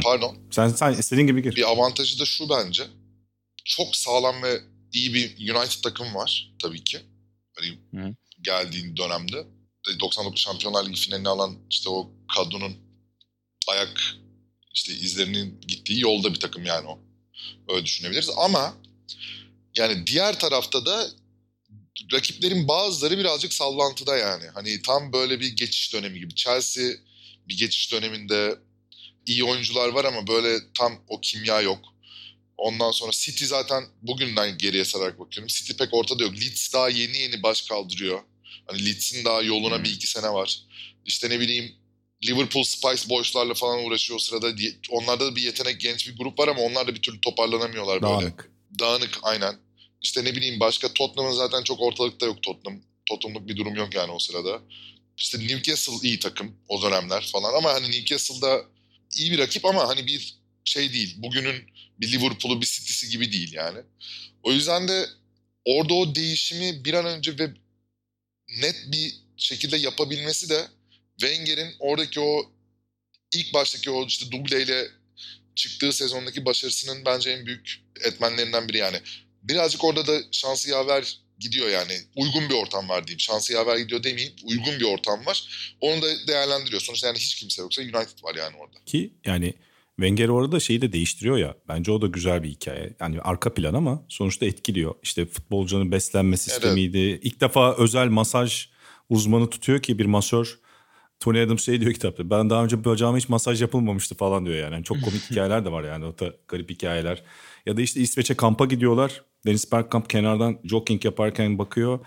Pardon. 0.00 0.38
Sen, 0.50 0.68
sen 0.68 0.92
istediğin 0.92 1.26
gibi 1.26 1.42
gir. 1.42 1.56
Bir 1.56 1.70
avantajı 1.70 2.18
da 2.18 2.24
şu 2.24 2.48
bence. 2.50 2.86
Çok 3.64 3.96
sağlam 3.96 4.42
ve 4.42 4.60
iyi 4.92 5.14
bir 5.14 5.54
United 5.54 5.82
takım 5.82 6.14
var 6.14 6.52
tabii 6.62 6.84
ki. 6.84 6.98
Hani 7.54 7.78
Hı. 7.94 8.14
geldiğin 8.40 8.96
dönemde. 8.96 9.46
99 10.00 10.40
Şampiyonlar 10.40 10.86
Ligi 10.86 11.00
finalini 11.00 11.28
alan 11.28 11.58
işte 11.70 11.90
o 11.90 12.10
kadronun 12.36 12.76
ayak 13.68 14.00
işte 14.74 14.92
izlerinin 14.92 15.60
gittiği 15.60 16.00
yolda 16.00 16.34
bir 16.34 16.40
takım 16.40 16.64
yani 16.64 16.88
o. 16.88 16.98
Öyle 17.68 17.84
düşünebiliriz 17.84 18.30
ama 18.36 18.74
yani 19.76 20.06
diğer 20.06 20.38
tarafta 20.38 20.86
da 20.86 21.06
rakiplerin 22.12 22.68
bazıları 22.68 23.18
birazcık 23.18 23.52
sallantıda 23.52 24.16
yani. 24.16 24.44
Hani 24.54 24.82
tam 24.82 25.12
böyle 25.12 25.40
bir 25.40 25.56
geçiş 25.56 25.92
dönemi 25.92 26.18
gibi. 26.18 26.34
Chelsea 26.34 26.92
bir 27.48 27.58
geçiş 27.58 27.92
döneminde 27.92 28.58
iyi 29.26 29.44
oyuncular 29.44 29.88
var 29.88 30.04
ama 30.04 30.26
böyle 30.26 30.58
tam 30.78 30.92
o 31.08 31.20
kimya 31.20 31.60
yok. 31.60 31.78
Ondan 32.58 32.90
sonra 32.90 33.12
City 33.12 33.44
zaten 33.44 33.84
bugünden 34.02 34.58
geriye 34.58 34.84
sararak 34.84 35.20
bakıyorum. 35.20 35.48
City 35.48 35.72
pek 35.72 35.94
ortada 35.94 36.22
yok. 36.22 36.34
Leeds 36.34 36.72
daha 36.72 36.88
yeni 36.88 37.18
yeni 37.18 37.42
baş 37.42 37.62
kaldırıyor. 37.62 38.20
Hani 38.66 38.86
Leeds'in 38.86 39.24
daha 39.24 39.42
yoluna 39.42 39.84
bir 39.84 39.90
iki 39.90 40.06
sene 40.06 40.32
var. 40.32 40.60
İşte 41.04 41.30
ne 41.30 41.40
bileyim 41.40 41.74
Liverpool 42.24 42.64
Spice 42.64 43.08
Boys'larla 43.08 43.54
falan 43.54 43.84
uğraşıyor 43.84 44.18
o 44.18 44.22
sırada. 44.22 44.52
Onlarda 44.90 45.26
da 45.26 45.36
bir 45.36 45.42
yetenek 45.42 45.80
genç 45.80 46.08
bir 46.08 46.16
grup 46.16 46.38
var 46.38 46.48
ama 46.48 46.60
onlar 46.60 46.86
da 46.86 46.94
bir 46.94 47.02
türlü 47.02 47.20
toparlanamıyorlar 47.20 48.02
böyle. 48.02 48.12
Dağınık. 48.12 48.50
Dağınık 48.78 49.18
aynen. 49.22 49.56
İşte 50.02 50.24
ne 50.24 50.36
bileyim 50.36 50.60
başka 50.60 50.92
Tottenham'ın 50.92 51.36
zaten 51.36 51.62
çok 51.62 51.80
ortalıkta 51.80 52.26
yok 52.26 52.42
Tottenham. 52.42 52.80
Tottenham'lık 53.06 53.48
bir 53.48 53.56
durum 53.56 53.74
yok 53.74 53.94
yani 53.94 54.12
o 54.12 54.18
sırada. 54.18 54.60
İşte 55.16 55.38
Newcastle 55.38 56.08
iyi 56.08 56.18
takım 56.18 56.56
o 56.68 56.82
dönemler 56.82 57.28
falan 57.32 57.54
ama 57.54 57.74
hani 57.74 57.90
Newcastle'da 57.90 58.64
iyi 59.14 59.32
bir 59.32 59.38
rakip 59.38 59.64
ama 59.64 59.88
hani 59.88 60.06
bir 60.06 60.36
şey 60.64 60.92
değil. 60.92 61.14
Bugünün 61.18 61.64
bir 62.00 62.12
Liverpool'u 62.12 62.60
bir 62.60 62.66
City'si 62.66 63.08
gibi 63.08 63.32
değil 63.32 63.52
yani. 63.52 63.78
O 64.42 64.52
yüzden 64.52 64.88
de 64.88 65.06
orada 65.64 65.94
o 65.94 66.14
değişimi 66.14 66.84
bir 66.84 66.94
an 66.94 67.06
önce 67.06 67.38
ve 67.38 67.50
net 68.62 68.84
bir 68.92 69.14
şekilde 69.36 69.76
yapabilmesi 69.76 70.48
de 70.48 70.66
Wenger'in 71.20 71.74
oradaki 71.78 72.20
o 72.20 72.52
ilk 73.32 73.54
baştaki 73.54 73.90
o 73.90 74.06
işte 74.06 74.32
dubleyle 74.32 74.88
çıktığı 75.54 75.92
sezondaki 75.92 76.44
başarısının 76.44 77.04
bence 77.04 77.30
en 77.30 77.46
büyük 77.46 77.80
etmenlerinden 78.04 78.68
biri 78.68 78.78
yani. 78.78 79.00
Birazcık 79.42 79.84
orada 79.84 80.06
da 80.06 80.22
şansı 80.32 80.70
yaver 80.70 81.18
gidiyor 81.38 81.68
yani. 81.68 81.92
Uygun 82.16 82.48
bir 82.48 82.54
ortam 82.54 82.88
var 82.88 83.06
diyeyim. 83.06 83.20
Şansı 83.20 83.52
yaver 83.52 83.76
gidiyor 83.76 84.02
demeyeyim. 84.02 84.34
Uygun 84.44 84.80
bir 84.80 84.84
ortam 84.84 85.26
var. 85.26 85.48
Onu 85.80 86.02
da 86.02 86.06
değerlendiriyor. 86.26 86.82
Sonuçta 86.82 87.06
yani 87.06 87.18
hiç 87.18 87.34
kimse 87.34 87.62
yoksa 87.62 87.82
United 87.82 88.24
var 88.24 88.34
yani 88.34 88.56
orada. 88.56 88.84
Ki 88.86 89.12
yani 89.24 89.54
Wenger 89.96 90.28
orada 90.28 90.60
şeyi 90.60 90.82
de 90.82 90.92
değiştiriyor 90.92 91.38
ya. 91.38 91.54
Bence 91.68 91.92
o 91.92 92.02
da 92.02 92.06
güzel 92.06 92.42
bir 92.42 92.48
hikaye. 92.48 92.96
Yani 93.00 93.20
arka 93.20 93.54
plan 93.54 93.74
ama 93.74 94.04
sonuçta 94.08 94.46
etkiliyor. 94.46 94.94
İşte 95.02 95.26
futbolcunun 95.26 95.92
beslenme 95.92 96.36
sistemiydi. 96.36 96.98
Evet. 96.98 97.20
İlk 97.22 97.40
defa 97.40 97.76
özel 97.76 98.08
masaj 98.08 98.68
uzmanı 99.08 99.50
tutuyor 99.50 99.82
ki 99.82 99.98
bir 99.98 100.06
masör 100.06 100.58
Tony 101.20 101.42
Adams 101.42 101.64
şey 101.64 101.80
diyor 101.80 101.92
kitapta. 101.92 102.30
Ben 102.30 102.50
daha 102.50 102.64
önce 102.64 102.84
bacağıma 102.84 103.18
hiç 103.18 103.28
masaj 103.28 103.62
yapılmamıştı 103.62 104.14
falan 104.14 104.46
diyor 104.46 104.56
yani. 104.56 104.74
yani 104.74 104.84
çok 104.84 105.02
komik 105.02 105.22
hikayeler 105.30 105.64
de 105.64 105.72
var 105.72 105.84
yani. 105.84 106.04
O 106.04 106.18
da 106.18 106.34
garip 106.48 106.70
hikayeler. 106.70 107.22
Ya 107.66 107.76
da 107.76 107.80
işte 107.80 108.00
İsveç'e 108.00 108.34
kampa 108.34 108.64
gidiyorlar. 108.64 109.22
Deniz 109.46 109.72
Bergkamp 109.72 110.10
kenardan 110.10 110.58
jogging 110.64 111.04
yaparken 111.04 111.58
bakıyor. 111.58 111.98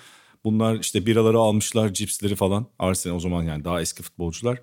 Bunlar 0.44 0.80
işte 0.80 1.06
biraları 1.06 1.38
almışlar, 1.38 1.94
cipsleri 1.94 2.36
falan. 2.36 2.68
Arsenal 2.80 3.16
o 3.16 3.20
zaman 3.20 3.44
yani 3.44 3.66
daha 3.66 3.82
eski 3.82 4.04
futbolcular. 4.04 4.62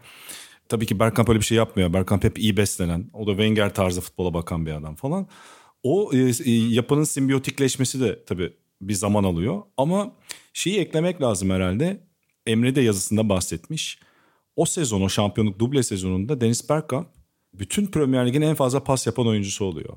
Tabii 0.69 0.87
ki 0.87 0.99
Bergkamp 0.99 1.29
öyle 1.29 1.41
bir 1.41 1.45
şey 1.45 1.57
yapmıyor. 1.57 1.93
Bergkamp 1.93 2.25
hep 2.25 2.39
iyi 2.39 2.57
beslenen. 2.57 3.11
O 3.13 3.27
da 3.27 3.31
Wenger 3.31 3.75
tarzı 3.75 4.01
futbola 4.01 4.35
bakan 4.35 4.67
bir 4.67 4.73
adam 4.73 4.95
falan. 4.95 5.27
O 5.83 6.11
e, 6.13 6.19
e, 6.45 6.51
yapının 6.51 7.05
simbiyotikleşmesi 7.05 8.01
de 8.01 8.25
tabii 8.25 8.53
bir 8.81 8.95
zaman 8.95 9.25
alıyor. 9.25 9.63
Ama 9.77 10.13
şeyi 10.53 10.79
eklemek 10.79 11.23
lazım 11.23 11.51
herhalde. 11.51 12.07
Emre 12.47 12.75
de 12.75 12.81
yazısında 12.81 13.29
bahsetmiş. 13.29 13.99
O 14.57 14.65
sezon, 14.65 15.03
o 15.03 15.09
şampiyonluk 15.09 15.59
duble 15.59 15.83
sezonunda 15.83 16.41
Deniz 16.41 16.69
Bergkamp 16.69 17.09
bütün 17.55 17.87
Premier 17.87 18.27
Lig'in 18.27 18.43
en 18.43 18.55
fazla 18.55 18.85
pas 18.85 19.07
yapan 19.07 19.27
oyuncusu 19.27 19.65
oluyor. 19.65 19.97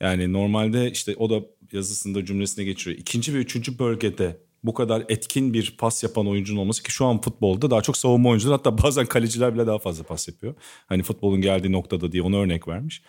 Yani 0.00 0.32
normalde 0.32 0.90
işte 0.90 1.14
o 1.16 1.30
da 1.30 1.40
yazısında 1.72 2.24
cümlesine 2.24 2.64
geçiriyor. 2.64 3.00
İkinci 3.00 3.34
ve 3.34 3.38
üçüncü 3.38 3.78
bölgede 3.78 4.40
bu 4.64 4.74
kadar 4.74 5.04
etkin 5.08 5.54
bir 5.54 5.74
pas 5.78 6.02
yapan 6.02 6.26
oyuncunun 6.26 6.60
olması 6.60 6.82
ki 6.82 6.92
şu 6.92 7.04
an 7.04 7.20
futbolda 7.20 7.70
daha 7.70 7.82
çok 7.82 7.96
savunma 7.96 8.28
oyuncuları 8.28 8.56
hatta 8.56 8.78
bazen 8.82 9.06
kaleciler 9.06 9.54
bile 9.54 9.66
daha 9.66 9.78
fazla 9.78 10.04
pas 10.04 10.28
yapıyor. 10.28 10.54
Hani 10.86 11.02
futbolun 11.02 11.40
geldiği 11.40 11.72
noktada 11.72 12.12
diye 12.12 12.22
ona 12.22 12.36
örnek 12.36 12.68
vermiş. 12.68 13.02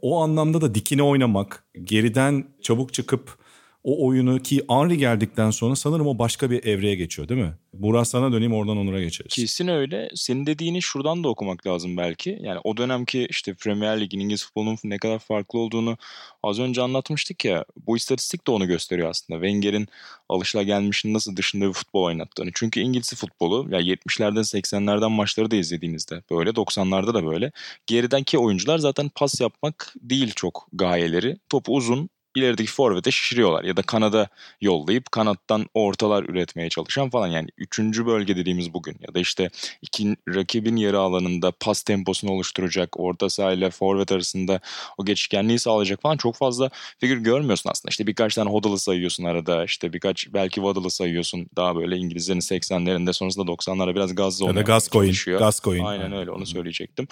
O 0.00 0.22
anlamda 0.22 0.60
da 0.60 0.74
dikine 0.74 1.02
oynamak, 1.02 1.64
geriden 1.84 2.46
çabuk 2.62 2.92
çıkıp 2.92 3.38
o 3.84 4.06
oyunu 4.06 4.38
ki 4.38 4.62
Henry 4.68 4.98
geldikten 4.98 5.50
sonra 5.50 5.76
sanırım 5.76 6.06
o 6.06 6.18
başka 6.18 6.50
bir 6.50 6.64
evreye 6.64 6.94
geçiyor 6.94 7.28
değil 7.28 7.40
mi? 7.40 7.54
Burak 7.72 8.06
sana 8.06 8.32
döneyim 8.32 8.54
oradan 8.54 8.76
Onur'a 8.76 9.00
geçeriz. 9.00 9.34
Kesin 9.34 9.68
öyle. 9.68 10.10
Senin 10.14 10.46
dediğini 10.46 10.82
şuradan 10.82 11.24
da 11.24 11.28
okumak 11.28 11.66
lazım 11.66 11.96
belki. 11.96 12.38
Yani 12.40 12.60
o 12.64 12.76
dönemki 12.76 13.26
işte 13.30 13.54
Premier 13.54 14.00
Lig'in 14.00 14.20
İngiliz 14.20 14.44
futbolunun 14.44 14.78
ne 14.84 14.98
kadar 14.98 15.18
farklı 15.18 15.58
olduğunu 15.58 15.96
az 16.42 16.58
önce 16.58 16.82
anlatmıştık 16.82 17.44
ya. 17.44 17.64
Bu 17.86 17.96
istatistik 17.96 18.46
de 18.46 18.50
onu 18.50 18.66
gösteriyor 18.66 19.10
aslında. 19.10 19.40
Wenger'in 19.40 19.88
alışılagelmişin 20.28 21.14
nasıl 21.14 21.36
dışında 21.36 21.68
bir 21.68 21.72
futbol 21.72 22.04
oynattığını. 22.04 22.50
Çünkü 22.54 22.80
İngiliz 22.80 23.14
futbolu 23.14 23.66
ya 23.70 23.80
70'lerden 23.80 24.40
80'lerden 24.40 25.10
maçları 25.10 25.50
da 25.50 25.56
izlediğinizde 25.56 26.22
böyle 26.30 26.50
90'larda 26.50 27.14
da 27.14 27.26
böyle. 27.26 27.52
Gerideki 27.86 28.38
oyuncular 28.38 28.78
zaten 28.78 29.10
pas 29.14 29.40
yapmak 29.40 29.94
değil 30.00 30.32
çok 30.36 30.68
gayeleri. 30.72 31.36
Topu 31.48 31.74
uzun 31.74 32.08
ilerideki 32.34 32.72
forvete 32.72 33.10
şişiriyorlar 33.10 33.64
ya 33.64 33.76
da 33.76 33.82
kanada 33.82 34.28
yollayıp 34.60 35.12
kanattan 35.12 35.66
ortalar 35.74 36.24
üretmeye 36.24 36.68
çalışan 36.68 37.10
falan 37.10 37.28
yani 37.28 37.48
üçüncü 37.58 38.06
bölge 38.06 38.36
dediğimiz 38.36 38.74
bugün 38.74 38.96
ya 39.00 39.14
da 39.14 39.20
işte 39.20 39.50
iki 39.82 40.16
rakibin 40.28 40.76
yarı 40.76 40.98
alanında 40.98 41.52
pas 41.60 41.82
temposunu 41.82 42.30
oluşturacak 42.30 43.00
orta 43.00 43.30
sahayla 43.30 43.70
forvet 43.70 44.12
arasında 44.12 44.60
o 44.98 45.04
geçişkenliği 45.04 45.58
sağlayacak 45.58 46.02
falan 46.02 46.16
çok 46.16 46.36
fazla 46.36 46.70
figür 46.98 47.18
görmüyorsun 47.18 47.70
aslında 47.70 47.90
işte 47.90 48.06
birkaç 48.06 48.34
tane 48.34 48.50
Hoddle'ı 48.50 48.78
sayıyorsun 48.78 49.24
arada 49.24 49.64
işte 49.64 49.92
birkaç 49.92 50.32
belki 50.32 50.54
Waddle'ı 50.54 50.90
sayıyorsun 50.90 51.46
daha 51.56 51.76
böyle 51.76 51.96
İngilizlerin 51.96 52.40
80'lerinde 52.40 53.12
sonrasında 53.12 53.52
90'lara 53.52 53.94
biraz 53.94 54.14
gazlı 54.14 54.46
Ya 54.46 54.54
da 54.54 54.62
Gascoigne. 54.62 55.38
Gascoigne. 55.38 55.86
Aynen 55.86 56.12
öyle 56.12 56.30
onu 56.30 56.46
söyleyecektim. 56.46 57.08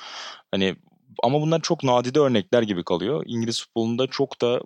Hani 0.51 0.77
ama 1.23 1.41
bunlar 1.41 1.61
çok 1.61 1.85
nadide 1.85 2.21
örnekler 2.21 2.63
gibi 2.63 2.85
kalıyor. 2.85 3.25
İngiliz 3.27 3.63
futbolunda 3.63 4.07
çok 4.07 4.41
da 4.41 4.61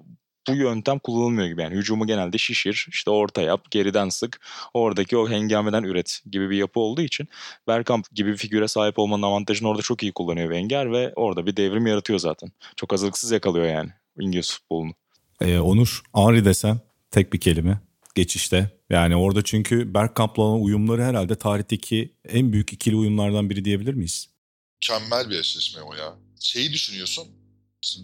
bu 0.49 0.55
yöntem 0.55 0.99
kullanılmıyor 0.99 1.49
gibi. 1.49 1.63
Yani 1.63 1.77
hücumu 1.77 2.07
genelde 2.07 2.39
şişir, 2.39 2.87
işte 2.91 3.11
orta 3.11 3.43
yap, 3.43 3.71
geriden 3.71 4.09
sık, 4.09 4.41
oradaki 4.75 5.17
o 5.17 5.29
hengameden 5.29 5.83
üret 5.83 6.21
gibi 6.31 6.51
bir 6.51 6.57
yapı 6.57 6.81
olduğu 6.81 7.03
için 7.03 7.29
Bergkamp 7.69 8.11
gibi 8.13 8.33
bir 8.33 8.37
figüre 8.37 8.69
sahip 8.69 8.99
olmanın 8.99 9.23
avantajını 9.23 9.69
orada 9.69 9.83
çok 9.83 10.03
iyi 10.03 10.13
kullanıyor 10.13 10.51
Wenger 10.51 10.93
ve 10.93 11.13
orada 11.17 11.47
bir 11.47 11.57
devrim 11.57 11.87
yaratıyor 11.87 12.19
zaten. 12.19 12.53
Çok 12.77 12.93
hazırlıksız 12.93 13.31
yakalıyor 13.31 13.67
yani 13.67 13.91
İngiliz 14.21 14.53
futbolunu. 14.53 14.93
Ee, 15.41 15.59
Onur, 15.59 16.03
Henry 16.15 16.45
desem 16.45 16.81
tek 17.11 17.33
bir 17.33 17.41
kelime 17.41 17.81
geçişte. 18.15 18.71
Yani 18.91 19.17
orada 19.17 19.45
çünkü 19.45 19.95
Bergkamp'la 19.95 20.43
olan 20.43 20.63
uyumları 20.63 21.05
herhalde 21.05 21.35
tarihteki 21.35 22.15
en 22.29 22.53
büyük 22.53 22.73
ikili 22.73 22.97
uyumlardan 22.97 23.51
biri 23.51 23.65
diyebilir 23.65 23.95
miyiz? 23.95 24.29
Mükemmel 24.75 25.31
bir 25.31 25.39
eşleşme 25.39 25.83
o 25.83 25.95
ya. 25.95 26.15
Şeyi 26.41 26.73
düşünüyorsun. 26.73 27.29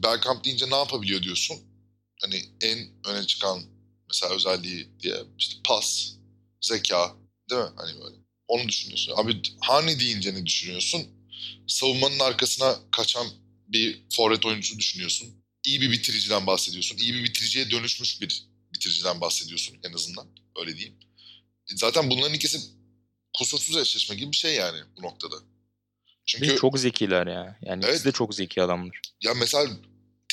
Bergkamp 0.03 0.45
deyince 0.45 0.70
ne 0.70 0.76
yapabiliyor 0.76 1.22
diyorsun 1.22 1.57
hani 2.22 2.44
en 2.60 2.78
öne 3.06 3.26
çıkan 3.26 3.62
mesela 4.08 4.34
özelliği 4.34 4.88
diye 5.00 5.16
işte 5.38 5.54
pas, 5.64 6.12
zeka 6.60 7.16
değil 7.50 7.62
mi? 7.62 7.70
Hani 7.76 8.00
böyle. 8.00 8.16
Onu 8.48 8.68
düşünüyorsun. 8.68 9.14
Abi 9.16 9.42
Hani 9.60 10.00
deyince 10.00 10.34
ne 10.34 10.46
düşünüyorsun? 10.46 11.06
Savunmanın 11.66 12.18
arkasına 12.18 12.78
kaçan 12.90 13.26
bir 13.68 14.02
forvet 14.16 14.46
oyuncusu 14.46 14.78
düşünüyorsun. 14.78 15.28
iyi 15.66 15.80
bir 15.80 15.90
bitiriciden 15.90 16.46
bahsediyorsun. 16.46 16.96
İyi 16.96 17.14
bir 17.14 17.24
bitiriciye 17.24 17.70
dönüşmüş 17.70 18.20
bir 18.20 18.46
bitiriciden 18.74 19.20
bahsediyorsun 19.20 19.76
en 19.84 19.92
azından. 19.92 20.26
Öyle 20.60 20.76
diyeyim. 20.76 20.98
Zaten 21.76 22.10
bunların 22.10 22.34
ikisi 22.34 22.58
kusursuz 23.38 23.76
eşleşme 23.76 24.16
gibi 24.16 24.32
bir 24.32 24.36
şey 24.36 24.54
yani 24.54 24.78
bu 24.96 25.02
noktada. 25.02 25.36
Çünkü 26.26 26.56
çok 26.56 26.78
zekiler 26.78 27.26
ya. 27.26 27.58
Yani 27.62 27.84
evet, 27.84 27.94
ikisi 27.94 28.04
de 28.04 28.12
çok 28.12 28.34
zeki 28.34 28.62
adamlar. 28.62 29.00
Ya 29.22 29.34
mesela 29.34 29.70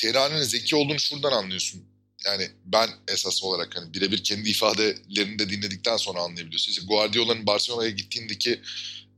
Terani'nin 0.00 0.42
zeki 0.42 0.76
olduğunu 0.76 1.00
şuradan 1.00 1.32
anlıyorsun. 1.32 1.84
Yani 2.26 2.48
ben 2.64 2.90
esas 3.08 3.42
olarak 3.42 3.76
hani 3.76 3.94
birebir 3.94 4.24
kendi 4.24 4.50
ifadelerini 4.50 5.38
de 5.38 5.50
dinledikten 5.50 5.96
sonra 5.96 6.20
anlayabiliyorsun. 6.20 6.72
İşte 6.72 6.84
Guardiola'nın 6.86 7.46
Barcelona'ya 7.46 7.90
gittiğindeki 7.90 8.60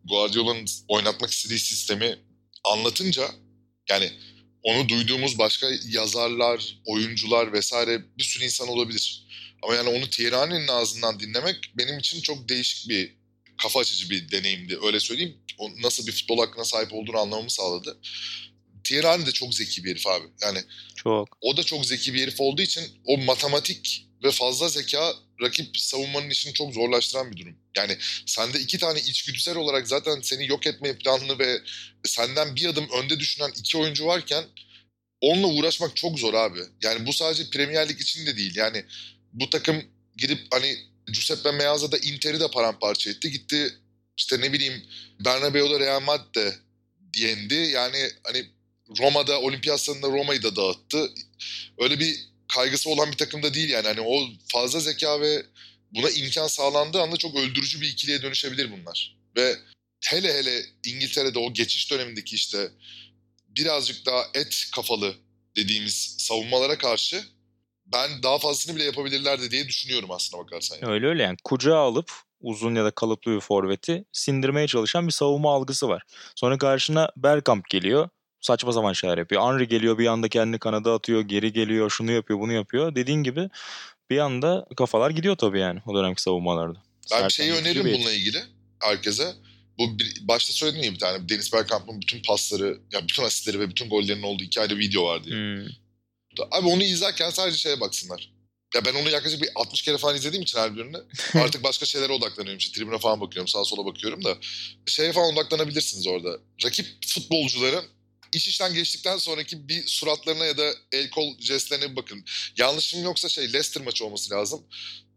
Guardiola'nın 0.05 0.67
oynatmak 0.89 1.31
istediği 1.31 1.59
sistemi 1.59 2.19
anlatınca 2.65 3.31
yani 3.89 4.11
onu 4.63 4.89
duyduğumuz 4.89 5.39
başka 5.39 5.71
yazarlar, 5.89 6.79
oyuncular 6.85 7.53
vesaire 7.53 8.03
bir 8.19 8.23
sürü 8.23 8.45
insan 8.45 8.69
olabilir. 8.69 9.27
Ama 9.63 9.75
yani 9.75 9.89
onu 9.89 10.11
Tierney'nin 10.11 10.69
ağzından 10.69 11.21
dinlemek 11.21 11.57
benim 11.75 11.99
için 11.99 12.21
çok 12.21 12.49
değişik 12.49 12.89
bir 12.89 13.17
kafa 13.63 13.81
açıcı 13.81 14.11
bir 14.11 14.31
deneyimdi. 14.31 14.79
Öyle 14.87 15.01
söyleyeyim. 15.01 15.37
O 15.59 15.71
nasıl 15.83 16.07
bir 16.07 16.13
futbol 16.13 16.39
hakkına 16.39 16.65
sahip 16.65 16.93
olduğunu 16.93 17.19
anlamamı 17.19 17.51
sağladı. 17.51 17.99
Tierney 18.85 19.27
de 19.27 19.33
çok 19.33 19.55
zeki 19.55 19.85
bir 19.85 19.91
herif 19.91 20.07
abi. 20.07 20.25
Yani 20.43 20.59
çok. 20.97 21.39
O 21.41 21.57
da 21.57 21.63
çok 21.63 21.87
zeki 21.87 22.15
bir 22.15 22.23
herif 22.23 22.41
olduğu 22.41 22.63
için 22.63 22.85
o 23.05 23.19
matematik 23.19 24.07
ve 24.25 24.31
fazla 24.31 24.69
zeka 24.69 25.15
rakip 25.43 25.79
savunmanın 25.79 26.31
işini 26.31 26.53
çok 26.53 26.75
zorlaştıran 26.75 27.33
bir 27.33 27.37
durum. 27.37 27.57
Yani 27.77 27.97
sende 28.27 28.61
iki 28.61 28.79
tane 28.79 29.01
içgüdüsel 29.01 29.57
olarak 29.57 29.89
zaten 29.89 30.21
seni 30.21 30.47
yok 30.47 30.67
etmeye 30.67 30.95
planlı 30.95 31.39
ve 31.39 31.61
senden 32.05 32.57
bir 32.57 32.69
adım 32.69 32.89
önde 33.03 33.21
düşünen 33.21 33.51
iki 33.57 33.79
oyuncu 33.79 34.07
varken 34.07 34.45
onunla 35.21 35.47
uğraşmak 35.47 35.97
çok 35.97 36.19
zor 36.19 36.35
abi. 36.35 36.61
Yani 36.83 37.07
bu 37.07 37.13
sadece 37.13 37.51
Premier 37.51 37.89
Lig 37.89 38.01
için 38.01 38.27
de 38.27 38.37
değil. 38.37 38.57
Yani 38.57 38.85
bu 39.33 39.51
takım 39.51 39.85
gidip 40.17 40.39
hani 40.51 40.77
Giuseppe 41.07 41.51
Meazza 41.51 41.93
da 41.93 41.99
Inter'i 41.99 42.41
de 42.41 42.51
paramparça 42.51 43.11
etti. 43.11 43.31
Gitti 43.31 43.75
işte 44.17 44.41
ne 44.41 44.53
bileyim 44.53 44.83
Bernabeu'da 45.25 45.81
Real 45.81 46.01
Madrid'de 46.01 46.55
diyendi. 47.13 47.55
Yani 47.55 48.11
hani 48.25 48.47
Roma'da 48.99 49.41
olimpiyat 49.41 49.81
stadında 49.81 50.09
Roma'yı 50.09 50.43
da 50.43 50.57
dağıttı. 50.57 51.11
Öyle 51.79 52.01
bir 52.01 52.17
kaygısı 52.55 52.91
olan 52.91 53.13
bir 53.13 53.17
takımda 53.17 53.55
değil 53.55 53.71
yani. 53.71 53.87
Hani 53.87 54.01
o 54.01 54.21
fazla 54.53 54.81
zeka 54.81 55.21
ve 55.21 55.47
buna 55.95 56.11
imkan 56.11 56.47
sağlandığı 56.47 57.03
anda 57.03 57.17
çok 57.17 57.37
öldürücü 57.37 57.81
bir 57.81 57.89
ikiliye 57.89 58.23
dönüşebilir 58.23 58.73
bunlar. 58.73 59.17
Ve 59.37 59.57
hele 60.05 60.35
hele 60.35 60.63
İngiltere'de 60.87 61.39
o 61.39 61.53
geçiş 61.53 61.91
dönemindeki 61.91 62.35
işte 62.35 62.71
birazcık 63.49 64.07
daha 64.07 64.23
et 64.35 64.65
kafalı 64.75 65.15
dediğimiz 65.57 66.17
savunmalara 66.19 66.79
karşı 66.79 67.25
ben 67.87 68.23
daha 68.23 68.39
fazlasını 68.39 68.77
bile 68.77 68.85
yapabilirlerdi 68.85 69.51
diye 69.51 69.69
düşünüyorum 69.69 70.11
aslında 70.11 70.43
bakarsan. 70.45 70.77
Yani. 70.83 70.93
Öyle 70.93 71.07
öyle 71.07 71.23
yani 71.23 71.37
kucağa 71.45 71.79
alıp 71.79 72.13
uzun 72.41 72.75
ya 72.75 72.85
da 72.85 72.91
kalıplı 72.91 73.33
bir 73.33 73.41
forveti 73.41 74.05
sindirmeye 74.13 74.67
çalışan 74.67 75.07
bir 75.07 75.13
savunma 75.13 75.55
algısı 75.55 75.89
var. 75.89 76.03
Sonra 76.37 76.59
karşına 76.59 77.11
Bergkamp 77.17 77.69
geliyor. 77.71 78.09
Saçma 78.43 78.73
zaman 78.73 78.93
şeyler 78.93 79.19
yapıyor. 79.19 79.43
Henry 79.43 79.69
geliyor 79.69 79.99
bir 79.99 80.07
anda 80.07 80.29
kendini 80.29 80.59
kanada 80.59 80.95
atıyor. 80.95 81.21
Geri 81.21 81.53
geliyor. 81.53 81.91
Şunu 81.91 82.13
yapıyor 82.13 82.41
bunu 82.41 82.53
yapıyor. 82.53 82.95
Dediğin 82.95 83.23
gibi 83.23 83.51
bir 84.11 84.19
anda 84.19 84.67
kafalar 84.77 85.11
gidiyor 85.11 85.37
tabii 85.37 85.61
yani 85.61 85.81
o 85.87 85.95
dönemki 85.95 86.23
savunmalarda. 86.23 86.79
Ben 86.79 87.09
Serkan 87.09 87.29
bir 87.29 87.33
şeyi 87.33 87.53
öneririm 87.53 87.95
bununla 87.95 88.13
ilgili 88.13 88.43
herkese. 88.81 89.35
Bu 89.79 89.99
bir, 89.99 90.29
başta 90.29 90.53
söyledim 90.53 90.83
ya 90.83 90.93
bir 90.93 90.99
tane 90.99 91.29
Deniz 91.29 91.53
Bergkamp'ın 91.53 92.01
bütün 92.01 92.23
pasları, 92.23 92.81
ya 92.93 93.09
bütün 93.09 93.23
asistleri 93.23 93.61
ve 93.61 93.71
bütün 93.71 93.89
gollerinin 93.89 94.23
olduğu 94.23 94.43
iki 94.43 94.61
ayrı 94.61 94.79
video 94.79 95.05
var 95.05 95.25
diye. 95.25 95.35
Hmm. 95.35 95.67
Abi 96.51 96.67
onu 96.67 96.83
izlerken 96.83 97.31
sadece 97.31 97.59
şeye 97.59 97.81
baksınlar. 97.81 98.33
Ya 98.75 98.85
ben 98.85 98.95
onu 98.95 99.11
yaklaşık 99.11 99.43
bir 99.43 99.49
60 99.55 99.83
kere 99.83 99.99
falan 99.99 100.17
izlediğim 100.17 100.43
için 100.43 100.59
her 100.59 100.77
birini 100.77 100.97
artık 101.35 101.63
başka 101.65 101.87
şeylere 101.87 102.13
odaklanıyorum. 102.13 102.59
İşte 102.59 102.79
tribüne 102.79 102.99
falan 102.99 103.21
bakıyorum, 103.21 103.49
sağa 103.49 103.65
sola 103.65 103.87
bakıyorum 103.87 104.25
da 104.25 104.37
şeye 104.87 105.13
falan 105.13 105.33
odaklanabilirsiniz 105.33 106.07
orada. 106.07 106.39
Rakip 106.65 106.87
futbolcuların 107.07 107.85
iş 108.33 108.49
işten 108.49 108.75
geçtikten 108.75 109.19
sonraki 109.19 109.69
bir 109.69 109.87
suratlarına 109.87 110.45
ya 110.45 110.59
da 110.59 110.73
el 110.93 111.11
kol 111.11 111.39
jestlerine 111.41 111.91
bir 111.91 111.97
bakın. 111.97 112.25
Yanlışım 112.59 113.03
yoksa 113.03 113.29
şey 113.29 113.45
Leicester 113.45 113.83
maçı 113.83 114.05
olması 114.05 114.35
lazım. 114.35 114.65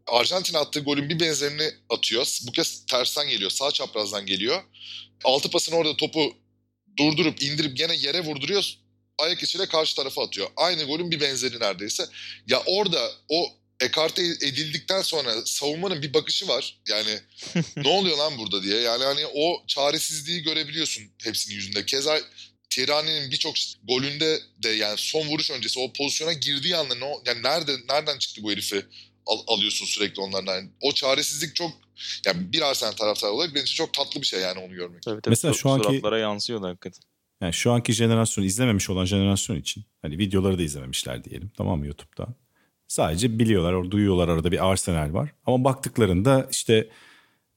Arjantin 0.06 0.54
attığı 0.54 0.80
golün 0.80 1.08
bir 1.08 1.20
benzerini 1.20 1.70
atıyor. 1.90 2.38
Bu 2.46 2.52
kez 2.52 2.86
tersten 2.86 3.28
geliyor. 3.28 3.50
Sağ 3.50 3.70
çaprazdan 3.70 4.26
geliyor. 4.26 4.62
Altı 5.24 5.50
pasını 5.50 5.76
orada 5.76 5.96
topu 5.96 6.36
durdurup 6.98 7.42
indirip 7.42 7.76
gene 7.76 7.96
yere 7.96 8.20
vurduruyor 8.20 8.76
ayak 9.18 9.42
içiyle 9.42 9.66
karşı 9.66 9.96
tarafa 9.96 10.24
atıyor. 10.24 10.48
Aynı 10.56 10.84
golün 10.84 11.10
bir 11.10 11.20
benzeri 11.20 11.60
neredeyse. 11.60 12.06
Ya 12.46 12.62
orada 12.66 13.10
o 13.28 13.48
ekarte 13.80 14.22
edildikten 14.22 15.02
sonra 15.02 15.46
savunmanın 15.46 16.02
bir 16.02 16.14
bakışı 16.14 16.48
var. 16.48 16.78
Yani 16.88 17.20
ne 17.76 17.88
oluyor 17.88 18.18
lan 18.18 18.38
burada 18.38 18.62
diye. 18.62 18.80
Yani 18.80 19.04
hani 19.04 19.26
o 19.34 19.64
çaresizliği 19.66 20.42
görebiliyorsun 20.42 21.04
hepsinin 21.22 21.54
yüzünde. 21.54 21.86
Keza 21.86 22.20
Tirani'nin 22.70 23.30
birçok 23.30 23.54
golünde 23.88 24.38
de 24.62 24.68
yani 24.68 24.94
son 24.98 25.26
vuruş 25.28 25.50
öncesi 25.50 25.80
o 25.80 25.92
pozisyona 25.92 26.32
girdiği 26.32 26.76
anda 26.76 26.94
ne 26.94 27.06
yani 27.26 27.42
nerede 27.42 27.72
nereden 27.90 28.18
çıktı 28.18 28.42
bu 28.42 28.50
herifi 28.50 28.86
al, 29.26 29.38
alıyorsun 29.46 29.86
sürekli 29.86 30.20
onlardan. 30.20 30.54
Yani 30.54 30.70
o 30.80 30.92
çaresizlik 30.92 31.56
çok 31.56 31.70
yani 32.26 32.52
bir 32.52 32.62
Arsenal 32.62 32.92
taraftarı 32.92 33.32
olarak 33.32 33.54
benim 33.54 33.64
için 33.64 33.74
çok 33.74 33.94
tatlı 33.94 34.20
bir 34.20 34.26
şey 34.26 34.40
yani 34.40 34.58
onu 34.58 34.74
görmek. 34.74 35.02
Tabii, 35.02 35.20
tabii. 35.20 35.30
Mesela 35.32 35.54
şu 35.54 35.70
anki 35.70 35.88
suratlara 35.88 36.18
yansıyor 36.18 36.62
da 36.62 36.68
hakikaten. 36.68 37.00
Yani 37.40 37.52
şu 37.52 37.72
anki 37.72 37.92
jenerasyon 37.92 38.44
izlememiş 38.44 38.90
olan 38.90 39.04
jenerasyon 39.04 39.56
için 39.56 39.84
hani 40.02 40.18
videoları 40.18 40.58
da 40.58 40.62
izlememişler 40.62 41.24
diyelim 41.24 41.50
tamam 41.56 41.78
mı 41.78 41.86
YouTube'da. 41.86 42.28
Sadece 42.88 43.38
biliyorlar, 43.38 43.72
orada 43.72 43.90
duyuyorlar 43.90 44.28
arada 44.28 44.52
bir 44.52 44.66
Arsenal 44.70 45.12
var. 45.14 45.30
Ama 45.46 45.64
baktıklarında 45.64 46.48
işte 46.50 46.88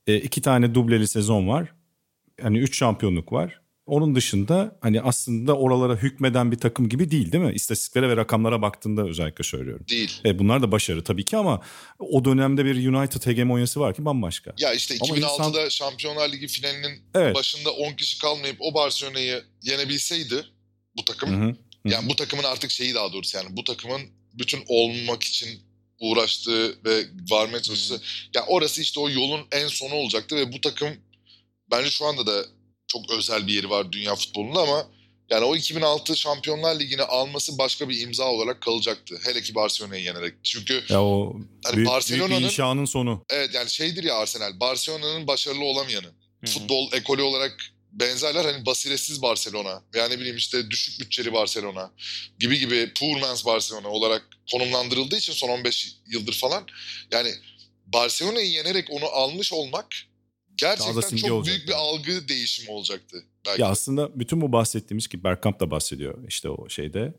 e, 0.07 0.17
iki 0.17 0.41
tane 0.41 0.75
dubleli 0.75 1.07
sezon 1.07 1.47
var. 1.47 1.73
Hani 2.41 2.57
üç 2.57 2.77
şampiyonluk 2.77 3.31
var. 3.31 3.58
Onun 3.89 4.15
dışında 4.15 4.77
hani 4.81 5.01
aslında 5.01 5.57
oralara 5.57 5.95
hükmeden 5.95 6.51
bir 6.51 6.57
takım 6.57 6.89
gibi 6.89 7.11
değil 7.11 7.31
değil 7.31 7.43
mi? 7.43 7.53
İstatistiklere 7.53 8.09
ve 8.09 8.17
rakamlara 8.17 8.61
baktığında 8.61 9.07
özellikle 9.07 9.43
söylüyorum. 9.43 9.85
Değil. 9.89 10.21
E, 10.25 10.39
bunlar 10.39 10.61
da 10.61 10.71
başarı 10.71 11.03
tabii 11.03 11.25
ki 11.25 11.37
ama 11.37 11.61
o 11.99 12.25
dönemde 12.25 12.65
bir 12.65 12.87
United 12.87 13.25
hegemonyası 13.25 13.79
var 13.79 13.95
ki 13.95 14.05
bambaşka. 14.05 14.53
Ya 14.57 14.73
işte 14.73 14.95
2006'da 14.95 15.47
insan... 15.47 15.69
Şampiyonlar 15.69 16.31
Ligi 16.31 16.47
finalinin 16.47 17.03
evet. 17.15 17.35
başında 17.35 17.71
10 17.71 17.93
kişi 17.93 18.19
kalmayıp 18.19 18.57
o 18.59 18.73
Barcelona'yı 18.73 19.43
yenebilseydi 19.61 20.45
bu 20.97 21.05
takım 21.05 21.29
hı 21.29 21.49
hı. 21.49 21.55
yani 21.85 22.09
bu 22.09 22.15
takımın 22.15 22.43
artık 22.43 22.71
şeyi 22.71 22.95
daha 22.95 23.13
doğrusu 23.13 23.37
yani 23.37 23.57
bu 23.57 23.63
takımın 23.63 24.01
bütün 24.33 24.63
olmak 24.67 25.23
için 25.23 25.59
uğraştığı 25.99 26.83
ve 26.85 27.05
varmaya 27.29 27.61
çalıştığı 27.61 28.01
yani 28.35 28.45
orası 28.47 28.81
işte 28.81 28.99
o 28.99 29.09
yolun 29.09 29.41
en 29.51 29.67
sonu 29.67 29.93
olacaktı 29.93 30.35
ve 30.35 30.53
bu 30.53 30.61
takım 30.61 30.89
bence 31.71 31.89
şu 31.89 32.05
anda 32.05 32.27
da 32.27 32.45
çok 32.89 33.11
özel 33.11 33.47
bir 33.47 33.53
yeri 33.53 33.69
var 33.69 33.91
dünya 33.91 34.15
futbolunda 34.15 34.59
ama 34.59 34.87
yani 35.29 35.45
o 35.45 35.55
2006 35.55 36.17
Şampiyonlar 36.17 36.79
Ligi'ni 36.79 37.01
alması 37.01 37.57
başka 37.57 37.89
bir 37.89 38.01
imza 38.01 38.25
olarak 38.25 38.61
kalacaktı. 38.61 39.19
Hele 39.23 39.41
ki 39.41 39.55
Barcelona'yı 39.55 40.03
yenerek. 40.03 40.33
Çünkü 40.43 40.83
ya 40.89 41.03
o 41.03 41.35
hani 41.65 41.75
büyük, 41.75 41.89
Barcelona'nın 41.89 42.29
büyük 42.29 42.51
inşanın 42.51 42.85
sonu. 42.85 43.25
Evet 43.29 43.53
yani 43.53 43.69
şeydir 43.69 44.03
ya 44.03 44.15
Arsenal. 44.15 44.59
Barcelona'nın 44.59 45.27
başarılı 45.27 45.63
olamayanı. 45.63 46.05
Hı-hı. 46.05 46.51
Futbol 46.51 46.93
ekolü 46.93 47.21
olarak 47.21 47.57
benzerler 47.91 48.45
hani 48.45 48.65
basiretsiz 48.65 49.21
Barcelona 49.21 49.83
yani 49.95 50.19
bileyim 50.19 50.37
işte 50.37 50.71
düşük 50.71 50.99
bütçeli 50.99 51.33
Barcelona 51.33 51.91
gibi 52.39 52.59
gibi 52.59 52.93
poor 52.99 53.19
man's 53.19 53.45
Barcelona 53.45 53.87
olarak 53.87 54.27
konumlandırıldığı 54.51 55.17
için 55.17 55.33
son 55.33 55.49
15 55.49 55.95
yıldır 56.07 56.33
falan 56.33 56.67
yani 57.11 57.33
Barcelona'yı 57.85 58.49
yenerek 58.49 58.87
onu 58.91 59.05
almış 59.05 59.53
olmak 59.53 59.95
gerçekten 60.59 61.17
çok 61.17 61.31
olacak. 61.31 61.55
büyük 61.55 61.67
bir 61.67 61.73
algı 61.73 62.27
değişimi 62.27 62.71
olacaktı. 62.71 63.23
Belki. 63.45 63.61
Ya 63.61 63.67
aslında 63.67 64.19
bütün 64.19 64.41
bu 64.41 64.51
bahsettiğimiz 64.51 65.07
ki 65.07 65.23
Bergkamp 65.23 65.59
da 65.59 65.71
bahsediyor 65.71 66.17
işte 66.27 66.49
o 66.49 66.69
şeyde. 66.69 67.13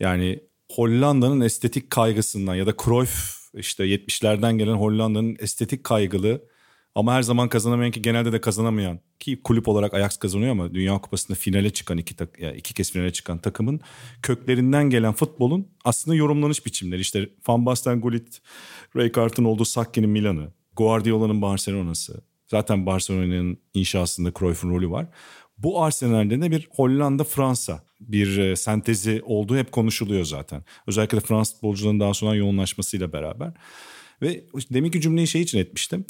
Yani 0.00 0.40
Hollanda'nın 0.72 1.40
estetik 1.40 1.90
kaygısından 1.90 2.54
ya 2.54 2.66
da 2.66 2.74
Cruyff 2.84 3.38
işte 3.54 3.84
70'lerden 3.84 4.58
gelen 4.58 4.74
Hollanda'nın 4.74 5.36
estetik 5.40 5.84
kaygılı 5.84 6.42
ama 6.94 7.14
her 7.14 7.22
zaman 7.22 7.48
kazanamayan 7.48 7.90
ki 7.90 8.02
genelde 8.02 8.32
de 8.32 8.40
kazanamayan 8.40 9.00
ki 9.20 9.42
kulüp 9.42 9.68
olarak 9.68 9.94
Ajax 9.94 10.16
kazanıyor 10.16 10.50
ama 10.50 10.74
Dünya 10.74 10.98
Kupası'nda 10.98 11.38
finale 11.38 11.70
çıkan 11.70 11.98
iki, 11.98 12.16
tak, 12.16 12.40
yani 12.40 12.56
iki 12.56 12.74
kez 12.74 12.92
finale 12.92 13.12
çıkan 13.12 13.38
takımın 13.38 13.80
köklerinden 14.22 14.90
gelen 14.90 15.12
futbolun 15.12 15.68
aslında 15.84 16.16
yorumlanış 16.16 16.66
biçimleri. 16.66 17.00
İşte 17.00 17.28
Van 17.48 17.66
Basten, 17.66 18.00
Gullit, 18.00 18.40
Rijkaard'ın 18.96 19.44
olduğu 19.44 19.64
Sakki'nin 19.64 20.10
Milan'ı, 20.10 20.52
Guardiola'nın 20.76 21.42
Barcelona'sı, 21.42 22.22
Zaten 22.48 22.86
Barcelona'nın 22.86 23.58
inşasında 23.74 24.32
Cruyff'un 24.38 24.70
rolü 24.70 24.90
var. 24.90 25.06
Bu 25.58 25.82
Arsenal'de 25.82 26.42
de 26.42 26.50
bir 26.50 26.68
Hollanda-Fransa 26.70 27.80
bir 28.00 28.38
e, 28.38 28.56
sentezi 28.56 29.22
olduğu 29.24 29.56
hep 29.56 29.72
konuşuluyor 29.72 30.24
zaten. 30.24 30.64
Özellikle 30.86 31.20
Fransız 31.20 31.54
futbolcuların 31.54 32.00
daha 32.00 32.14
sonra 32.14 32.34
yoğunlaşmasıyla 32.34 33.12
beraber. 33.12 33.52
Ve 34.22 34.44
deminki 34.72 35.00
cümleyi 35.00 35.26
şey 35.26 35.42
için 35.42 35.58
etmiştim. 35.58 36.04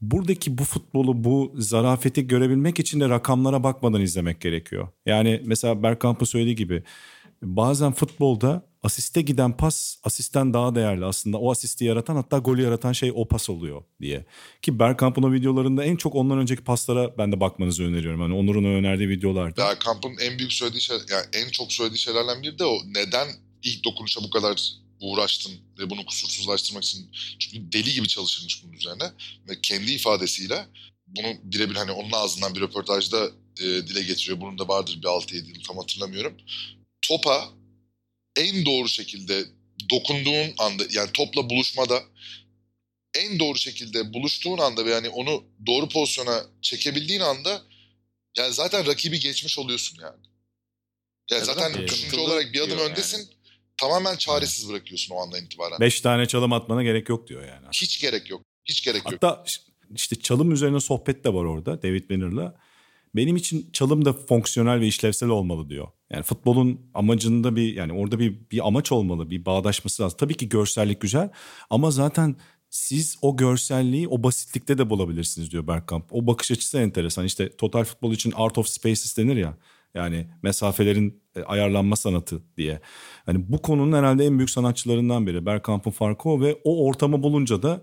Buradaki 0.00 0.58
bu 0.58 0.64
futbolu, 0.64 1.24
bu 1.24 1.52
zarafeti 1.54 2.26
görebilmek 2.26 2.78
için 2.78 3.00
de 3.00 3.08
rakamlara 3.08 3.62
bakmadan 3.64 4.00
izlemek 4.00 4.40
gerekiyor. 4.40 4.88
Yani 5.06 5.42
mesela 5.44 5.82
Bergkamp'ın 5.82 6.26
söylediği 6.26 6.56
gibi 6.56 6.82
bazen 7.42 7.92
futbolda 7.92 8.67
asiste 8.82 9.22
giden 9.22 9.56
pas 9.56 9.96
asisten 10.04 10.54
daha 10.54 10.74
değerli 10.74 11.04
aslında. 11.04 11.38
O 11.38 11.50
asisti 11.50 11.84
yaratan 11.84 12.16
hatta 12.16 12.38
golü 12.38 12.62
yaratan 12.62 12.92
şey 12.92 13.12
o 13.14 13.28
pas 13.28 13.50
oluyor 13.50 13.82
diye. 14.00 14.26
Ki 14.62 14.78
Bergkamp'ın 14.78 15.22
o 15.22 15.32
videolarında 15.32 15.84
en 15.84 15.96
çok 15.96 16.14
ondan 16.14 16.38
önceki 16.38 16.64
paslara 16.64 17.18
ben 17.18 17.32
de 17.32 17.40
bakmanızı 17.40 17.84
öneriyorum. 17.84 18.20
Hani 18.20 18.34
Onur'un 18.34 18.64
önerdiği 18.64 19.08
videolarda. 19.08 19.56
Bergkamp'ın 19.56 20.16
en 20.20 20.38
büyük 20.38 20.52
söylediği 20.52 20.82
şey 20.82 20.96
yani 21.10 21.26
en 21.32 21.48
çok 21.48 21.72
söylediği 21.72 21.98
şeylerden 21.98 22.42
biri 22.42 22.58
de 22.58 22.64
o. 22.64 22.78
Neden 22.86 23.28
ilk 23.62 23.84
dokunuşa 23.84 24.22
bu 24.22 24.30
kadar 24.30 24.72
uğraştın 25.00 25.52
ve 25.78 25.90
bunu 25.90 26.06
kusursuzlaştırmak 26.06 26.84
için 26.84 27.10
çünkü 27.38 27.72
deli 27.72 27.92
gibi 27.92 28.08
çalışırmış 28.08 28.64
bunun 28.64 28.72
üzerine 28.72 29.12
ve 29.48 29.60
kendi 29.62 29.92
ifadesiyle 29.92 30.66
bunu 31.06 31.26
birebir 31.42 31.76
hani 31.76 31.92
onun 31.92 32.12
ağzından 32.12 32.54
bir 32.54 32.60
röportajda 32.60 33.30
e, 33.60 33.64
dile 33.64 34.02
getiriyor. 34.02 34.40
Bunun 34.40 34.58
da 34.58 34.68
vardır 34.68 34.98
bir 35.02 35.06
6-7 35.06 35.48
yıl 35.48 35.62
tam 35.66 35.76
hatırlamıyorum. 35.76 36.32
Topa 37.02 37.48
en 38.38 38.66
doğru 38.66 38.88
şekilde 38.88 39.44
dokunduğun 39.90 40.54
anda 40.58 40.82
yani 40.90 41.10
topla 41.12 41.50
buluşmada 41.50 42.02
en 43.14 43.38
doğru 43.38 43.58
şekilde 43.58 44.12
buluştuğun 44.12 44.58
anda 44.58 44.86
ve 44.86 44.90
yani 44.90 45.08
onu 45.08 45.44
doğru 45.66 45.88
pozisyona 45.88 46.42
çekebildiğin 46.62 47.20
anda 47.20 47.62
yani 48.36 48.54
zaten 48.54 48.86
rakibi 48.86 49.20
geçmiş 49.20 49.58
oluyorsun 49.58 49.98
yani. 50.02 50.26
Yani 51.30 51.44
zaten 51.44 51.88
düşünce 51.88 52.20
olarak 52.20 52.54
bir 52.54 52.60
adım 52.60 52.78
öndesin. 52.78 53.18
Yani. 53.18 53.28
Tamamen 53.76 54.16
çaresiz 54.16 54.68
bırakıyorsun 54.68 55.14
o 55.14 55.18
andan 55.20 55.44
itibaren. 55.44 55.80
Beş 55.80 56.00
tane 56.00 56.26
çalım 56.26 56.52
atmana 56.52 56.82
gerek 56.82 57.08
yok 57.08 57.28
diyor 57.28 57.48
yani. 57.48 57.66
Hiç 57.72 58.00
gerek 58.00 58.30
yok. 58.30 58.42
Hiç 58.64 58.84
gerek 58.84 59.02
Hatta 59.04 59.26
yok. 59.26 59.38
Hatta 59.38 59.44
işte 59.94 60.20
çalım 60.20 60.52
üzerine 60.52 60.80
sohbet 60.80 61.24
de 61.24 61.34
var 61.34 61.44
orada 61.44 61.82
David 61.82 62.10
Banner'la. 62.10 62.60
Benim 63.16 63.36
için 63.36 63.70
çalım 63.72 64.04
da 64.04 64.12
fonksiyonel 64.12 64.80
ve 64.80 64.86
işlevsel 64.86 65.28
olmalı 65.28 65.68
diyor. 65.70 65.88
Yani 66.10 66.22
futbolun 66.22 66.80
amacında 66.94 67.56
bir 67.56 67.74
yani 67.74 67.92
orada 67.92 68.18
bir 68.18 68.50
bir 68.52 68.66
amaç 68.66 68.92
olmalı, 68.92 69.30
bir 69.30 69.44
bağdaşması 69.44 70.02
lazım. 70.02 70.16
Tabii 70.20 70.34
ki 70.34 70.48
görsellik 70.48 71.00
güzel 71.00 71.30
ama 71.70 71.90
zaten 71.90 72.36
siz 72.70 73.18
o 73.22 73.36
görselliği 73.36 74.08
o 74.08 74.22
basitlikte 74.22 74.78
de 74.78 74.90
bulabilirsiniz 74.90 75.50
diyor 75.50 75.66
Bergkamp. 75.66 76.04
O 76.10 76.26
bakış 76.26 76.50
açısı 76.50 76.78
enteresan. 76.78 77.24
İşte 77.24 77.56
total 77.56 77.84
futbol 77.84 78.12
için 78.12 78.32
art 78.36 78.58
of 78.58 78.68
spaces 78.68 79.18
denir 79.18 79.36
ya. 79.36 79.56
Yani 79.94 80.28
mesafelerin 80.42 81.22
e, 81.36 81.42
ayarlanma 81.42 81.96
sanatı 81.96 82.42
diye. 82.56 82.80
Hani 83.26 83.52
bu 83.52 83.62
konunun 83.62 83.96
herhalde 83.96 84.26
en 84.26 84.38
büyük 84.38 84.50
sanatçılarından 84.50 85.26
biri. 85.26 85.46
Bergkamp'ın 85.46 85.90
farkı 85.90 86.28
o 86.28 86.40
ve 86.40 86.58
o 86.64 86.86
ortamı 86.86 87.22
bulunca 87.22 87.62
da 87.62 87.82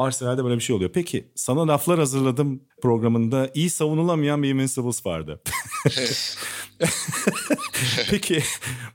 Arsenal'de 0.00 0.44
böyle 0.44 0.54
bir 0.56 0.60
şey 0.60 0.76
oluyor. 0.76 0.90
Peki 0.94 1.32
sana 1.34 1.68
laflar 1.68 1.98
hazırladım 1.98 2.62
programında 2.82 3.50
iyi 3.54 3.70
savunulamayan 3.70 4.42
bir 4.42 4.48
Invincibles 4.48 5.06
vardı. 5.06 5.42
Peki 8.10 8.42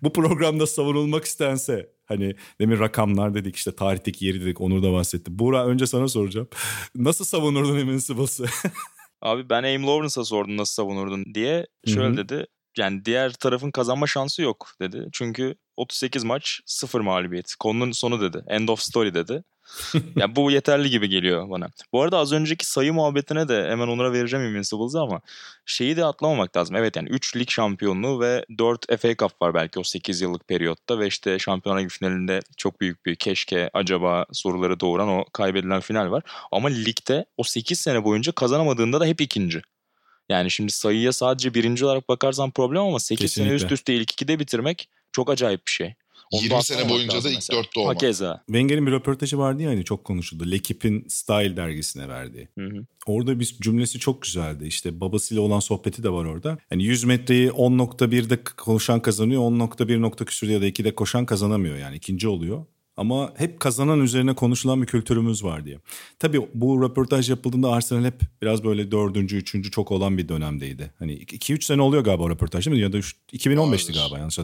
bu 0.02 0.14
programda 0.14 0.68
savunulmak 0.68 1.26
istense 1.26 1.90
hani 2.06 2.36
demin 2.62 2.80
rakamlar 2.80 3.34
dedik 3.34 3.56
işte 3.56 3.76
tarihteki 3.76 4.26
yeri 4.26 4.42
dedik 4.42 4.62
Onur 4.62 4.84
da 4.84 4.94
bahsetti. 4.94 5.40
Buğra 5.40 5.66
önce 5.66 5.88
sana 5.88 6.08
soracağım. 6.08 6.48
Nasıl 6.96 7.26
savunurdun 7.26 7.80
Invincibles'ı? 7.80 8.46
Abi 9.22 9.50
ben 9.50 9.64
Aim 9.64 9.88
Lawrence'a 9.88 10.26
sordum 10.26 10.58
nasıl 10.58 10.74
savunurdun 10.74 11.26
diye. 11.34 11.68
Şöyle 11.88 12.08
Hı-hı. 12.08 12.18
dedi. 12.18 12.46
Yani 12.78 13.06
diğer 13.06 13.34
tarafın 13.34 13.72
kazanma 13.72 14.08
şansı 14.08 14.42
yok 14.42 14.68
dedi. 14.82 15.08
Çünkü 15.14 15.56
38 15.78 16.24
maç 16.24 16.62
0 16.66 17.02
mağlubiyet. 17.02 17.56
Konunun 17.60 17.92
sonu 17.92 18.22
dedi. 18.22 18.44
End 18.48 18.70
of 18.70 18.80
story 18.80 19.14
dedi 19.14 19.44
ya 20.16 20.36
bu 20.36 20.52
yeterli 20.52 20.90
gibi 20.90 21.10
geliyor 21.10 21.50
bana. 21.50 21.70
Bu 21.94 22.02
arada 22.02 22.18
az 22.18 22.34
önceki 22.34 22.66
sayı 22.66 22.94
muhabbetine 22.94 23.48
de 23.48 23.68
hemen 23.70 23.88
Onur'a 23.88 24.14
vereceğim 24.14 24.46
Invincibles'ı 24.46 25.00
ama 25.00 25.22
şeyi 25.66 25.98
de 25.98 26.06
atlamamak 26.06 26.58
lazım. 26.58 26.76
Evet 26.76 26.96
yani 26.96 27.10
3 27.10 27.36
lig 27.36 27.50
şampiyonluğu 27.50 28.20
ve 28.20 28.46
4 28.58 29.02
FA 29.02 29.16
Cup 29.16 29.42
var 29.42 29.54
belki 29.54 29.80
o 29.80 29.84
8 29.84 30.22
yıllık 30.22 30.48
periyotta 30.48 31.00
ve 31.00 31.08
işte 31.08 31.40
Şampiyonlar 31.40 31.82
Ligi 31.82 31.90
finalinde 31.90 32.40
çok 32.58 32.82
büyük 32.82 33.06
bir 33.06 33.16
keşke 33.16 33.70
acaba 33.74 34.26
soruları 34.32 34.80
doğuran 34.80 35.10
o 35.10 35.26
kaybedilen 35.34 35.82
final 35.82 36.12
var. 36.12 36.24
Ama 36.52 36.68
ligde 36.68 37.26
o 37.38 37.44
8 37.44 37.80
sene 37.80 38.04
boyunca 38.04 38.32
kazanamadığında 38.32 39.00
da 39.00 39.06
hep 39.06 39.22
ikinci. 39.22 39.62
Yani 40.30 40.52
şimdi 40.52 40.72
sayıya 40.72 41.14
sadece 41.14 41.54
birinci 41.54 41.86
olarak 41.86 42.10
bakarsan 42.10 42.52
problem 42.52 42.82
ama 42.82 43.00
8 43.00 43.22
Kesinlikle. 43.22 43.50
sene 43.50 43.56
üst 43.56 43.72
üste 43.72 43.96
ilk 43.96 44.12
ikide 44.12 44.40
bitirmek 44.40 44.90
çok 45.12 45.30
acayip 45.30 45.68
bir 45.68 45.72
şey. 45.72 45.96
20 46.32 46.64
sene 46.64 46.90
boyunca 46.90 47.24
da 47.24 47.30
ilk 47.30 47.52
dörtte 47.52 47.80
olmak. 47.80 47.96
Hakeza. 47.96 48.44
Wenger'in 48.48 48.88
bir 48.88 48.92
röportajı 48.92 49.38
vardı 49.38 49.64
ya 49.64 49.70
hani 49.70 49.84
çok 49.84 50.04
konuşuldu. 50.04 50.52
L'Equipe'in 50.52 51.06
Style 51.08 51.58
dergisine 51.58 52.10
verdiği. 52.10 52.50
Hı 52.58 52.66
hı. 52.66 52.86
Orada 53.06 53.40
bir 53.40 53.58
cümlesi 53.62 54.00
çok 54.00 54.22
güzeldi. 54.22 54.68
İşte 54.68 55.00
babasıyla 55.02 55.44
olan 55.44 55.60
sohbeti 55.60 56.04
de 56.04 56.10
var 56.10 56.26
orada. 56.26 56.58
Yani 56.72 56.84
100 56.84 57.04
metreyi 57.04 57.50
10.1'de 57.50 58.44
koşan 58.44 59.00
kazanıyor. 59.00 59.42
10.1 59.42 60.02
nokta 60.02 60.26
küsur 60.26 60.48
ya 60.48 60.62
da 60.62 60.68
2'de 60.68 60.96
koşan 60.96 61.26
kazanamıyor 61.26 61.78
yani 61.78 61.96
ikinci 61.96 62.28
oluyor. 62.28 62.66
Ama 62.98 63.34
hep 63.38 63.60
kazanan 63.60 64.00
üzerine 64.00 64.36
konuşulan 64.36 64.82
bir 64.82 64.88
kültürümüz 64.88 65.44
var 65.44 65.66
diye. 65.66 65.80
Tabii 66.20 66.42
bu 66.54 66.84
röportaj 66.84 67.30
yapıldığında 67.30 67.72
Arsenal 67.72 68.06
hep 68.06 68.22
biraz 68.42 68.64
böyle 68.64 68.92
dördüncü, 68.92 69.38
üçüncü 69.38 69.72
çok 69.72 69.92
olan 69.92 70.18
bir 70.18 70.30
dönemdeydi. 70.30 70.92
Hani 71.00 71.14
2-3 71.14 71.64
sene 71.64 71.82
oluyor 71.82 72.04
galiba 72.04 72.30
röportaj 72.30 72.66
değil 72.66 72.78
mi? 72.78 72.84
Ya 72.84 72.94
da 72.94 72.98
2015'ti 72.98 73.94
galiba 73.94 74.18
yanlış 74.18 74.40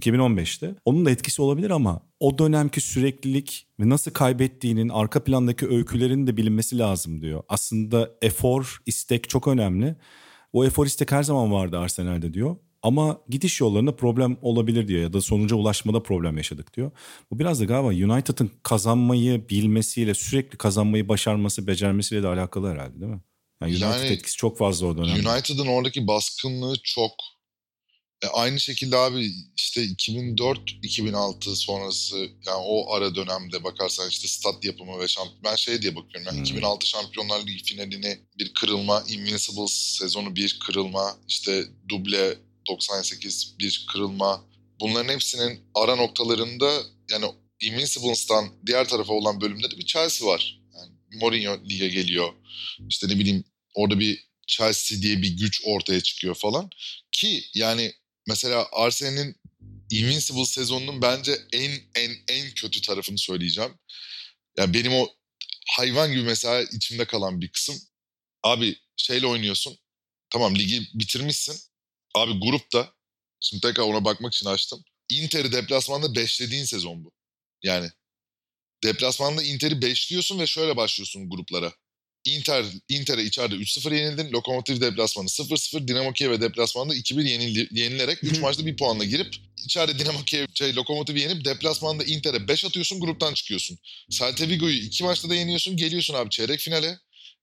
2015'te. 0.00 0.74
Onun 0.84 1.06
da 1.06 1.10
etkisi 1.10 1.42
olabilir 1.42 1.70
ama 1.70 2.00
o 2.20 2.38
dönemki 2.38 2.80
süreklilik 2.80 3.66
ve 3.80 3.88
nasıl 3.88 4.10
kaybettiğinin 4.10 4.88
arka 4.88 5.24
plandaki 5.24 5.68
öykülerin 5.68 6.26
de 6.26 6.36
bilinmesi 6.36 6.78
lazım 6.78 7.20
diyor. 7.20 7.42
Aslında 7.48 8.10
efor, 8.22 8.82
istek 8.86 9.28
çok 9.28 9.48
önemli. 9.48 9.96
O 10.52 10.64
efor 10.64 10.86
istek 10.86 11.12
her 11.12 11.22
zaman 11.22 11.52
vardı 11.52 11.78
Arsenal'de 11.78 12.34
diyor. 12.34 12.56
Ama 12.82 13.20
gidiş 13.28 13.60
yollarında 13.60 13.96
problem 13.96 14.36
olabilir 14.42 14.88
diyor 14.88 15.02
ya 15.02 15.12
da 15.12 15.20
sonuca 15.20 15.56
ulaşmada 15.56 16.02
problem 16.02 16.36
yaşadık 16.36 16.76
diyor. 16.76 16.90
Bu 17.30 17.38
biraz 17.38 17.60
da 17.60 17.64
galiba 17.64 18.14
United'ın 18.14 18.50
kazanmayı 18.62 19.48
bilmesiyle 19.48 20.14
sürekli 20.14 20.58
kazanmayı 20.58 21.08
başarması, 21.08 21.66
becermesiyle 21.66 22.22
de 22.22 22.26
alakalı 22.26 22.70
herhalde 22.70 23.00
değil 23.00 23.12
mi? 23.12 23.20
Yani 23.62 23.72
United 23.72 24.04
yani, 24.04 24.06
etkisi 24.06 24.36
çok 24.36 24.58
fazla 24.58 24.86
o 24.86 24.96
dönemde. 24.96 25.28
United'ın 25.28 25.66
oradaki 25.66 26.06
baskınlığı 26.06 26.76
çok. 26.82 27.12
E 28.24 28.26
aynı 28.26 28.60
şekilde 28.60 28.96
abi 28.96 29.30
işte 29.56 29.84
2004-2006 29.84 31.56
sonrası 31.56 32.16
yani 32.18 32.62
o 32.64 32.94
ara 32.94 33.14
dönemde 33.14 33.64
bakarsan 33.64 34.08
işte 34.08 34.28
stat 34.28 34.64
yapımı 34.64 35.00
ve 35.00 35.08
şamp 35.08 35.30
ben 35.44 35.56
şey 35.56 35.82
diye 35.82 35.96
bakıyorum 35.96 36.26
yani 36.26 36.36
hmm. 36.36 36.44
2006 36.44 36.86
Şampiyonlar 36.86 37.46
Ligi 37.46 37.64
finalini 37.64 38.18
bir 38.38 38.54
kırılma, 38.54 39.04
Invincibles 39.08 39.72
sezonu 39.72 40.36
bir 40.36 40.58
kırılma, 40.66 41.16
işte 41.28 41.64
duble 41.88 42.38
98 42.68 43.54
bir 43.58 43.86
kırılma 43.92 44.44
bunların 44.80 45.12
hepsinin 45.12 45.60
ara 45.74 45.96
noktalarında 45.96 46.82
yani 47.10 47.26
Invincibles'tan 47.60 48.48
diğer 48.66 48.88
tarafa 48.88 49.12
olan 49.12 49.40
bölümde 49.40 49.70
de 49.70 49.78
bir 49.78 49.86
Chelsea 49.86 50.28
var. 50.28 50.60
Yani 50.74 50.92
Mourinho 51.20 51.64
lige 51.68 51.88
geliyor. 51.88 52.32
İşte 52.88 53.08
ne 53.08 53.18
bileyim 53.18 53.44
orada 53.74 54.00
bir 54.00 54.24
Chelsea 54.46 55.02
diye 55.02 55.22
bir 55.22 55.36
güç 55.36 55.62
ortaya 55.64 56.00
çıkıyor 56.00 56.34
falan. 56.34 56.70
Ki 57.12 57.44
yani 57.54 57.92
mesela 58.26 58.68
Arsenal'in 58.72 59.36
Invincible 59.90 60.44
sezonunun 60.44 61.02
bence 61.02 61.38
en 61.52 61.70
en 61.94 62.10
en 62.28 62.50
kötü 62.50 62.80
tarafını 62.80 63.18
söyleyeceğim. 63.18 63.72
Yani 64.58 64.74
benim 64.74 64.92
o 64.92 65.08
hayvan 65.68 66.12
gibi 66.12 66.22
mesela 66.22 66.62
içimde 66.62 67.04
kalan 67.04 67.40
bir 67.40 67.48
kısım. 67.48 67.76
Abi 68.42 68.76
şeyle 68.96 69.26
oynuyorsun. 69.26 69.78
Tamam 70.30 70.54
ligi 70.54 70.82
bitirmişsin. 70.94 71.71
Abi 72.14 72.40
grupta 72.40 72.92
şimdi 73.40 73.60
tekrar 73.60 73.84
ona 73.84 74.04
bakmak 74.04 74.34
için 74.34 74.46
açtım. 74.46 74.84
Inter'i 75.08 75.52
deplasmanda 75.52 76.14
beşlediğin 76.14 76.64
sezon 76.64 77.04
bu. 77.04 77.12
Yani 77.62 77.90
deplasmanda 78.84 79.42
Inter'i 79.42 79.82
beşliyorsun 79.82 80.38
ve 80.38 80.46
şöyle 80.46 80.76
başlıyorsun 80.76 81.30
gruplara. 81.30 81.72
Inter 82.24 82.64
Inter'e 82.88 83.24
içeride 83.24 83.54
3-0 83.54 83.94
yenildin. 83.94 84.32
Lokomotiv 84.32 84.80
deplasmanı 84.80 85.28
0-0. 85.28 85.88
Dinamo 85.88 86.12
Kiev'e 86.12 86.40
deplasmanda 86.40 86.94
2-1 86.94 87.28
yenil, 87.28 87.66
yenilerek 87.70 88.24
3 88.24 88.40
maçta 88.40 88.66
bir 88.66 88.76
puanla 88.76 89.04
girip 89.04 89.34
içeride 89.64 89.98
Dinamo 89.98 90.24
Kiev 90.24 90.46
şey, 90.54 90.74
Lokomotiv'i 90.74 91.20
yenip 91.20 91.44
deplasmanda 91.44 92.04
Inter'e 92.04 92.48
5 92.48 92.64
atıyorsun 92.64 93.00
gruptan 93.00 93.34
çıkıyorsun. 93.34 93.78
Celta 94.10 94.48
Vigo'yu 94.48 94.76
2 94.76 95.04
maçta 95.04 95.30
da 95.30 95.34
yeniyorsun. 95.34 95.76
Geliyorsun 95.76 96.14
abi 96.14 96.30
çeyrek 96.30 96.60
finale. 96.60 96.98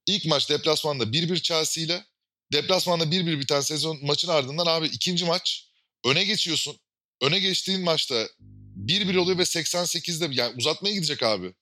İlk 0.06 0.26
maç 0.26 0.50
deplasmanda 0.50 1.04
1-1 1.04 1.42
Chelsea 1.42 1.84
ile 1.84 2.04
Deplasmanda 2.52 3.04
1-1 3.04 3.40
biten 3.40 3.60
sezon 3.60 4.06
maçın 4.06 4.28
ardından 4.28 4.66
abi 4.66 4.86
ikinci 4.86 5.24
maç 5.24 5.66
öne 6.04 6.24
geçiyorsun. 6.24 6.78
Öne 7.22 7.38
geçtiğin 7.38 7.80
maçta 7.80 8.28
1-1 8.76 9.18
oluyor 9.18 9.38
ve 9.38 9.42
88'de 9.42 10.28
yani 10.34 10.54
uzatmaya 10.56 10.94
gidecek 10.94 11.22
abi. 11.22 11.54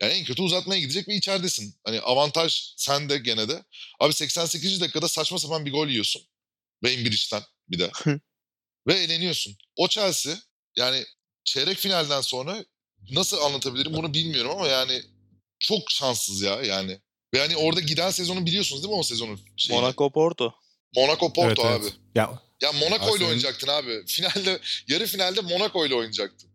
Yani 0.00 0.12
en 0.12 0.24
kötü 0.24 0.42
uzatmaya 0.42 0.80
gidecek 0.80 1.08
ve 1.08 1.14
içeridesin. 1.14 1.74
Hani 1.84 2.00
avantaj 2.00 2.74
sende 2.76 3.18
gene 3.18 3.48
de. 3.48 3.64
Abi 4.00 4.12
88. 4.14 4.80
dakikada 4.80 5.08
saçma 5.08 5.38
sapan 5.38 5.66
bir 5.66 5.72
gol 5.72 5.88
yiyorsun. 5.88 6.22
Wayne 6.84 7.04
Bridge'den 7.04 7.42
bir 7.68 7.78
de. 7.78 7.90
ve 8.86 8.94
eğleniyorsun. 8.94 9.56
O 9.76 9.88
Chelsea 9.88 10.38
yani 10.76 11.04
çeyrek 11.44 11.78
finalden 11.78 12.20
sonra 12.20 12.64
nasıl 13.10 13.38
anlatabilirim 13.38 13.94
bunu 13.94 14.14
bilmiyorum 14.14 14.50
ama 14.50 14.68
yani 14.68 15.02
çok 15.58 15.90
şanssız 15.90 16.42
ya 16.42 16.62
yani. 16.62 17.00
Ve 17.34 17.40
hani 17.40 17.56
orada 17.56 17.80
giden 17.80 18.10
sezonu 18.10 18.46
biliyorsunuz 18.46 18.82
değil 18.82 18.94
mi 18.94 18.98
o 18.98 19.02
sezonun 19.02 19.40
şeyini? 19.56 19.80
Monaco 19.80 20.10
Porto. 20.10 20.54
Monaco 20.96 21.32
Porto 21.32 21.62
evet, 21.62 21.80
abi. 21.80 21.84
Evet. 21.84 21.94
Ya 22.14 22.38
ya 22.62 22.72
Monaco 22.72 23.16
ile 23.16 23.24
oynayacaktın 23.24 23.68
abi. 23.68 24.06
Finalde 24.06 24.60
yarı 24.88 25.06
finalde 25.06 25.40
Monaco 25.40 25.86
ile 25.86 25.94
oynayacaktın. 25.94 26.50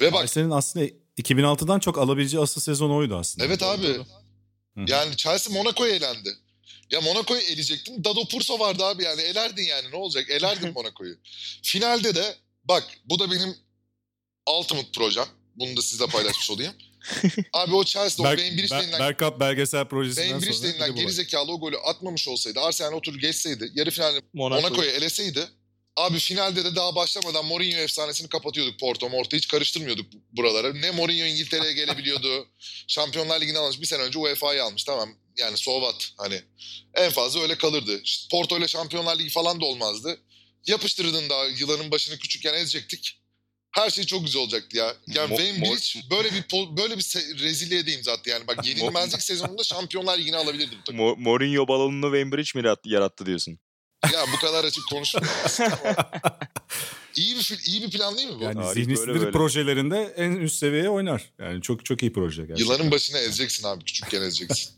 Ve 0.00 0.12
bak 0.12 0.30
senin 0.30 0.50
aslında 0.50 0.86
2006'dan 1.18 1.78
çok 1.78 1.98
alabileceği 1.98 2.42
asıl 2.42 2.60
sezon 2.60 2.90
oydu 2.90 3.16
aslında. 3.16 3.46
Evet 3.46 3.62
abi. 3.62 3.96
Yani 4.76 5.16
Chelsea 5.16 5.52
Monaco'ya 5.52 5.94
elendi. 5.94 6.36
Ya 6.90 7.00
Monaco'yu 7.00 7.40
eleyecektin. 7.40 8.04
Dado 8.04 8.24
Purso 8.28 8.58
vardı 8.58 8.84
abi 8.84 9.04
yani. 9.04 9.20
Elerdin 9.20 9.62
yani 9.62 9.90
ne 9.90 9.96
olacak? 9.96 10.30
Elerdin 10.30 10.72
Monaco'yu. 10.74 11.16
Finalde 11.62 12.14
de 12.14 12.34
bak 12.64 12.84
bu 13.04 13.18
da 13.18 13.30
benim 13.30 13.56
ultimate 14.58 14.88
projem. 14.94 15.26
Bunu 15.56 15.76
da 15.76 15.82
sizle 15.82 16.06
paylaşmış 16.06 16.50
olayım. 16.50 16.74
Abi 17.52 17.74
o 17.74 17.84
Chelsea 17.84 18.24
Berk, 18.24 18.38
o 18.38 18.42
Wayne 18.42 18.62
Bridge 18.62 18.70
denilen... 18.70 19.00
Bergkamp 19.00 19.40
belgesel 19.40 19.84
projesinden 19.84 20.40
Wayne 20.40 20.72
denilen 20.72 20.94
gerizekalı 20.94 21.52
o 21.52 21.60
golü 21.60 21.76
atmamış 21.76 22.28
olsaydı 22.28 22.60
Arsenal 22.60 22.92
otur 22.92 23.14
geçseydi 23.14 23.70
yarı 23.74 23.90
finalde 23.90 24.20
Monaco'yu 24.32 24.62
Monaco 24.62 24.82
eleseydi 24.82 25.48
Abi 25.96 26.18
finalde 26.18 26.64
de 26.64 26.76
daha 26.76 26.94
başlamadan 26.94 27.44
Mourinho 27.44 27.78
efsanesini 27.78 28.28
kapatıyorduk 28.28 28.80
Porto 28.80 29.08
Morto. 29.08 29.36
Hiç 29.36 29.48
karıştırmıyorduk 29.48 30.06
buralara. 30.32 30.72
Ne 30.72 30.90
Mourinho 30.90 31.26
İngiltere'ye 31.26 31.72
gelebiliyordu. 31.72 32.48
Şampiyonlar 32.88 33.40
Ligi'ni 33.40 33.58
almış. 33.58 33.80
Bir 33.80 33.86
sene 33.86 34.02
önce 34.02 34.18
UEFA'yı 34.18 34.64
almış. 34.64 34.84
Tamam 34.84 35.10
yani 35.36 35.56
sovat 35.56 36.12
hani. 36.16 36.42
En 36.94 37.10
fazla 37.10 37.40
öyle 37.40 37.58
kalırdı. 37.58 38.02
Porto 38.30 38.58
ile 38.58 38.68
Şampiyonlar 38.68 39.18
Ligi 39.18 39.30
falan 39.30 39.60
da 39.60 39.64
olmazdı. 39.64 40.20
Yapıştırdın 40.66 41.28
daha 41.28 41.44
yılanın 41.44 41.90
başını 41.90 42.18
küçükken 42.18 42.54
ezecektik. 42.54 43.20
Her 43.74 43.90
şey 43.90 44.04
çok 44.04 44.24
güzel 44.24 44.42
olacaktı 44.42 44.76
ya. 44.76 44.94
Yani 45.06 45.34
Mo- 45.34 45.36
Wayne 45.36 45.62
Bilic 45.62 46.00
böyle 46.10 46.28
bir 46.32 46.44
böyle 46.76 46.96
bir 46.96 47.02
se- 47.02 47.38
rezilliğe 47.38 47.86
de 47.86 47.92
imza 47.92 48.12
attı 48.12 48.30
yani. 48.30 48.46
Bak 48.46 48.66
yenilmezlik 48.66 49.22
sezonunda 49.22 49.62
Şampiyonlar 49.64 50.18
Ligi'ni 50.18 50.36
alabilirdi 50.36 50.76
bu 50.80 50.84
takım. 50.84 51.00
Mo- 51.00 51.20
Mourinho 51.20 51.68
balonunu 51.68 52.06
Wayne 52.06 52.32
Bridge 52.32 52.60
mi 52.60 52.74
yarattı 52.84 53.26
diyorsun? 53.26 53.58
Ya 54.12 54.24
bu 54.32 54.46
kadar 54.46 54.64
açık 54.64 54.88
konuşmuyorsun. 54.90 55.64
İyi 57.16 57.36
bir 57.36 57.58
iyi 57.66 57.82
bir 57.82 57.90
plan 57.90 58.16
değil 58.16 58.28
mi 58.28 58.34
bu? 58.40 58.44
Yani 58.44 58.74
Zihni 58.74 58.96
sinir 58.96 59.32
projelerinde 59.32 60.14
en 60.16 60.30
üst 60.32 60.56
seviyeye 60.56 60.88
oynar. 60.90 61.32
Yani 61.38 61.62
çok 61.62 61.84
çok 61.84 62.02
iyi 62.02 62.12
proje 62.12 62.42
gerçekten. 62.42 62.64
Yılanın 62.64 62.90
başına 62.90 63.18
ezeceksin 63.18 63.66
abi. 63.66 63.84
Küçükken 63.84 64.22
ezeceksin. 64.22 64.74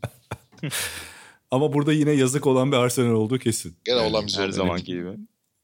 Ama 1.51 1.72
burada 1.72 1.92
yine 1.92 2.11
yazık 2.12 2.47
olan 2.47 2.72
bir 2.72 2.76
Arsenal 2.76 3.11
olduğu 3.11 3.38
kesin. 3.38 3.76
Gene 3.84 3.97
yani 3.97 4.07
olan 4.09 4.26
bir 4.26 4.36
Her 4.36 4.49
zamanki 4.49 4.84
gibi. 4.84 5.09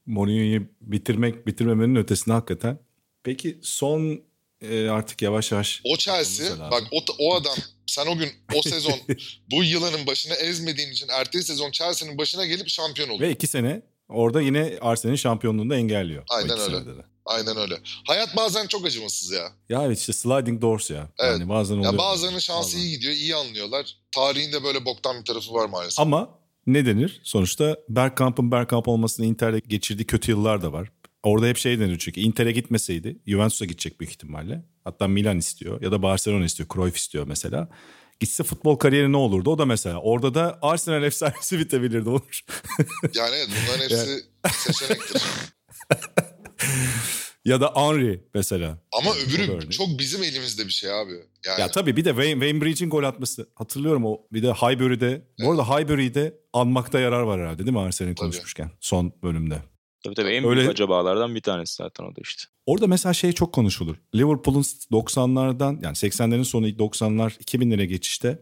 Mourinho'yu 0.05 0.67
bitirmek 0.81 1.47
bitirmemenin 1.47 1.95
ötesinde 1.95 2.33
hakikaten. 2.33 2.79
Peki 3.23 3.59
son 3.61 4.21
e, 4.61 4.89
artık 4.89 5.21
yavaş 5.21 5.51
yavaş. 5.51 5.81
O 5.83 5.97
Chelsea 5.97 6.71
bak 6.71 6.83
o, 6.91 6.99
o 7.19 7.35
adam 7.35 7.55
sen 7.87 8.07
o 8.07 8.17
gün 8.17 8.29
o 8.55 8.61
sezon 8.61 8.99
bu 9.51 9.63
yılanın 9.63 10.07
başına 10.07 10.35
ezmediğin 10.35 10.91
için 10.91 11.07
ertesi 11.09 11.47
sezon 11.47 11.71
Chelsea'nin 11.71 12.17
başına 12.17 12.45
gelip 12.45 12.69
şampiyon 12.69 13.09
oluyor. 13.09 13.29
Ve 13.29 13.33
iki 13.33 13.47
sene 13.47 13.81
orada 14.09 14.41
yine 14.41 14.77
Arsenal'in 14.81 15.17
şampiyonluğunu 15.17 15.69
da 15.69 15.75
engelliyor. 15.75 16.23
Aynen 16.29 16.59
öyle. 16.59 17.03
Aynen 17.25 17.57
öyle. 17.57 17.79
Hayat 18.07 18.35
bazen 18.35 18.67
çok 18.67 18.85
acımasız 18.85 19.31
ya. 19.31 19.51
Ya 19.69 19.83
evet 19.85 19.99
işte 19.99 20.13
sliding 20.13 20.61
doors 20.61 20.89
ya. 20.89 21.09
Evet. 21.19 21.31
Yani 21.31 21.49
bazen 21.49 21.75
oluyor. 21.75 21.93
Ya 21.93 21.97
bazılarının 21.97 22.39
şansı 22.39 22.77
Vallahi. 22.77 22.87
iyi 22.87 22.95
gidiyor, 22.95 23.13
iyi 23.13 23.35
anlıyorlar. 23.35 23.97
Tarihinde 24.11 24.63
böyle 24.63 24.85
boktan 24.85 25.19
bir 25.19 25.25
tarafı 25.25 25.53
var 25.53 25.69
maalesef. 25.69 25.99
Ama 25.99 26.29
ne 26.67 26.85
denir? 26.85 27.21
Sonuçta 27.23 27.77
Bergkamp'ın 27.89 28.51
Bergkamp 28.51 28.87
olmasını 28.87 29.25
Inter'de 29.25 29.59
geçirdiği 29.59 30.05
kötü 30.05 30.31
yıllar 30.31 30.61
da 30.61 30.73
var. 30.73 30.91
Orada 31.23 31.47
hep 31.47 31.57
şey 31.57 31.79
denir 31.79 31.97
çünkü 31.99 32.21
Inter'e 32.21 32.51
gitmeseydi 32.51 33.17
Juventus'a 33.27 33.65
gidecek 33.65 33.99
büyük 33.99 34.11
ihtimalle. 34.11 34.63
Hatta 34.83 35.07
Milan 35.07 35.37
istiyor 35.37 35.81
ya 35.81 35.91
da 35.91 36.01
Barcelona 36.01 36.45
istiyor, 36.45 36.69
Cruyff 36.73 36.97
istiyor 36.97 37.27
mesela. 37.27 37.69
Gitse 38.19 38.43
futbol 38.43 38.75
kariyeri 38.75 39.11
ne 39.11 39.17
olurdu? 39.17 39.49
O 39.49 39.57
da 39.57 39.65
mesela. 39.65 39.97
Orada 39.97 40.33
da 40.33 40.59
Arsenal 40.61 41.03
efsanesi 41.03 41.59
bitebilirdi 41.59 42.09
olur. 42.09 42.41
yani 43.15 43.35
evet 43.35 43.49
bunların 43.49 43.83
hepsi 43.83 43.95
yani. 43.95 44.21
seçenektir. 44.53 45.21
ya 47.45 47.61
da 47.61 47.73
Henry 47.75 48.23
mesela. 48.33 48.77
Ama 48.91 49.09
yani 49.09 49.21
öbürü 49.21 49.69
çok 49.69 49.99
bizim 49.99 50.23
elimizde 50.23 50.65
bir 50.65 50.71
şey 50.71 50.91
abi. 50.91 51.13
Yani... 51.45 51.61
Ya 51.61 51.71
tabii 51.71 51.97
bir 51.97 52.05
de 52.05 52.09
Wayne, 52.09 52.31
Wayne 52.31 52.61
Bridge'in 52.61 52.89
gol 52.89 53.03
atması. 53.03 53.49
Hatırlıyorum 53.55 54.05
o 54.05 54.21
bir 54.33 54.43
de 54.43 54.53
Highbury'de. 54.53 55.09
Evet. 55.09 55.23
Bu 55.39 55.51
arada 55.51 55.69
Highbury'de 55.69 56.37
anmakta 56.53 56.99
yarar 56.99 57.21
var 57.21 57.41
herhalde 57.41 57.59
değil 57.59 57.71
mi 57.71 57.79
Arsenal'i 57.79 58.15
konuşmuşken 58.15 58.71
son 58.79 59.13
bölümde. 59.23 59.72
Tabii 60.03 60.15
tabii 60.15 60.29
en 60.29 60.45
Öyle... 60.45 60.59
büyük 60.59 60.71
acabalardan 60.71 61.35
bir 61.35 61.41
tanesi 61.41 61.75
zaten 61.75 62.03
o 62.03 62.15
da 62.15 62.21
işte. 62.21 62.43
Orada 62.65 62.87
mesela 62.87 63.13
şey 63.13 63.31
çok 63.31 63.53
konuşulur. 63.53 63.95
Liverpool'un 64.15 64.61
90'lardan 64.61 65.83
yani 65.83 65.95
80'lerin 65.95 66.43
sonu 66.43 66.67
90'lar 66.67 67.29
2000'lere 67.29 67.83
geçişte 67.83 68.39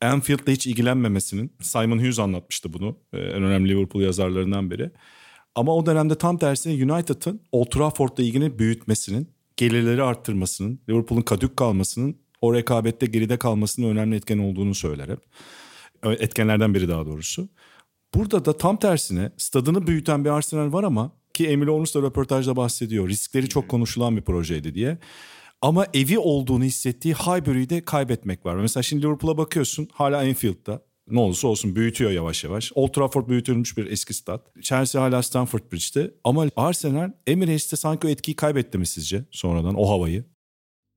Anfield'la 0.00 0.52
hiç 0.52 0.66
ilgilenmemesinin 0.66 1.52
Simon 1.60 1.98
Hughes 1.98 2.18
anlatmıştı 2.18 2.72
bunu. 2.72 2.98
Ee, 3.12 3.18
en 3.18 3.42
önemli 3.42 3.68
Liverpool 3.68 4.02
yazarlarından 4.02 4.70
biri. 4.70 4.90
Ama 5.54 5.76
o 5.76 5.86
dönemde 5.86 6.14
tam 6.14 6.38
tersine 6.38 6.92
United'ın 6.92 7.40
Old 7.52 7.70
Trafford'la 7.70 8.22
ilgini 8.22 8.58
büyütmesinin, 8.58 9.28
gelirleri 9.56 10.02
arttırmasının, 10.02 10.80
Liverpool'un 10.88 11.22
kadük 11.22 11.56
kalmasının, 11.56 12.16
o 12.40 12.54
rekabette 12.54 13.06
geride 13.06 13.36
kalmasının 13.36 13.88
önemli 13.88 14.16
etken 14.16 14.38
olduğunu 14.38 14.74
söyler 14.74 15.08
hep. 15.08 15.18
Etkenlerden 16.04 16.74
biri 16.74 16.88
daha 16.88 17.06
doğrusu. 17.06 17.48
Burada 18.14 18.44
da 18.44 18.56
tam 18.56 18.76
tersine 18.76 19.32
stadını 19.36 19.86
büyüten 19.86 20.24
bir 20.24 20.30
Arsenal 20.30 20.72
var 20.72 20.84
ama 20.84 21.12
ki 21.34 21.48
Emil 21.48 21.68
Ornus 21.68 21.94
da 21.94 22.02
röportajda 22.02 22.56
bahsediyor. 22.56 23.08
Riskleri 23.08 23.48
çok 23.48 23.68
konuşulan 23.68 24.16
bir 24.16 24.22
projeydi 24.22 24.74
diye. 24.74 24.98
Ama 25.62 25.86
evi 25.94 26.18
olduğunu 26.18 26.64
hissettiği 26.64 27.14
Highbury'yi 27.14 27.70
de 27.70 27.84
kaybetmek 27.84 28.46
var. 28.46 28.54
Mesela 28.54 28.82
şimdi 28.82 29.02
Liverpool'a 29.06 29.38
bakıyorsun 29.38 29.88
hala 29.92 30.18
Anfield'da. 30.18 30.82
Ne 31.08 31.20
olursa 31.20 31.48
olsun 31.48 31.76
büyütüyor 31.76 32.10
yavaş 32.10 32.44
yavaş. 32.44 32.72
Old 32.74 32.92
Trafford 32.92 33.28
büyütülmüş 33.28 33.76
bir 33.76 33.86
eski 33.86 34.14
stat. 34.14 34.46
Chelsea 34.62 35.02
hala 35.02 35.22
Stamford 35.22 35.72
Bridge'de. 35.72 36.14
Ama 36.24 36.46
Arsenal 36.56 37.12
Emirates'te 37.26 37.76
sanki 37.76 38.06
o 38.06 38.10
etkiyi 38.10 38.36
kaybetti 38.36 38.78
mi 38.78 38.86
sizce 38.86 39.24
sonradan 39.30 39.74
o 39.74 39.90
havayı? 39.90 40.24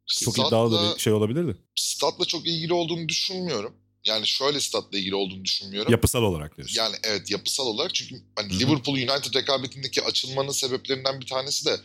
Çok 0.06 0.34
statla, 0.34 0.48
iddialı 0.48 0.96
bir 0.96 1.02
şey 1.02 1.14
olabilirdi. 1.14 1.58
Statla 1.76 2.26
çok 2.26 2.48
ilgili 2.48 2.74
olduğunu 2.74 3.10
düşünmüyorum 3.10 3.74
yani 4.08 4.28
şöyle 4.28 4.60
statla 4.60 4.98
ilgili 4.98 5.16
olduğunu 5.16 5.46
düşünmüyorum. 5.46 5.92
Yapısal 5.92 6.24
olarak 6.24 6.58
diyorsun. 6.58 6.76
Yani 6.82 6.96
evet 7.04 7.32
yapısal 7.32 7.66
olarak 7.66 7.96
çünkü 7.96 8.22
hani 8.36 8.60
Liverpool 8.60 8.96
United 8.96 9.36
rekabetindeki 9.36 10.02
açılmanın 10.02 10.52
sebeplerinden 10.52 11.22
bir 11.22 11.26
tanesi 11.26 11.66
de 11.66 11.78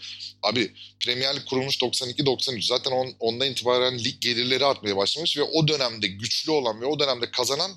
abi 0.43 0.73
Premier 1.05 1.37
Lig 1.37 1.45
kurulmuş 1.45 1.77
92-93 1.77 2.66
zaten 2.66 2.91
on, 2.91 3.14
ondan 3.20 3.49
itibaren 3.49 3.99
lig 3.99 4.20
gelirleri 4.20 4.64
artmaya 4.64 4.97
başlamış 4.97 5.37
ve 5.37 5.43
o 5.43 5.68
dönemde 5.68 6.07
güçlü 6.07 6.53
olan 6.53 6.81
ve 6.81 6.87
o 6.87 6.99
dönemde 6.99 7.31
kazanan 7.31 7.70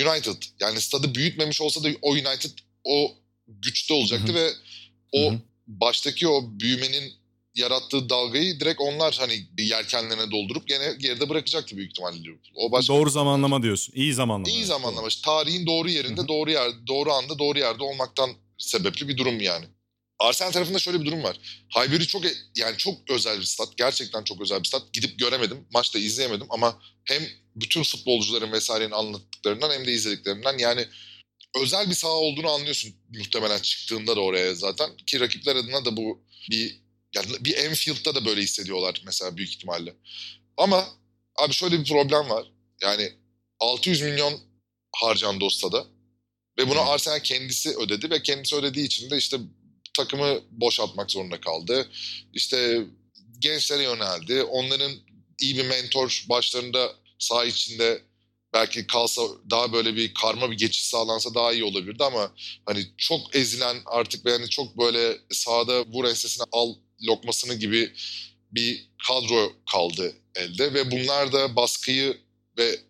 United. 0.00 0.42
Yani 0.60 0.80
stadı 0.80 1.14
büyütmemiş 1.14 1.60
olsa 1.60 1.84
da 1.84 1.88
o 2.02 2.10
United 2.10 2.58
o 2.84 3.14
güçte 3.48 3.94
olacaktı 3.94 4.34
ve 4.34 4.50
o 5.12 5.32
baştaki 5.66 6.28
o 6.28 6.60
büyümenin 6.60 7.12
yarattığı 7.58 8.10
dalgayı 8.10 8.60
direkt 8.60 8.80
onlar 8.80 9.16
hani 9.18 9.46
yelkenlerine 9.58 10.30
doldurup 10.30 10.68
gene 10.68 10.94
geride 10.98 11.28
bırakacaktı 11.28 11.76
büyük 11.76 11.90
ihtimalle 11.90 12.18
Liverpool. 12.18 12.52
O 12.54 12.72
başka 12.72 12.94
doğru 12.94 13.10
zamanlama 13.10 13.62
diyorsun. 13.62 13.94
İyi 13.96 14.14
zamanlama. 14.14 14.50
İyi 14.50 14.64
zamanlama. 14.64 15.08
Tarihin 15.24 15.66
doğru 15.66 15.90
yerinde, 15.90 16.20
Hı-hı. 16.20 16.28
doğru 16.28 16.50
yer, 16.50 16.72
doğru 16.86 17.12
anda, 17.12 17.38
doğru 17.38 17.58
yerde 17.58 17.82
olmaktan 17.84 18.30
sebepli 18.58 19.08
bir 19.08 19.16
durum 19.16 19.40
yani. 19.40 19.64
Arsenal 20.18 20.50
tarafında 20.50 20.78
şöyle 20.78 21.00
bir 21.00 21.06
durum 21.06 21.22
var. 21.22 21.36
Highbury 21.76 22.04
çok 22.04 22.24
e, 22.26 22.32
yani 22.56 22.76
çok 22.76 23.10
özel 23.10 23.38
bir 23.38 23.44
stat. 23.44 23.68
Gerçekten 23.76 24.24
çok 24.24 24.40
özel 24.40 24.62
bir 24.62 24.68
stat. 24.68 24.92
Gidip 24.92 25.18
göremedim. 25.18 25.66
Maçta 25.72 25.98
izleyemedim 25.98 26.46
ama 26.50 26.80
hem 27.04 27.22
bütün 27.56 27.82
futbolcuların 27.82 28.52
vesairenin 28.52 28.90
anlattıklarından 28.90 29.70
hem 29.70 29.86
de 29.86 29.92
izlediklerimden 29.92 30.58
yani 30.58 30.86
özel 31.62 31.88
bir 31.90 31.94
saha 31.94 32.12
olduğunu 32.12 32.50
anlıyorsun 32.50 32.94
muhtemelen 33.18 33.58
çıktığında 33.58 34.16
da 34.16 34.20
oraya 34.20 34.54
zaten. 34.54 34.96
Ki 35.06 35.20
rakipler 35.20 35.56
adına 35.56 35.84
da 35.84 35.96
bu 35.96 36.20
bir 36.50 36.87
yani 37.18 37.44
bir 37.44 37.56
Enfield'da 37.56 38.14
da 38.14 38.24
böyle 38.24 38.42
hissediyorlar 38.42 39.02
mesela 39.04 39.36
büyük 39.36 39.50
ihtimalle. 39.50 39.94
Ama 40.56 40.88
abi 41.38 41.52
şöyle 41.52 41.80
bir 41.80 41.84
problem 41.84 42.30
var. 42.30 42.52
Yani 42.82 43.12
600 43.60 44.02
milyon 44.02 44.40
harcandı 44.92 45.44
o 45.44 45.50
stada. 45.50 45.86
Ve 46.58 46.68
bunu 46.70 46.90
Arsenal 46.90 47.20
kendisi 47.20 47.76
ödedi 47.76 48.10
ve 48.10 48.22
kendisi 48.22 48.56
ödediği 48.56 48.86
için 48.86 49.10
de 49.10 49.16
işte 49.16 49.36
takımı 49.96 50.40
boşaltmak 50.50 51.10
zorunda 51.10 51.40
kaldı. 51.40 51.88
İşte 52.32 52.84
gençlere 53.38 53.82
yöneldi. 53.82 54.42
Onların 54.42 54.92
iyi 55.40 55.56
bir 55.56 55.64
mentor 55.64 56.24
başlarında 56.28 56.94
saha 57.18 57.44
içinde 57.44 58.02
belki 58.52 58.86
kalsa 58.86 59.22
daha 59.50 59.72
böyle 59.72 59.96
bir 59.96 60.14
karma 60.14 60.50
bir 60.50 60.58
geçiş 60.58 60.84
sağlansa 60.84 61.34
daha 61.34 61.52
iyi 61.52 61.64
olabilirdi 61.64 62.04
ama 62.04 62.32
hani 62.66 62.86
çok 62.96 63.36
ezilen 63.36 63.76
artık 63.86 64.26
yani 64.26 64.48
çok 64.48 64.78
böyle 64.78 65.18
sahada 65.30 65.84
vur 65.84 66.04
ensesine 66.04 66.44
al 66.52 66.74
lokmasını 67.02 67.54
gibi 67.54 67.92
bir 68.52 68.88
kadro 69.08 69.52
kaldı 69.72 70.14
elde 70.34 70.74
ve 70.74 70.90
bunlar 70.90 71.32
da 71.32 71.56
baskıyı 71.56 72.16
ve 72.58 72.80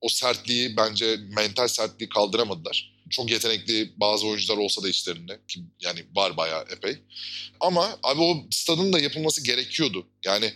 o 0.00 0.08
sertliği 0.08 0.76
bence 0.76 1.16
mental 1.16 1.68
sertliği 1.68 2.08
kaldıramadılar. 2.08 2.96
Çok 3.10 3.30
yetenekli 3.30 3.92
bazı 3.96 4.26
oyuncular 4.26 4.56
olsa 4.56 4.82
da 4.82 4.88
içlerinde 4.88 5.40
ki 5.48 5.60
yani 5.80 6.04
var 6.14 6.36
bayağı 6.36 6.64
epey. 6.76 6.98
Ama 7.60 7.98
abi 8.02 8.20
o 8.20 8.46
stadın 8.50 8.92
da 8.92 9.00
yapılması 9.00 9.44
gerekiyordu. 9.44 10.06
Yani 10.24 10.52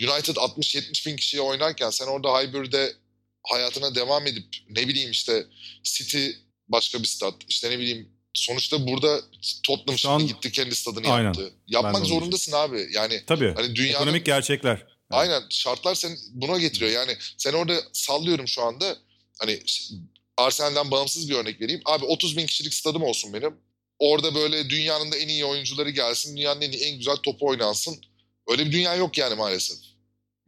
United 0.00 0.36
60-70 0.36 1.06
bin 1.06 1.16
kişiye 1.16 1.42
oynarken 1.42 1.90
sen 1.90 2.06
orada 2.06 2.40
Highbury'de 2.40 2.92
hayatına 3.42 3.94
devam 3.94 4.26
edip 4.26 4.46
ne 4.68 4.88
bileyim 4.88 5.10
işte 5.10 5.46
City 5.82 6.28
başka 6.68 7.02
bir 7.02 7.08
stat 7.08 7.34
işte 7.48 7.70
ne 7.70 7.78
bileyim 7.78 8.13
sonuçta 8.34 8.86
burada 8.86 9.20
Tottenham 9.66 9.98
Şu 9.98 10.08
şimdi 10.08 10.26
gitti 10.26 10.52
kendi 10.52 10.74
stadını 10.74 11.08
aynen. 11.08 11.24
yaptı. 11.24 11.52
Yapmak 11.66 12.06
zorundasın 12.06 12.52
abi. 12.52 12.88
Yani 12.92 13.22
Tabii. 13.26 13.54
Hani 13.56 13.76
dünyanın, 13.76 13.94
ekonomik 13.94 14.26
gerçekler. 14.26 14.86
Aynen 15.10 15.42
şartlar 15.50 15.94
seni 15.94 16.16
buna 16.32 16.58
getiriyor. 16.58 16.90
Yani 16.90 17.16
sen 17.36 17.52
orada 17.52 17.74
sallıyorum 17.92 18.48
şu 18.48 18.62
anda 18.62 18.96
hani 19.38 19.60
Arsenal'den 20.36 20.90
bağımsız 20.90 21.30
bir 21.30 21.34
örnek 21.34 21.60
vereyim. 21.60 21.80
Abi 21.84 22.04
30 22.04 22.36
bin 22.36 22.46
kişilik 22.46 22.74
stadım 22.74 23.02
olsun 23.02 23.32
benim. 23.32 23.54
Orada 23.98 24.34
böyle 24.34 24.70
dünyanın 24.70 25.12
da 25.12 25.16
en 25.16 25.28
iyi 25.28 25.44
oyuncuları 25.44 25.90
gelsin. 25.90 26.36
Dünyanın 26.36 26.60
en, 26.60 26.72
iyi, 26.72 26.82
en 26.82 26.98
güzel 26.98 27.16
topu 27.16 27.46
oynansın. 27.46 27.96
Öyle 28.48 28.66
bir 28.66 28.72
dünya 28.72 28.94
yok 28.94 29.18
yani 29.18 29.34
maalesef. 29.34 29.76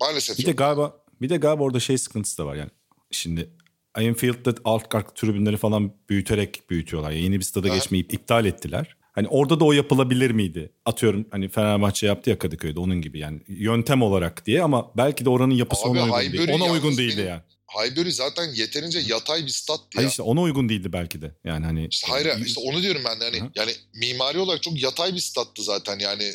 Maalesef 0.01 0.39
bir 0.39 0.43
yok. 0.43 0.49
De 0.49 0.57
galiba, 0.57 1.05
bir 1.21 1.29
de 1.29 1.37
galiba 1.37 1.63
orada 1.63 1.81
şey 1.81 1.99
sıkıntısı 1.99 2.39
da 2.39 2.47
var 2.47 2.57
yani. 2.57 2.71
Şimdi 3.11 3.51
Anfield'da 3.97 4.55
alt 4.65 4.89
kart 4.89 5.17
tribünleri 5.17 5.57
falan 5.57 5.93
büyüterek 6.09 6.63
büyütüyorlar. 6.71 7.11
Yani 7.11 7.23
yeni 7.23 7.39
bir 7.39 7.45
stada 7.45 7.69
evet. 7.69 7.83
geçmeyi 7.83 8.09
iptal 8.09 8.47
ettiler. 8.47 8.97
Hani 9.13 9.29
orada 9.29 9.61
da 9.61 9.65
o 9.65 9.73
yapılabilir 9.73 10.31
miydi? 10.31 10.73
Atıyorum 10.85 11.27
hani 11.31 11.49
Fenerbahçe 11.49 12.07
yaptı 12.07 12.31
ya 12.31 12.39
Kadıköy'de 12.39 12.81
onun 12.81 13.01
gibi 13.01 13.19
yani 13.19 13.41
yöntem 13.49 14.03
olarak 14.03 14.47
diye 14.47 14.63
ama 14.63 14.91
belki 14.97 15.25
de 15.25 15.31
oranın 15.31 15.55
yapısı 15.55 15.83
Abi, 15.83 15.99
ona 15.99 16.15
uygun 16.15 16.33
değil. 16.33 16.51
Ona 16.53 16.73
uygun 16.73 16.97
değildi 16.97 17.17
benim, 17.17 17.29
yani. 17.29 17.43
Highbury 17.69 18.11
zaten 18.11 18.55
yeterince 18.55 18.99
yatay 19.07 19.43
bir 19.43 19.49
stat 19.49 19.81
ya. 19.81 19.87
Hayır 19.97 20.09
işte 20.09 20.23
ona 20.23 20.41
uygun 20.41 20.69
değildi 20.69 20.93
belki 20.93 21.23
de. 21.23 21.35
Yani 21.45 21.67
hani 21.67 21.87
işte 21.91 22.07
hayır 22.11 22.47
işte 22.47 22.61
onu 22.61 22.83
diyorum 22.83 23.03
ben 23.05 23.21
de 23.21 23.25
hani 23.25 23.41
Hı. 23.41 23.51
yani 23.55 23.73
mimari 23.95 24.39
olarak 24.39 24.63
çok 24.63 24.83
yatay 24.83 25.15
bir 25.15 25.19
stattı 25.19 25.63
zaten. 25.63 25.99
Yani 25.99 26.33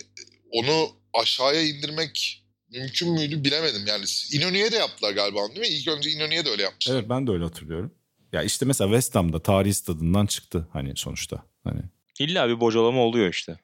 onu 0.51 0.89
aşağıya 1.13 1.61
indirmek 1.61 2.40
mümkün 2.71 3.11
müydü 3.11 3.43
bilemedim. 3.43 3.87
Yani 3.87 4.05
İnönü'ye 4.31 4.71
de 4.71 4.75
yaptılar 4.75 5.11
galiba 5.11 5.47
değil 5.47 5.59
mi? 5.59 5.67
İlk 5.67 5.87
önce 5.87 6.09
İnönü'ye 6.11 6.45
de 6.45 6.49
öyle 6.49 6.63
yapmışlar. 6.63 6.95
Evet 6.95 7.09
ben 7.09 7.27
de 7.27 7.31
öyle 7.31 7.43
hatırlıyorum. 7.43 7.91
Ya 8.31 8.43
işte 8.43 8.65
mesela 8.65 8.87
West 8.87 9.15
Ham'da 9.15 9.43
tarihi 9.43 9.73
stadından 9.73 10.25
çıktı 10.25 10.67
hani 10.73 10.93
sonuçta. 10.95 11.43
Hani 11.63 11.81
İlla 12.19 12.49
bir 12.49 12.59
bocalama 12.59 13.01
oluyor 13.01 13.29
işte. 13.29 13.59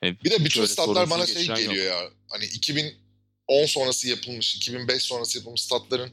Hani 0.00 0.16
bir 0.24 0.30
de 0.30 0.44
bütün 0.44 0.64
statlar 0.64 1.10
bana 1.10 1.26
şey 1.26 1.46
geliyor 1.46 1.72
yok. 1.72 1.86
ya. 1.86 2.10
Hani 2.28 2.44
2010 2.44 3.66
sonrası 3.66 4.08
yapılmış, 4.08 4.54
2005 4.56 5.02
sonrası 5.02 5.38
yapılmış 5.38 5.62
statların 5.62 6.10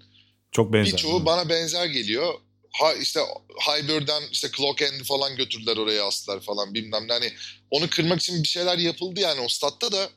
çok 0.51 0.73
benzer. 0.73 0.93
Birçoğu 0.93 1.25
bana 1.25 1.49
benzer 1.49 1.85
geliyor. 1.85 2.33
Ha 2.71 2.93
işte 2.93 3.19
Highbury'den 3.67 4.23
işte 4.31 4.47
Clock 4.57 4.81
End'i 4.81 5.03
falan 5.03 5.35
götürdüler 5.35 5.77
oraya 5.77 6.07
astılar 6.07 6.39
falan 6.39 6.73
bilmem 6.73 7.07
ne. 7.07 7.13
Hani 7.13 7.33
onu 7.71 7.89
kırmak 7.89 8.19
için 8.21 8.43
bir 8.43 8.47
şeyler 8.47 8.77
yapıldı 8.77 9.19
yani 9.19 9.41
o 9.41 9.47
statta 9.47 9.91
da 9.91 10.09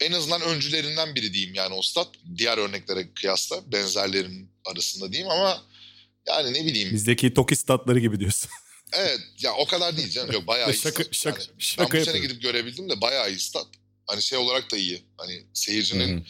en 0.00 0.12
azından 0.12 0.42
öncülerinden 0.42 1.14
biri 1.14 1.32
diyeyim 1.32 1.54
yani 1.54 1.74
o 1.74 1.82
stat. 1.82 2.08
Diğer 2.36 2.58
örneklere 2.58 3.14
kıyasla 3.14 3.72
benzerlerin 3.72 4.50
arasında 4.64 5.12
diyeyim 5.12 5.30
ama 5.30 5.62
yani 6.28 6.52
ne 6.52 6.64
bileyim. 6.64 6.92
Bizdeki 6.92 7.34
Toki 7.34 7.56
statları 7.56 7.98
gibi 7.98 8.20
diyorsun. 8.20 8.50
Evet 8.96 9.20
ya 9.40 9.54
o 9.54 9.66
kadar 9.66 9.96
değil 9.96 10.10
canım 10.10 10.32
yok 10.32 10.46
bayağı 10.46 10.70
iyi 10.70 10.76
şaka, 10.76 11.04
stat. 11.04 11.14
Şaka, 11.14 11.40
yani 11.40 11.50
şaka 11.58 11.94
ben 11.94 12.00
bu 12.00 12.04
sene 12.04 12.18
gidip 12.18 12.42
görebildim 12.42 12.90
de 12.90 13.00
bayağı 13.00 13.30
iyi 13.30 13.38
stat. 13.38 13.66
Hani 14.06 14.22
şey 14.22 14.38
olarak 14.38 14.72
da 14.72 14.76
iyi. 14.76 15.02
Hani 15.16 15.46
seyircinin 15.54 16.16
Hı-hı. 16.16 16.24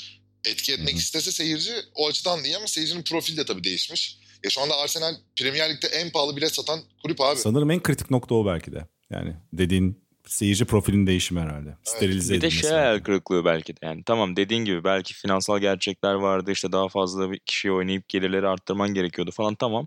etki 0.44 0.72
etmek 0.72 0.88
Hı-hı. 0.88 0.98
istese 0.98 1.32
seyirci 1.32 1.72
o 1.94 2.08
açıdan 2.08 2.44
da 2.44 2.46
iyi 2.46 2.56
ama 2.56 2.66
seyircinin 2.66 3.02
profili 3.02 3.36
de 3.36 3.44
tabii 3.44 3.64
değişmiş. 3.64 4.18
Ya 4.44 4.50
şu 4.50 4.60
anda 4.60 4.76
Arsenal 4.76 5.14
Premier 5.36 5.70
Lig'de 5.70 5.86
en 5.86 6.10
pahalı 6.10 6.36
bilet 6.36 6.54
satan 6.54 6.80
kulüp 7.02 7.20
abi. 7.20 7.40
Sanırım 7.40 7.70
en 7.70 7.82
kritik 7.82 8.10
nokta 8.10 8.34
o 8.34 8.46
belki 8.46 8.72
de. 8.72 8.86
Yani 9.10 9.36
dediğin 9.52 10.03
seyirci 10.26 10.64
profilinin 10.64 11.06
değişimi 11.06 11.40
herhalde. 11.40 11.68
Evet. 11.68 11.88
Sterilize 11.88 12.34
Bir 12.34 12.40
de 12.40 12.50
şey 12.50 12.70
hayal 12.70 13.00
kırıklığı 13.00 13.44
belki 13.44 13.76
de. 13.76 13.78
Yani 13.82 14.02
tamam 14.04 14.36
dediğin 14.36 14.64
gibi 14.64 14.84
belki 14.84 15.14
finansal 15.14 15.58
gerçekler 15.58 16.14
vardı. 16.14 16.50
işte 16.50 16.72
daha 16.72 16.88
fazla 16.88 17.30
bir 17.30 17.38
kişi 17.38 17.72
oynayıp 17.72 18.08
gelirleri 18.08 18.48
arttırman 18.48 18.94
gerekiyordu 18.94 19.30
falan 19.30 19.54
tamam. 19.54 19.86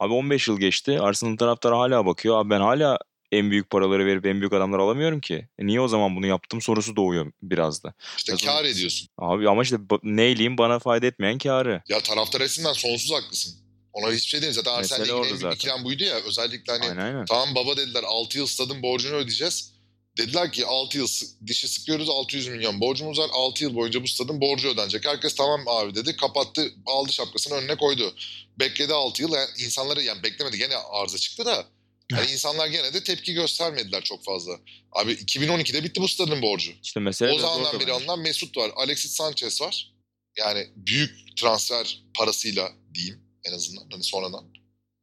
Abi 0.00 0.12
15 0.12 0.48
yıl 0.48 0.58
geçti. 0.58 1.00
Arsenal 1.00 1.36
taraftarı 1.36 1.74
hala 1.74 2.06
bakıyor. 2.06 2.40
Abi 2.40 2.50
ben 2.50 2.60
hala 2.60 2.98
en 3.32 3.50
büyük 3.50 3.70
paraları 3.70 4.06
verip 4.06 4.26
en 4.26 4.40
büyük 4.40 4.52
adamlar 4.52 4.78
alamıyorum 4.78 5.20
ki. 5.20 5.48
E 5.58 5.66
niye 5.66 5.80
o 5.80 5.88
zaman 5.88 6.16
bunu 6.16 6.26
yaptım 6.26 6.62
sorusu 6.62 6.96
doğuyor 6.96 7.32
biraz 7.42 7.84
da. 7.84 7.94
İşte 8.16 8.32
Yazın, 8.32 8.46
kar 8.46 8.64
ediyorsun. 8.64 9.08
Abi 9.18 9.48
ama 9.48 9.62
işte 9.62 9.76
neyleyim 10.02 10.58
bana 10.58 10.78
fayda 10.78 11.06
etmeyen 11.06 11.38
karı. 11.38 11.82
Ya 11.88 12.00
taraftar 12.00 12.40
açısından 12.40 12.72
sonsuz 12.72 13.12
haklısın. 13.12 13.54
Ona 13.92 14.12
hiçbir 14.12 14.28
şey 14.28 14.42
değil. 14.42 14.52
Zaten 14.52 14.72
Arsenal'le 14.72 15.04
ilgili 15.04 15.34
en 15.34 15.40
büyük 15.40 15.54
ikilem 15.54 15.84
buydu 15.84 16.04
ya. 16.04 16.16
Özellikle 16.26 16.72
hani 16.72 16.84
aynen, 16.84 17.04
aynen. 17.04 17.24
tamam 17.24 17.54
baba 17.54 17.76
dediler 17.76 18.04
6 18.06 18.38
yıl 18.38 18.46
stadın 18.46 18.82
borcunu 18.82 19.14
ödeyeceğiz. 19.14 19.77
Dediler 20.18 20.52
ki 20.52 20.66
6 20.66 20.98
yıl 20.98 21.08
dişi 21.46 21.68
sıkıyoruz 21.68 22.08
600 22.08 22.48
milyon 22.48 22.80
borcumuz 22.80 23.18
var. 23.18 23.30
6 23.32 23.64
yıl 23.64 23.74
boyunca 23.74 24.02
bu 24.02 24.08
stadın 24.08 24.40
borcu 24.40 24.68
ödenecek. 24.68 25.06
Herkes 25.06 25.34
tamam 25.34 25.60
abi 25.66 25.94
dedi. 25.94 26.16
Kapattı 26.16 26.74
aldı 26.86 27.12
şapkasını 27.12 27.54
önüne 27.54 27.76
koydu. 27.76 28.14
Bekledi 28.58 28.94
6 28.94 29.22
yıl. 29.22 29.32
Yani 29.32 29.48
insanları 29.58 30.02
yani 30.02 30.22
beklemedi 30.22 30.58
gene 30.58 30.76
arıza 30.76 31.18
çıktı 31.18 31.44
da. 31.46 31.66
Yani 32.12 32.30
insanlar 32.30 32.66
gene 32.66 32.94
de 32.94 33.02
tepki 33.02 33.34
göstermediler 33.34 34.02
çok 34.02 34.24
fazla. 34.24 34.52
Abi 34.92 35.12
2012'de 35.12 35.84
bitti 35.84 36.00
bu 36.00 36.08
stadın 36.08 36.42
borcu. 36.42 36.72
İşte 36.82 37.00
mesela 37.00 37.34
o 37.34 37.38
zamandan 37.38 37.80
beri 37.80 37.92
alınan 37.92 38.20
Mesut 38.20 38.56
var. 38.56 38.70
Alexis 38.76 39.12
Sanchez 39.12 39.60
var. 39.60 39.92
Yani 40.38 40.66
büyük 40.76 41.36
transfer 41.36 42.02
parasıyla 42.18 42.72
diyeyim 42.94 43.20
en 43.44 43.52
azından 43.52 43.86
hani 43.90 44.02
sonradan. 44.02 44.44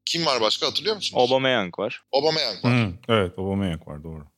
Kim 0.05 0.25
var 0.25 0.41
başka 0.41 0.67
hatırlıyor 0.67 0.95
musunuz? 0.95 1.23
Aubameyang 1.23 1.79
var. 1.79 2.03
Aubameyang 2.13 2.65
var. 2.65 2.73
Hı, 2.73 2.93
evet 3.09 3.39
Aubameyang 3.39 3.87
var 3.87 4.03
doğru. 4.03 4.34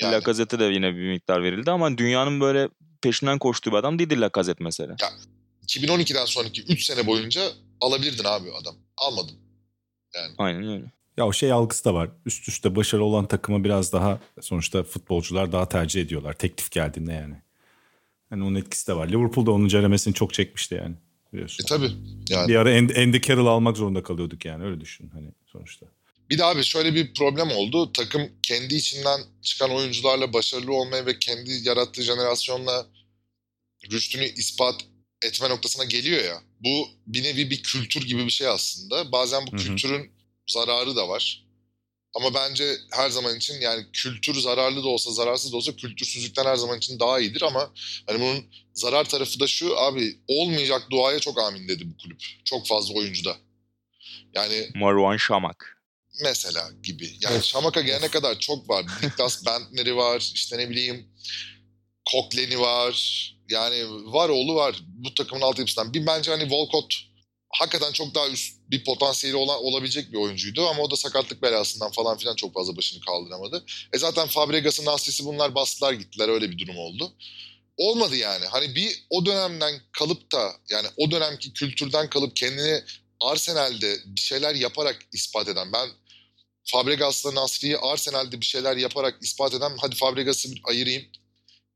Yani. 0.00 0.14
Lacazette 0.14 0.58
de 0.58 0.64
yine 0.64 0.96
bir 0.96 1.08
miktar 1.08 1.42
verildi 1.42 1.70
ama 1.70 1.98
dünyanın 1.98 2.40
böyle 2.40 2.68
peşinden 3.00 3.38
koştuğu 3.38 3.70
bir 3.70 3.76
adam 3.76 3.98
değildi 3.98 4.20
Lacazette 4.20 4.64
mesela. 4.64 4.96
Ya 5.00 5.08
2012'den 5.66 6.24
sonraki 6.24 6.62
3 6.62 6.84
sene 6.84 7.06
boyunca 7.06 7.42
alabilirdin 7.80 8.24
abi 8.24 8.48
adam. 8.62 8.74
Almadın. 8.96 9.36
Yani. 10.14 10.34
Aynen 10.38 10.68
öyle. 10.68 10.92
Ya 11.16 11.26
o 11.26 11.32
şey 11.32 11.52
algısı 11.52 11.84
da 11.84 11.94
var. 11.94 12.10
Üst 12.26 12.48
üste 12.48 12.76
başarılı 12.76 13.04
olan 13.04 13.26
takımı 13.26 13.64
biraz 13.64 13.92
daha 13.92 14.18
sonuçta 14.40 14.82
futbolcular 14.82 15.52
daha 15.52 15.68
tercih 15.68 16.02
ediyorlar. 16.02 16.32
Teklif 16.32 16.70
geldiğinde 16.70 17.12
yani. 17.12 17.34
Yani 18.30 18.44
onun 18.44 18.54
etkisi 18.54 18.86
de 18.86 18.96
var. 18.96 19.08
Liverpool'da 19.08 19.50
onun 19.50 19.68
ceremesini 19.68 20.14
çok 20.14 20.34
çekmişti 20.34 20.74
yani. 20.74 20.94
Biliyorsun. 21.32 21.64
E 21.64 21.66
tabii. 21.66 21.90
Yani. 22.28 22.48
Bir 22.48 22.56
ara 22.56 23.02
Andy 23.02 23.20
Carroll 23.20 23.46
almak 23.46 23.76
zorunda 23.76 24.02
kalıyorduk 24.02 24.44
yani 24.44 24.64
öyle 24.64 24.80
düşün 24.80 25.10
hani 25.14 25.32
sonuçta. 25.46 25.86
Bir 26.30 26.38
de 26.38 26.44
abi 26.44 26.64
şöyle 26.64 26.94
bir 26.94 27.14
problem 27.14 27.50
oldu. 27.50 27.92
Takım 27.92 28.30
kendi 28.42 28.74
içinden 28.74 29.20
çıkan 29.42 29.70
oyuncularla 29.70 30.32
başarılı 30.32 30.74
olmaya 30.74 31.06
ve 31.06 31.18
kendi 31.18 31.68
yarattığı 31.68 32.02
jenerasyonla 32.02 32.86
rüştünü 33.92 34.24
ispat 34.24 34.80
etme 35.22 35.48
noktasına 35.48 35.84
geliyor 35.84 36.24
ya. 36.24 36.42
Bu 36.60 36.88
bir 37.06 37.24
nevi 37.24 37.50
bir 37.50 37.62
kültür 37.62 38.06
gibi 38.06 38.24
bir 38.24 38.30
şey 38.30 38.46
aslında. 38.46 39.12
Bazen 39.12 39.46
bu 39.46 39.52
Hı-hı. 39.52 39.60
kültürün 39.60 40.10
zararı 40.48 40.96
da 40.96 41.08
var. 41.08 41.44
Ama 42.14 42.34
bence 42.34 42.76
her 42.92 43.10
zaman 43.10 43.36
için 43.36 43.60
yani 43.60 43.86
kültür 43.92 44.34
zararlı 44.34 44.84
da 44.84 44.88
olsa 44.88 45.10
zararsız 45.12 45.52
da 45.52 45.56
olsa 45.56 45.76
kültürsüzlükten 45.76 46.44
her 46.44 46.56
zaman 46.56 46.78
için 46.78 47.00
daha 47.00 47.20
iyidir 47.20 47.42
ama 47.42 47.72
hani 48.06 48.20
bunun 48.20 48.44
zarar 48.74 49.04
tarafı 49.04 49.40
da 49.40 49.46
şu 49.46 49.78
abi 49.78 50.18
olmayacak 50.28 50.86
duaya 50.90 51.18
çok 51.18 51.40
amin 51.40 51.68
dedi 51.68 51.90
bu 51.90 51.96
kulüp. 52.02 52.22
Çok 52.44 52.66
fazla 52.66 52.94
oyuncuda. 52.94 53.36
Yani 54.34 54.68
Marwan 54.74 55.16
Şamak 55.16 55.77
mesela 56.20 56.70
gibi. 56.82 57.10
Yani 57.20 57.44
Şamak'a 57.44 57.80
gelene 57.80 58.08
kadar 58.08 58.38
çok 58.38 58.70
var. 58.70 58.86
Niklas 59.02 59.46
Bentner'i 59.46 59.96
var. 59.96 60.30
işte 60.34 60.58
ne 60.58 60.70
bileyim 60.70 61.06
Koklen'i 62.12 62.60
var. 62.60 63.24
Yani 63.48 63.84
var 63.88 64.28
oğlu 64.28 64.54
var 64.54 64.76
bu 64.86 65.14
takımın 65.14 65.42
altyapısından. 65.42 65.94
Bir 65.94 66.06
bence 66.06 66.30
hani 66.30 66.50
Volkot 66.50 66.94
hakikaten 67.50 67.92
çok 67.92 68.14
daha 68.14 68.28
üst 68.28 68.56
bir 68.70 68.84
potansiyeli 68.84 69.36
olan 69.36 69.64
olabilecek 69.64 70.12
bir 70.12 70.18
oyuncuydu 70.18 70.68
ama 70.68 70.82
o 70.82 70.90
da 70.90 70.96
sakatlık 70.96 71.42
belasından 71.42 71.90
falan 71.90 72.18
filan 72.18 72.36
çok 72.36 72.54
fazla 72.54 72.76
başını 72.76 73.00
kaldıramadı. 73.00 73.64
E 73.92 73.98
zaten 73.98 74.26
Fabregas'ın 74.26 74.84
Nasri'si 74.84 75.24
bunlar 75.24 75.54
bastılar 75.54 75.92
gittiler 75.92 76.28
öyle 76.28 76.50
bir 76.50 76.58
durum 76.58 76.76
oldu. 76.76 77.12
Olmadı 77.76 78.16
yani. 78.16 78.46
Hani 78.46 78.74
bir 78.74 79.04
o 79.10 79.26
dönemden 79.26 79.80
kalıp 79.92 80.32
da 80.32 80.52
yani 80.70 80.86
o 80.96 81.10
dönemki 81.10 81.52
kültürden 81.52 82.10
kalıp 82.10 82.36
kendini 82.36 82.82
Arsenal'de 83.20 83.96
bir 84.06 84.20
şeyler 84.20 84.54
yaparak 84.54 84.98
ispat 85.12 85.48
eden 85.48 85.72
ben 85.72 85.88
Fabregas'la 86.70 87.34
Nasri'yi 87.34 87.78
Arsenal'de 87.78 88.40
bir 88.40 88.46
şeyler 88.46 88.76
yaparak 88.76 89.18
ispat 89.22 89.54
eden 89.54 89.72
hadi 89.80 89.96
Fabregas'ı 89.96 90.48
ayırayım. 90.64 91.02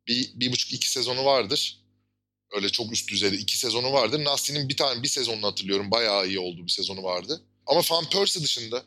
Bir, 0.07 0.30
bir 0.34 0.53
buçuk 0.53 0.72
iki 0.72 0.90
sezonu 0.90 1.24
vardır. 1.24 1.78
Öyle 2.57 2.68
çok 2.68 2.93
üst 2.93 3.11
düzeyde 3.11 3.36
iki 3.36 3.59
sezonu 3.59 3.93
vardır. 3.93 4.24
Nasri'nin 4.24 4.68
bir 4.68 4.76
tane 4.76 5.03
bir 5.03 5.09
sezonunu 5.09 5.47
hatırlıyorum. 5.47 5.90
Bayağı 5.90 6.28
iyi 6.28 6.38
olduğu 6.38 6.64
bir 6.64 6.70
sezonu 6.70 7.03
vardı. 7.03 7.43
Ama 7.66 7.80
Van 7.90 8.05
Persie 8.05 8.43
dışında 8.43 8.82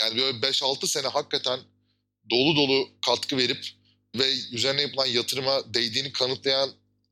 yani 0.00 0.16
böyle 0.16 0.38
5-6 0.38 0.86
sene 0.86 1.06
hakikaten 1.06 1.60
dolu 2.30 2.56
dolu 2.56 2.88
katkı 3.06 3.36
verip 3.36 3.66
ve 4.16 4.24
üzerine 4.52 4.82
yapılan 4.82 5.06
yatırıma 5.06 5.74
değdiğini 5.74 6.12
kanıtlayan 6.12 6.70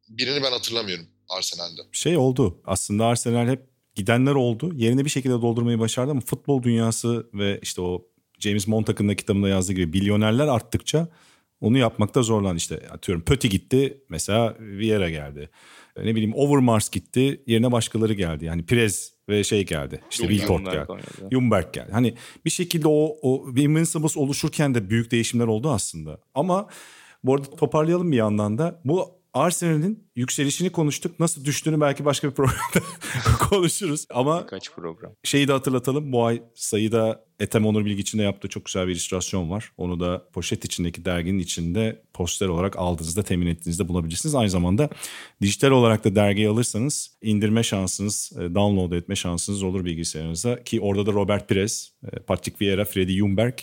birini 0.09 0.43
ben 0.43 0.53
hatırlamıyorum 0.53 1.07
Arsenal'de. 1.29 1.83
Şey 1.93 2.17
oldu. 2.17 2.61
Aslında 2.65 3.07
Arsenal 3.07 3.49
hep 3.49 3.71
gidenler 3.95 4.35
oldu. 4.35 4.73
Yerini 4.75 5.05
bir 5.05 5.11
şekilde 5.11 5.33
doldurmayı 5.33 5.79
başardı 5.79 6.11
ama 6.11 6.21
futbol 6.21 6.63
dünyası 6.63 7.31
ve 7.35 7.59
işte 7.63 7.81
o 7.81 8.10
James 8.41 8.67
Montague'ın 8.67 9.09
da 9.09 9.15
kitabında 9.15 9.49
yazdığı 9.49 9.73
gibi 9.73 9.99
milyonerler 9.99 10.47
arttıkça 10.47 11.09
onu 11.61 11.79
yapmakta 11.79 12.23
zorlan 12.23 12.57
işte 12.57 12.81
atıyorum 12.91 13.25
Pöti 13.25 13.49
gitti 13.49 14.05
mesela 14.09 14.57
Vieira 14.61 15.11
geldi. 15.11 15.51
Ne 15.97 16.15
bileyim 16.15 16.35
Overmars 16.35 16.91
gitti 16.91 17.43
yerine 17.47 17.73
başkaları 17.73 18.13
geldi. 18.13 18.45
Yani 18.45 18.67
Pirez 18.67 19.13
ve 19.29 19.45
şey 19.45 19.67
geldi. 19.67 20.01
İşte 20.11 20.29
Wiltord 20.29 20.65
geldi. 20.65 21.03
Jumberg 21.33 21.73
geldi. 21.73 21.93
Hani 21.93 22.15
bir 22.45 22.51
şekilde 22.51 22.89
o, 22.89 23.17
o 23.23 23.49
Invincibles 23.57 24.17
oluşurken 24.17 24.75
de 24.75 24.91
büyük 24.91 25.11
değişimler 25.11 25.47
oldu 25.47 25.71
aslında. 25.71 26.21
Ama 26.35 26.67
bu 27.25 27.35
arada 27.35 27.51
toparlayalım 27.51 28.13
bir 28.13 28.17
yandan 28.17 28.59
da. 28.59 28.81
Bu 28.85 29.20
Arsenal'in 29.35 30.11
yükselişini 30.17 30.71
konuştuk. 30.71 31.21
Nasıl 31.21 31.45
düştüğünü 31.45 31.81
belki 31.81 32.05
başka 32.05 32.29
bir 32.29 32.35
programda 32.35 32.87
konuşuruz. 33.39 34.07
Ama 34.11 34.43
Birkaç 34.43 34.73
program. 34.73 35.13
Şeyi 35.25 35.49
de 35.49 35.53
hatırlatalım. 35.53 36.13
Bu 36.13 36.25
ay 36.25 36.43
sayıda 36.55 37.25
Ethem 37.41 37.67
Onur 37.67 37.85
Bilgi 37.85 38.01
içinde 38.01 38.23
yaptığı 38.23 38.49
çok 38.49 38.65
güzel 38.65 38.87
bir 38.87 38.93
illüstrasyon 38.93 39.51
var. 39.51 39.73
Onu 39.77 40.01
da 40.01 40.29
poşet 40.33 40.65
içindeki 40.65 41.05
derginin 41.05 41.39
içinde 41.39 42.03
poster 42.15 42.49
olarak 42.49 42.77
aldığınızda, 42.77 43.23
temin 43.23 43.47
ettiğinizde 43.47 43.89
bulabilirsiniz. 43.89 44.35
Aynı 44.35 44.51
zamanda 44.51 44.89
dijital 45.43 45.71
olarak 45.71 46.05
da 46.05 46.15
dergiyi 46.15 46.49
alırsanız 46.49 47.19
indirme 47.23 47.63
şansınız, 47.63 48.33
e, 48.37 48.55
download 48.55 48.93
etme 48.93 49.17
şansınız 49.17 49.63
olur 49.63 49.85
bilgisayarınıza. 49.85 50.63
Ki 50.65 50.81
orada 50.81 51.07
da 51.07 51.13
Robert 51.13 51.49
Pires, 51.49 51.93
e, 52.13 52.19
Patrick 52.19 52.67
Vieira, 52.67 52.85
Freddy 52.85 53.19
Jumberg, 53.19 53.55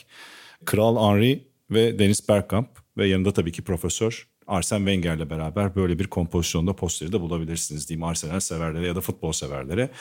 Kral 0.66 1.14
Henry 1.14 1.48
ve 1.72 2.00
Dennis 2.00 2.30
Bergkamp 2.30 2.70
ve 2.98 3.08
yanında 3.08 3.34
tabii 3.34 3.52
ki 3.52 3.62
Profesör 3.62 4.28
Arsene 4.48 4.80
Wenger'le 4.80 5.30
beraber 5.30 5.76
böyle 5.76 6.00
bir 6.00 6.08
kompozisyonda 6.08 6.76
posteri 6.76 7.12
de 7.12 7.22
bulabilirsiniz 7.22 7.90
diyeyim 7.90 8.04
Arsenal 8.04 8.40
severlere 8.40 8.88
ya 8.88 8.96
da 8.96 9.02
futbol 9.02 9.32
severlere. 9.32 9.92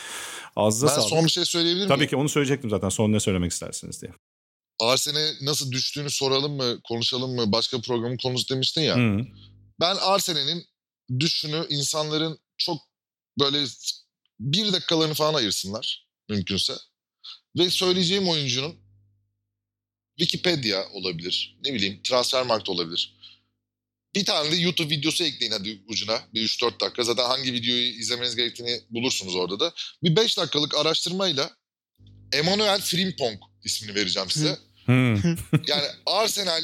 Ağzınıza 0.57 0.87
ben 0.87 1.01
sağlık. 1.01 1.09
son 1.09 1.25
bir 1.25 1.31
şey 1.31 1.45
söyleyebilir 1.45 1.87
miyim? 1.87 1.97
Tabii 1.97 2.09
ki 2.09 2.17
onu 2.17 2.29
söyleyecektim 2.29 2.71
zaten. 2.71 2.89
Son 2.89 3.13
ne 3.13 3.21
söylemek 3.21 3.53
istersiniz 3.53 4.03
diye. 4.03 4.13
Arsenal'e 4.81 5.33
nasıl 5.43 5.73
düştüğünü 5.73 6.11
soralım 6.11 6.57
mı, 6.57 6.81
konuşalım 6.89 7.35
mı? 7.35 7.53
Başka 7.53 7.81
programın 7.81 8.17
konusu 8.17 8.55
demiştin 8.55 8.81
ya. 8.83 8.97
Hı. 8.97 9.27
Ben 9.81 9.97
Arsenal'in 9.97 10.65
düşüşünü 11.21 11.67
insanların 11.69 12.39
çok 12.57 12.79
böyle 13.41 13.65
bir 14.41 14.73
dakikalarını 14.73 15.15
falan 15.15 15.35
ayırsınlar 15.35 16.07
mümkünse. 16.29 16.73
Ve 17.59 17.71
söyleyeceğim 17.71 18.29
oyuncunun 18.29 18.77
Wikipedia 20.19 20.89
olabilir, 20.93 21.59
ne 21.65 21.75
bileyim 21.75 22.01
Transfermarkt 22.03 22.69
olabilir 22.69 23.17
bir 24.17 24.25
tane 24.25 24.53
de 24.53 24.57
YouTube 24.57 24.95
videosu 24.95 25.25
ekleyin 25.25 25.53
hadi 25.53 25.83
ucuna. 25.89 26.21
Bir 26.35 26.49
3-4 26.49 26.81
dakika. 26.81 27.03
Zaten 27.03 27.25
hangi 27.25 27.53
videoyu 27.53 27.87
izlemeniz 27.87 28.37
gerektiğini 28.37 28.81
bulursunuz 28.91 29.37
orada 29.37 29.61
da. 29.61 29.75
Bir 30.03 30.17
5 30.17 30.39
dakikalık 30.39 30.77
araştırmayla 30.77 31.51
Emmanuel 32.33 32.81
Frimpong 32.81 33.39
ismini 33.65 33.95
vereceğim 33.95 34.31
size. 34.31 34.59
yani 35.67 35.87
Arsenal 36.07 36.63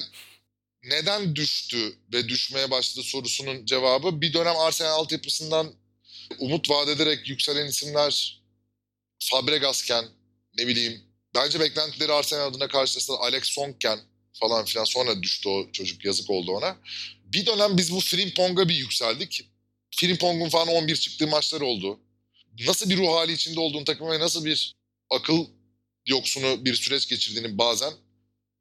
neden 0.85 1.37
düştü 1.37 1.97
ve 2.13 2.29
düşmeye 2.29 2.71
başladı 2.71 3.05
sorusunun 3.05 3.67
cevabı 3.67 4.21
bir 4.21 4.33
dönem 4.33 4.57
Arsenal 4.57 4.91
altyapısından 4.91 5.73
umut 6.39 6.71
vaat 6.71 6.89
ederek 6.89 7.29
yükselen 7.29 7.67
isimler 7.67 8.43
Fabregasken 9.19 10.05
ne 10.59 10.67
bileyim 10.67 11.01
bence 11.35 11.61
beklentileri 11.61 12.13
Arsenal 12.13 12.47
adına 12.47 12.69
karşılasında 12.69 13.19
Alex 13.19 13.45
Songken 13.45 13.99
falan 14.41 14.65
filan 14.65 14.85
sonra 14.85 15.23
düştü 15.23 15.49
o 15.49 15.73
çocuk 15.73 16.05
yazık 16.05 16.31
oldu 16.31 16.53
ona 16.53 16.77
bir 17.33 17.47
dönem 17.47 17.79
biz 17.79 17.93
bu 17.93 18.01
Frimpong'a 18.01 18.69
bir 18.69 18.75
yükseldik. 18.75 19.49
Frimpong'un 19.91 20.49
falan 20.49 20.69
11 20.69 20.97
çıktığı 20.97 21.27
maçlar 21.27 21.61
oldu. 21.61 22.01
Nasıl 22.67 22.91
bir 22.91 22.97
ruh 22.97 23.09
hali 23.09 23.33
içinde 23.33 23.61
olduğunu 23.61 23.85
takım 23.85 24.09
nasıl 24.09 24.45
bir 24.45 24.75
akıl 25.11 25.47
yoksunu 26.07 26.65
bir 26.65 26.75
süreç 26.75 27.09
geçirdiğini 27.09 27.59
bazen 27.59 27.93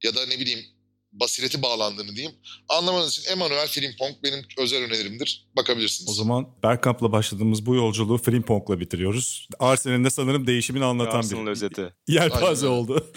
ya 0.04 0.16
da 0.16 0.26
ne 0.26 0.40
bileyim 0.40 0.66
basireti 1.12 1.62
bağlandığını 1.62 2.16
diyeyim. 2.16 2.36
Anlamanız 2.70 3.18
için 3.18 3.32
Emmanuel 3.32 3.68
Frimpong 3.68 4.16
benim 4.24 4.46
özel 4.58 4.84
önerimdir. 4.84 5.48
Bakabilirsiniz. 5.56 6.10
O 6.10 6.14
zaman 6.14 6.48
Bergkamp'la 6.64 7.12
başladığımız 7.12 7.66
bu 7.66 7.76
yolculuğu 7.76 8.18
Frimpong'la 8.18 8.80
bitiriyoruz. 8.80 9.48
Arsenal'in 9.60 10.04
de 10.04 10.10
sanırım 10.10 10.48
değişimini 10.48 10.86
anlatan 10.86 11.18
Arsenal 11.18 11.46
bir 11.46 11.52
özeti. 11.52 11.94
yelpaze 12.08 12.68
oldu. 12.68 13.12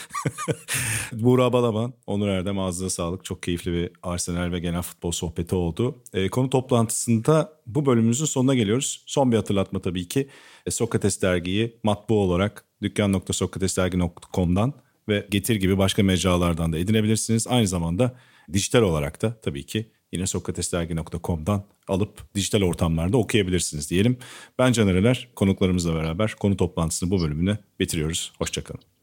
Buğra 1.13 1.53
Balaban, 1.53 1.95
Onur 2.07 2.29
Erdem 2.29 2.59
ağzına 2.59 2.91
sağlık. 2.91 3.25
Çok 3.25 3.43
keyifli 3.43 3.73
bir 3.73 3.91
Arsenal 4.03 4.53
ve 4.53 4.59
genel 4.59 4.83
futbol 4.83 5.11
sohbeti 5.11 5.55
oldu. 5.55 6.03
E, 6.13 6.29
konu 6.29 6.51
toplantısında 6.51 7.53
bu 7.67 7.87
bölümümüzün 7.87 8.25
sonuna 8.25 8.55
geliyoruz. 8.55 9.03
Son 9.07 9.33
bir 9.33 9.37
hatırlatma 9.37 9.83
tabii 9.83 10.09
ki. 10.09 10.29
E, 10.67 10.71
Sokrates 10.71 11.23
dergiyi 11.23 11.81
matbu 11.83 12.21
olarak 12.21 12.65
dükkan.sokratesdergi.com'dan 12.83 14.84
ve 15.09 15.27
Getir 15.31 15.57
gibi 15.57 15.79
başka 15.79 16.03
mecralardan 16.03 16.73
da 16.73 16.79
edinebilirsiniz. 16.79 17.47
Aynı 17.47 17.67
zamanda 17.67 18.15
dijital 18.53 18.83
olarak 18.83 19.23
da 19.23 19.41
tabii 19.41 19.67
ki 19.67 19.91
yine 20.13 20.27
sokratesdergi.com'dan 20.27 21.65
alıp 21.89 22.35
dijital 22.35 22.63
ortamlarda 22.63 23.17
okuyabilirsiniz 23.17 23.91
diyelim. 23.91 24.19
Ben 24.59 24.73
Caner 24.73 25.29
konuklarımızla 25.37 25.95
beraber 25.95 26.35
konu 26.41 26.57
toplantısını 26.57 27.11
bu 27.11 27.21
bölümüne 27.21 27.59
bitiriyoruz. 27.81 28.33
Hoşçakalın. 28.39 28.94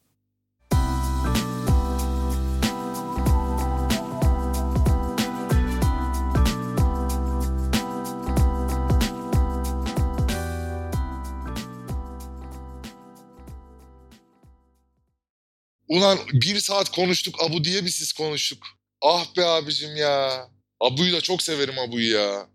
Ulan 15.91 16.19
bir 16.33 16.59
saat 16.59 16.91
konuştuk 16.91 17.35
Abu 17.43 17.63
diye 17.63 17.85
bir 17.85 17.89
siz 17.89 18.13
konuştuk. 18.13 18.63
Ah 19.01 19.35
be 19.37 19.45
abicim 19.45 19.95
ya. 19.95 20.47
Abu'yu 20.79 21.13
da 21.13 21.21
çok 21.21 21.41
severim 21.41 21.79
Abu'yu 21.79 22.11
ya. 22.13 22.47